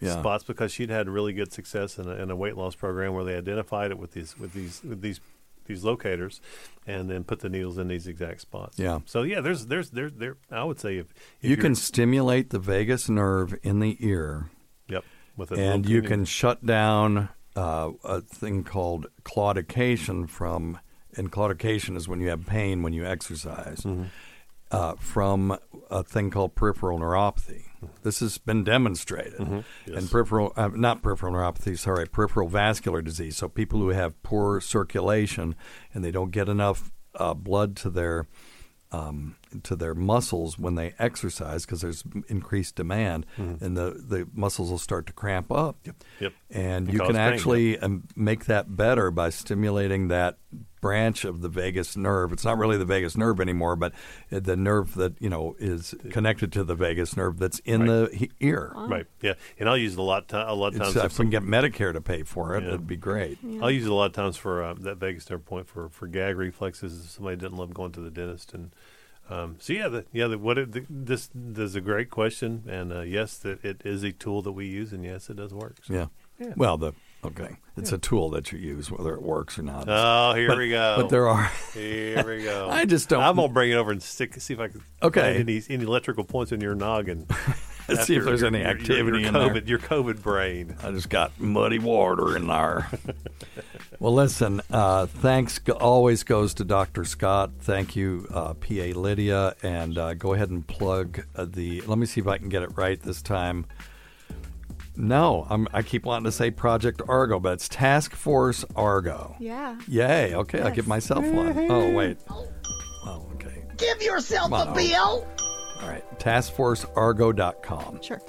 Yeah. 0.00 0.18
spots 0.18 0.44
because 0.44 0.72
she'd 0.72 0.88
had 0.90 1.08
really 1.08 1.32
good 1.34 1.52
success 1.52 1.98
in 1.98 2.08
a, 2.08 2.12
in 2.14 2.30
a 2.30 2.36
weight 2.36 2.56
loss 2.56 2.74
program 2.74 3.12
where 3.12 3.24
they 3.24 3.36
identified 3.36 3.90
it 3.90 3.98
with 3.98 4.12
these 4.12 4.38
with 4.38 4.52
these 4.54 4.82
with 4.82 5.00
these 5.02 5.20
these 5.66 5.84
locators, 5.84 6.40
and 6.86 7.08
then 7.10 7.22
put 7.22 7.40
the 7.40 7.48
needles 7.48 7.78
in 7.78 7.86
these 7.86 8.06
exact 8.08 8.40
spots. 8.40 8.76
Yeah. 8.78 9.00
So 9.06 9.22
yeah, 9.22 9.40
there's 9.40 9.66
there's 9.66 9.90
there 9.90 10.10
there. 10.10 10.36
I 10.50 10.64
would 10.64 10.80
say 10.80 10.96
if, 10.98 11.12
if 11.42 11.50
you 11.50 11.56
can 11.56 11.74
stimulate 11.74 12.50
the 12.50 12.58
vagus 12.58 13.08
nerve 13.08 13.56
in 13.62 13.80
the 13.80 13.96
ear. 14.00 14.50
Yep. 14.88 15.04
With 15.36 15.52
a 15.52 15.56
and 15.60 15.88
you 15.88 16.02
can 16.02 16.24
shut 16.24 16.64
down 16.66 17.28
uh, 17.56 17.90
a 18.04 18.20
thing 18.20 18.64
called 18.64 19.06
claudication 19.24 20.28
from, 20.28 20.78
and 21.16 21.30
claudication 21.32 21.96
is 21.96 22.08
when 22.08 22.20
you 22.20 22.28
have 22.28 22.46
pain 22.46 22.82
when 22.82 22.92
you 22.92 23.04
exercise, 23.06 23.80
Mm-hmm. 23.80 24.04
uh, 24.70 24.94
from 25.00 25.56
a 25.90 26.04
thing 26.04 26.30
called 26.30 26.54
peripheral 26.54 26.98
neuropathy. 27.00 27.64
This 28.02 28.20
has 28.20 28.38
been 28.38 28.62
demonstrated. 28.62 29.38
Mhm. 29.40 29.64
Yes. 29.86 29.96
And 29.96 30.10
peripheral, 30.10 30.52
uh, 30.56 30.68
not 30.68 31.02
peripheral 31.02 31.32
neuropathy, 31.32 31.76
sorry, 31.78 32.06
peripheral 32.06 32.48
vascular 32.48 33.02
disease. 33.02 33.36
So 33.38 33.48
people 33.48 33.80
who 33.80 33.88
have 33.88 34.22
poor 34.22 34.60
circulation 34.60 35.56
and 35.92 36.04
they 36.04 36.10
don't 36.12 36.30
get 36.30 36.48
enough 36.48 36.92
uh, 37.16 37.34
blood 37.34 37.74
to 37.78 37.90
their 37.90 38.26
um, 38.92 39.36
to 39.62 39.76
their 39.76 39.94
muscles 39.94 40.58
when 40.58 40.74
they 40.74 40.94
exercise 40.98 41.64
because 41.64 41.80
there's 41.80 42.02
increased 42.28 42.74
demand, 42.74 43.24
Mhm. 43.38 43.62
and 43.62 43.76
the, 43.76 43.90
the 44.04 44.28
muscles 44.34 44.70
will 44.70 44.78
start 44.78 45.06
to 45.06 45.12
cramp 45.12 45.52
up. 45.52 45.76
Yep. 45.84 45.96
Yep. 46.20 46.32
And 46.50 46.86
Can 46.86 46.92
you 46.94 46.98
can 47.00 47.08
pain, 47.12 47.16
actually 47.16 47.78
um, 47.78 48.04
make 48.16 48.46
that 48.46 48.74
better 48.76 49.10
by 49.10 49.30
stimulating 49.30 50.08
that 50.08 50.38
branch 50.80 51.24
of 51.24 51.42
the 51.42 51.48
vagus 51.48 51.96
nerve. 51.96 52.32
It's 52.32 52.44
not 52.44 52.56
really 52.58 52.76
the 52.78 52.84
vagus 52.84 53.16
nerve 53.16 53.40
anymore, 53.40 53.76
but 53.76 53.92
uh, 54.32 54.40
the 54.40 54.56
nerve 54.56 54.94
that 54.94 55.14
you 55.20 55.28
know 55.28 55.56
is 55.58 55.94
connected 56.10 56.52
to 56.52 56.64
the 56.64 56.74
vagus 56.74 57.16
nerve 57.16 57.38
that's 57.38 57.58
in 57.60 57.80
Right. 57.82 57.86
the 58.10 58.16
he- 58.16 58.30
ear. 58.40 58.72
Right. 58.74 59.06
Yeah. 59.20 59.34
And 59.58 59.68
I'll 59.68 59.76
use 59.76 59.94
it 59.94 59.98
a 59.98 60.02
lot. 60.02 60.28
Ti- 60.28 60.36
a 60.36 60.54
lot 60.54 60.74
of 60.74 60.80
times. 60.80 60.96
uh, 60.96 61.00
if 61.00 61.06
if 61.12 61.18
we 61.18 61.24
can 61.24 61.30
get 61.30 61.42
Medicare 61.42 61.92
to 61.92 62.00
pay 62.00 62.22
for 62.22 62.56
it, 62.56 62.62
Yeah. 62.62 62.68
it'd 62.70 62.86
be 62.86 62.96
great. 62.96 63.38
I'll 63.62 63.70
use 63.70 63.84
it 63.86 63.90
a 63.90 63.94
lot 63.94 64.06
of 64.06 64.12
times 64.12 64.36
for 64.36 64.62
uh, 64.62 64.74
that 64.80 64.96
vagus 64.98 65.28
nerve 65.28 65.44
point 65.44 65.68
for, 65.68 65.88
for 65.88 66.06
gag 66.06 66.36
reflexes. 66.36 67.04
If 67.04 67.10
somebody 67.10 67.36
doesn't 67.36 67.56
love 67.56 67.74
going 67.74 67.92
to 67.92 68.00
the 68.00 68.10
dentist, 68.10 68.54
and 68.54 68.70
um, 69.28 69.56
so 69.60 69.72
yeah, 69.72 69.88
the, 69.88 70.04
yeah. 70.12 70.26
The, 70.26 70.38
what 70.38 70.58
it, 70.58 70.72
the, 70.72 70.84
this, 70.90 71.30
this 71.34 71.70
is 71.70 71.74
a 71.76 71.80
great 71.80 72.10
question, 72.10 72.64
and 72.68 72.92
uh, 72.92 73.00
yes, 73.02 73.36
that 73.38 73.64
it 73.64 73.82
is 73.84 74.02
a 74.02 74.10
tool 74.12 74.42
that 74.42 74.52
we 74.52 74.66
use, 74.66 74.92
and 74.92 75.04
yes, 75.04 75.30
it 75.30 75.36
does 75.36 75.54
work. 75.54 75.76
So, 75.84 75.94
Yeah. 75.94 76.06
yeah. 76.38 76.52
Well, 76.56 76.76
the 76.78 76.92
okay, 77.24 77.56
it's 77.76 77.92
a 77.92 77.98
tool 77.98 78.30
that 78.30 78.52
you 78.52 78.58
use 78.58 78.90
whether 78.90 79.14
it 79.14 79.22
works 79.22 79.58
or 79.58 79.62
not. 79.62 79.84
Oh, 79.88 80.34
here 80.34 80.48
But- 80.48 80.58
we 80.58 80.70
go. 80.70 80.96
But 80.98 81.08
there 81.10 81.28
are. 81.28 81.50
Here 81.74 82.24
we 82.26 82.42
go. 82.44 82.68
I 82.70 82.84
just 82.84 83.08
don't. 83.08 83.22
I'm 83.22 83.36
gonna 83.36 83.48
bring 83.52 83.70
it 83.70 83.74
over 83.74 83.90
and 83.92 84.02
stick. 84.02 84.34
See 84.40 84.54
if 84.54 84.60
I 84.60 84.68
can. 84.68 84.82
Okay. 85.02 85.36
find 85.36 85.48
any 85.48 85.62
any 85.68 85.84
electrical 85.84 86.24
points 86.24 86.52
in 86.52 86.60
your 86.60 86.74
noggin. 86.74 87.26
Let's 87.88 88.04
see 88.06 88.16
if 88.16 88.24
there's 88.24 88.40
your- 88.40 88.48
any 88.48 88.58
your- 88.58 88.68
your- 88.68 88.76
activity 88.78 89.24
in 89.24 89.32
there. 89.34 89.48
COVID, 89.48 89.68
Your 89.68 89.78
COVID 89.78 90.22
brain. 90.22 90.76
I 90.82 90.90
just 90.90 91.08
got 91.08 91.38
muddy 91.40 91.78
water 91.78 92.36
in 92.36 92.46
there. 92.46 92.88
well, 93.98 94.14
listen, 94.14 94.60
uh, 94.70 95.06
thanks 95.06 95.58
go- 95.58 95.72
always 95.74 96.22
goes 96.22 96.54
to 96.54 96.64
Dr. 96.64 97.04
Scott. 97.04 97.50
Thank 97.60 97.96
you, 97.96 98.26
uh, 98.32 98.54
PA 98.54 98.92
Lydia. 98.94 99.54
And 99.62 99.96
uh, 99.98 100.14
go 100.14 100.34
ahead 100.34 100.50
and 100.50 100.66
plug 100.66 101.24
uh, 101.34 101.46
the. 101.48 101.80
Let 101.82 101.98
me 101.98 102.06
see 102.06 102.20
if 102.20 102.26
I 102.26 102.38
can 102.38 102.48
get 102.48 102.62
it 102.62 102.76
right 102.76 103.00
this 103.00 103.22
time. 103.22 103.66
No, 105.00 105.46
I'm, 105.48 105.66
I 105.72 105.82
keep 105.82 106.04
wanting 106.04 106.24
to 106.24 106.32
say 106.32 106.50
Project 106.50 107.02
Argo, 107.08 107.40
but 107.40 107.54
it's 107.54 107.68
Task 107.68 108.12
Force 108.14 108.64
Argo. 108.76 109.34
Yeah. 109.38 109.78
Yay. 109.88 110.34
Okay, 110.34 110.60
I'll 110.60 110.70
give 110.70 110.86
myself 110.86 111.24
one. 111.24 111.70
Oh, 111.70 111.90
wait. 111.92 112.18
Oh, 112.30 113.26
okay. 113.34 113.64
Give 113.76 114.02
yourself 114.02 114.52
a 114.52 114.72
bill. 114.74 115.26
All 115.82 115.88
right. 115.88 116.04
TaskForceArgo.com. 116.18 118.02
Sure. 118.02 118.20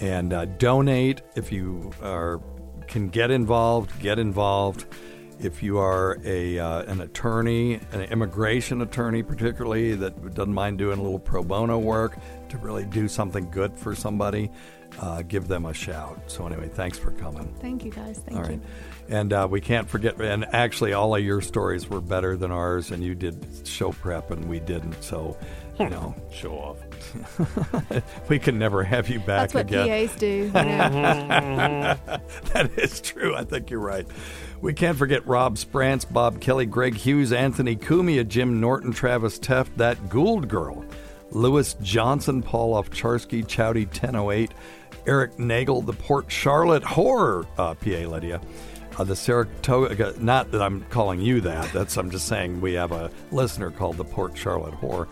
and 0.00 0.32
uh, 0.32 0.44
donate 0.44 1.22
if 1.34 1.52
you 1.52 1.92
are 2.02 2.40
can 2.88 3.08
get 3.08 3.30
involved. 3.30 3.98
Get 4.00 4.18
involved. 4.18 4.86
If 5.40 5.62
you 5.62 5.78
are 5.78 6.18
a 6.24 6.58
uh, 6.58 6.82
an 6.82 7.00
attorney, 7.00 7.80
an 7.92 8.02
immigration 8.02 8.82
attorney, 8.82 9.22
particularly 9.22 9.94
that 9.96 10.34
doesn't 10.34 10.52
mind 10.54 10.78
doing 10.78 10.98
a 10.98 11.02
little 11.02 11.18
pro 11.18 11.42
bono 11.42 11.78
work 11.78 12.16
to 12.50 12.58
really 12.58 12.84
do 12.84 13.08
something 13.08 13.50
good 13.50 13.76
for 13.76 13.94
somebody, 13.94 14.50
uh, 15.00 15.22
give 15.22 15.48
them 15.48 15.66
a 15.66 15.74
shout. 15.74 16.20
So 16.26 16.46
anyway, 16.46 16.68
thanks 16.68 16.98
for 16.98 17.10
coming. 17.12 17.52
Thank 17.60 17.84
you 17.84 17.90
guys. 17.90 18.18
Thank 18.18 18.38
All 18.38 18.44
you. 18.44 18.52
right. 18.56 18.62
And 19.08 19.32
uh, 19.32 19.48
we 19.50 19.60
can't 19.60 19.88
forget, 19.88 20.20
and 20.20 20.44
actually, 20.54 20.92
all 20.92 21.14
of 21.16 21.22
your 21.24 21.40
stories 21.40 21.88
were 21.90 22.00
better 22.00 22.36
than 22.36 22.52
ours, 22.52 22.92
and 22.92 23.02
you 23.02 23.14
did 23.14 23.44
show 23.64 23.90
prep, 23.92 24.30
and 24.30 24.48
we 24.48 24.60
didn't. 24.60 25.02
So, 25.02 25.36
you 25.78 25.88
know, 25.90 26.14
Show 26.32 26.52
off. 26.52 26.78
we 28.28 28.38
can 28.38 28.58
never 28.58 28.84
have 28.84 29.08
you 29.08 29.18
back 29.18 29.50
That's 29.50 29.54
what 29.54 29.66
again. 29.66 30.06
PAs 30.08 30.16
do. 30.18 30.26
you 30.26 30.52
know. 30.52 31.96
that 32.52 32.70
is 32.76 33.00
true. 33.00 33.34
I 33.34 33.44
think 33.44 33.70
you're 33.70 33.80
right. 33.80 34.06
We 34.60 34.72
can't 34.72 34.96
forget 34.96 35.26
Rob 35.26 35.58
Sprance, 35.58 36.04
Bob 36.04 36.40
Kelly, 36.40 36.66
Greg 36.66 36.94
Hughes, 36.94 37.32
Anthony 37.32 37.74
Cumia, 37.74 38.26
Jim 38.26 38.60
Norton, 38.60 38.92
Travis 38.92 39.38
Teft, 39.38 39.70
that 39.76 40.08
Gould 40.08 40.48
girl, 40.48 40.84
Lewis 41.32 41.74
Johnson, 41.82 42.42
Paul 42.42 42.80
Ofcharsky, 42.80 43.44
Chowdy 43.44 43.86
1008, 43.86 44.52
Eric 45.06 45.38
Nagel, 45.38 45.82
the 45.82 45.92
Port 45.92 46.30
Charlotte 46.30 46.84
Horror, 46.84 47.46
uh, 47.58 47.74
PA 47.74 48.06
Lydia. 48.08 48.40
Uh, 48.98 49.04
the 49.04 49.16
Saratoga, 49.16 50.14
not 50.20 50.50
that 50.50 50.60
I'm 50.60 50.82
calling 50.90 51.18
you 51.20 51.40
that, 51.40 51.72
that's 51.72 51.96
I'm 51.96 52.10
just 52.10 52.28
saying 52.28 52.60
we 52.60 52.74
have 52.74 52.92
a 52.92 53.10
listener 53.30 53.70
called 53.70 53.96
the 53.96 54.04
Port 54.04 54.36
Charlotte 54.36 54.74
Horror. 54.74 55.08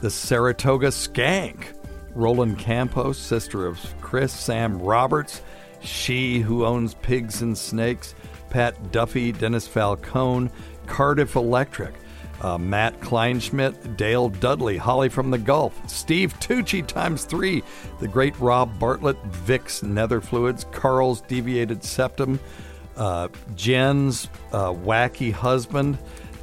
The 0.00 0.10
Saratoga 0.10 0.88
Skank, 0.88 1.74
Roland 2.14 2.58
Campos, 2.60 3.18
sister 3.18 3.66
of 3.66 3.80
Chris, 4.00 4.32
Sam 4.32 4.78
Roberts, 4.78 5.42
she 5.80 6.38
who 6.38 6.64
owns 6.64 6.94
pigs 6.94 7.42
and 7.42 7.58
snakes, 7.58 8.14
Pat 8.50 8.92
Duffy, 8.92 9.32
Dennis 9.32 9.66
Falcone, 9.66 10.48
Cardiff 10.86 11.34
Electric, 11.34 11.94
uh, 12.40 12.58
Matt 12.58 13.00
Kleinschmidt, 13.00 13.96
Dale 13.96 14.28
Dudley, 14.28 14.76
Holly 14.76 15.08
from 15.08 15.30
the 15.30 15.38
Gulf, 15.38 15.80
Steve 15.88 16.34
Tucci 16.40 16.86
times 16.86 17.24
three, 17.24 17.62
the 18.00 18.08
great 18.08 18.38
Rob 18.38 18.78
Bartlett, 18.78 19.22
Vicks 19.30 19.82
Nether 19.82 20.20
Fluids, 20.20 20.64
Carl's 20.72 21.20
Deviated 21.22 21.82
Septum, 21.82 22.40
uh, 22.96 23.28
Jen's 23.54 24.28
uh, 24.52 24.72
Wacky 24.72 25.32
Husband, 25.32 25.98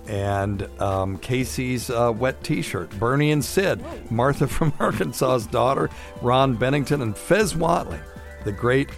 and 0.07 0.67
um, 0.81 1.17
Casey's 1.19 1.89
uh, 1.89 2.11
wet 2.15 2.43
T-shirt. 2.43 2.89
Bernie 2.99 3.31
and 3.31 3.43
Sid, 3.43 3.83
Martha 4.11 4.47
from 4.47 4.73
Arkansas's 4.79 5.47
daughter, 5.47 5.89
Ron 6.21 6.55
Bennington, 6.55 7.01
and 7.01 7.17
Fez 7.17 7.53
Whatley, 7.53 8.01
the 8.43 8.51
great 8.51 8.89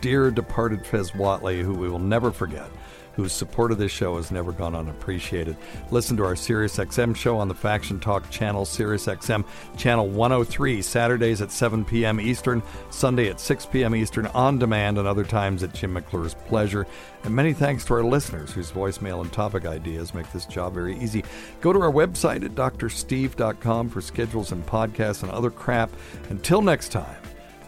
dear 0.00 0.30
departed 0.30 0.84
Fez 0.86 1.12
Whatley, 1.12 1.62
who 1.62 1.72
we 1.72 1.88
will 1.88 1.98
never 1.98 2.30
forget, 2.30 2.68
whose 3.16 3.32
support 3.32 3.72
of 3.72 3.78
this 3.78 3.92
show 3.92 4.16
has 4.16 4.30
never 4.30 4.52
gone 4.52 4.74
unappreciated. 4.74 5.56
Listen 5.90 6.16
to 6.16 6.24
our 6.24 6.34
SiriusXM 6.34 7.14
show 7.16 7.38
on 7.38 7.48
the 7.48 7.54
Faction 7.54 8.00
Talk 8.00 8.28
channel, 8.30 8.64
SiriusXM 8.64 9.44
channel 9.76 10.08
103, 10.08 10.82
Saturdays 10.82 11.40
at 11.40 11.50
7 11.50 11.84
p.m. 11.84 12.20
Eastern, 12.20 12.62
Sunday 12.90 13.28
at 13.28 13.40
6 13.40 13.66
p.m. 13.66 13.94
Eastern, 13.94 14.26
on 14.28 14.58
demand, 14.58 14.98
and 14.98 15.06
other 15.06 15.24
times 15.24 15.62
at 15.62 15.74
Jim 15.74 15.94
McClure's 15.94 16.34
pleasure. 16.46 16.86
And 17.22 17.34
many 17.34 17.52
thanks 17.52 17.84
to 17.86 17.94
our 17.94 18.04
listeners 18.04 18.52
whose 18.52 18.70
voicemail 18.70 19.22
and 19.22 19.32
topic 19.32 19.66
ideas 19.66 20.14
make 20.14 20.30
this 20.32 20.46
job 20.46 20.74
very 20.74 20.98
easy. 20.98 21.24
Go 21.60 21.72
to 21.72 21.80
our 21.80 21.92
website 21.92 22.44
at 22.44 22.54
drsteve.com 22.54 23.88
for 23.88 24.00
schedules 24.00 24.52
and 24.52 24.66
podcasts 24.66 25.22
and 25.22 25.32
other 25.32 25.50
crap. 25.50 25.90
Until 26.30 26.62
next 26.62 26.90
time. 26.90 27.16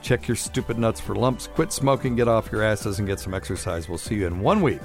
Check 0.02 0.28
your 0.28 0.36
stupid 0.36 0.78
nuts 0.78 1.00
for 1.00 1.16
lumps. 1.16 1.48
Quit 1.48 1.72
smoking, 1.72 2.14
get 2.14 2.28
off 2.28 2.52
your 2.52 2.62
asses, 2.62 3.00
and 3.00 3.08
get 3.08 3.18
some 3.18 3.34
exercise. 3.34 3.88
We'll 3.88 3.98
see 3.98 4.14
you 4.14 4.28
in 4.28 4.38
one 4.38 4.62
week 4.62 4.80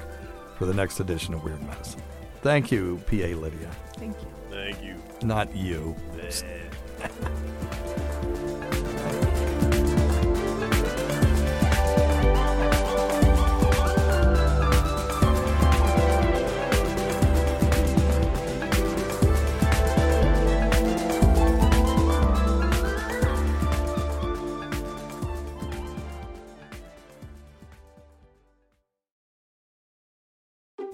for 0.62 0.66
the 0.66 0.74
next 0.74 1.00
edition 1.00 1.34
of 1.34 1.42
Weird 1.42 1.60
Medicine. 1.64 2.00
Thank 2.42 2.70
you, 2.70 3.02
PA 3.08 3.16
Lydia. 3.16 3.68
Thank 3.96 4.16
you. 4.22 4.28
Thank 4.48 4.80
you. 4.80 4.94
Not 5.26 5.52
you. 5.56 5.96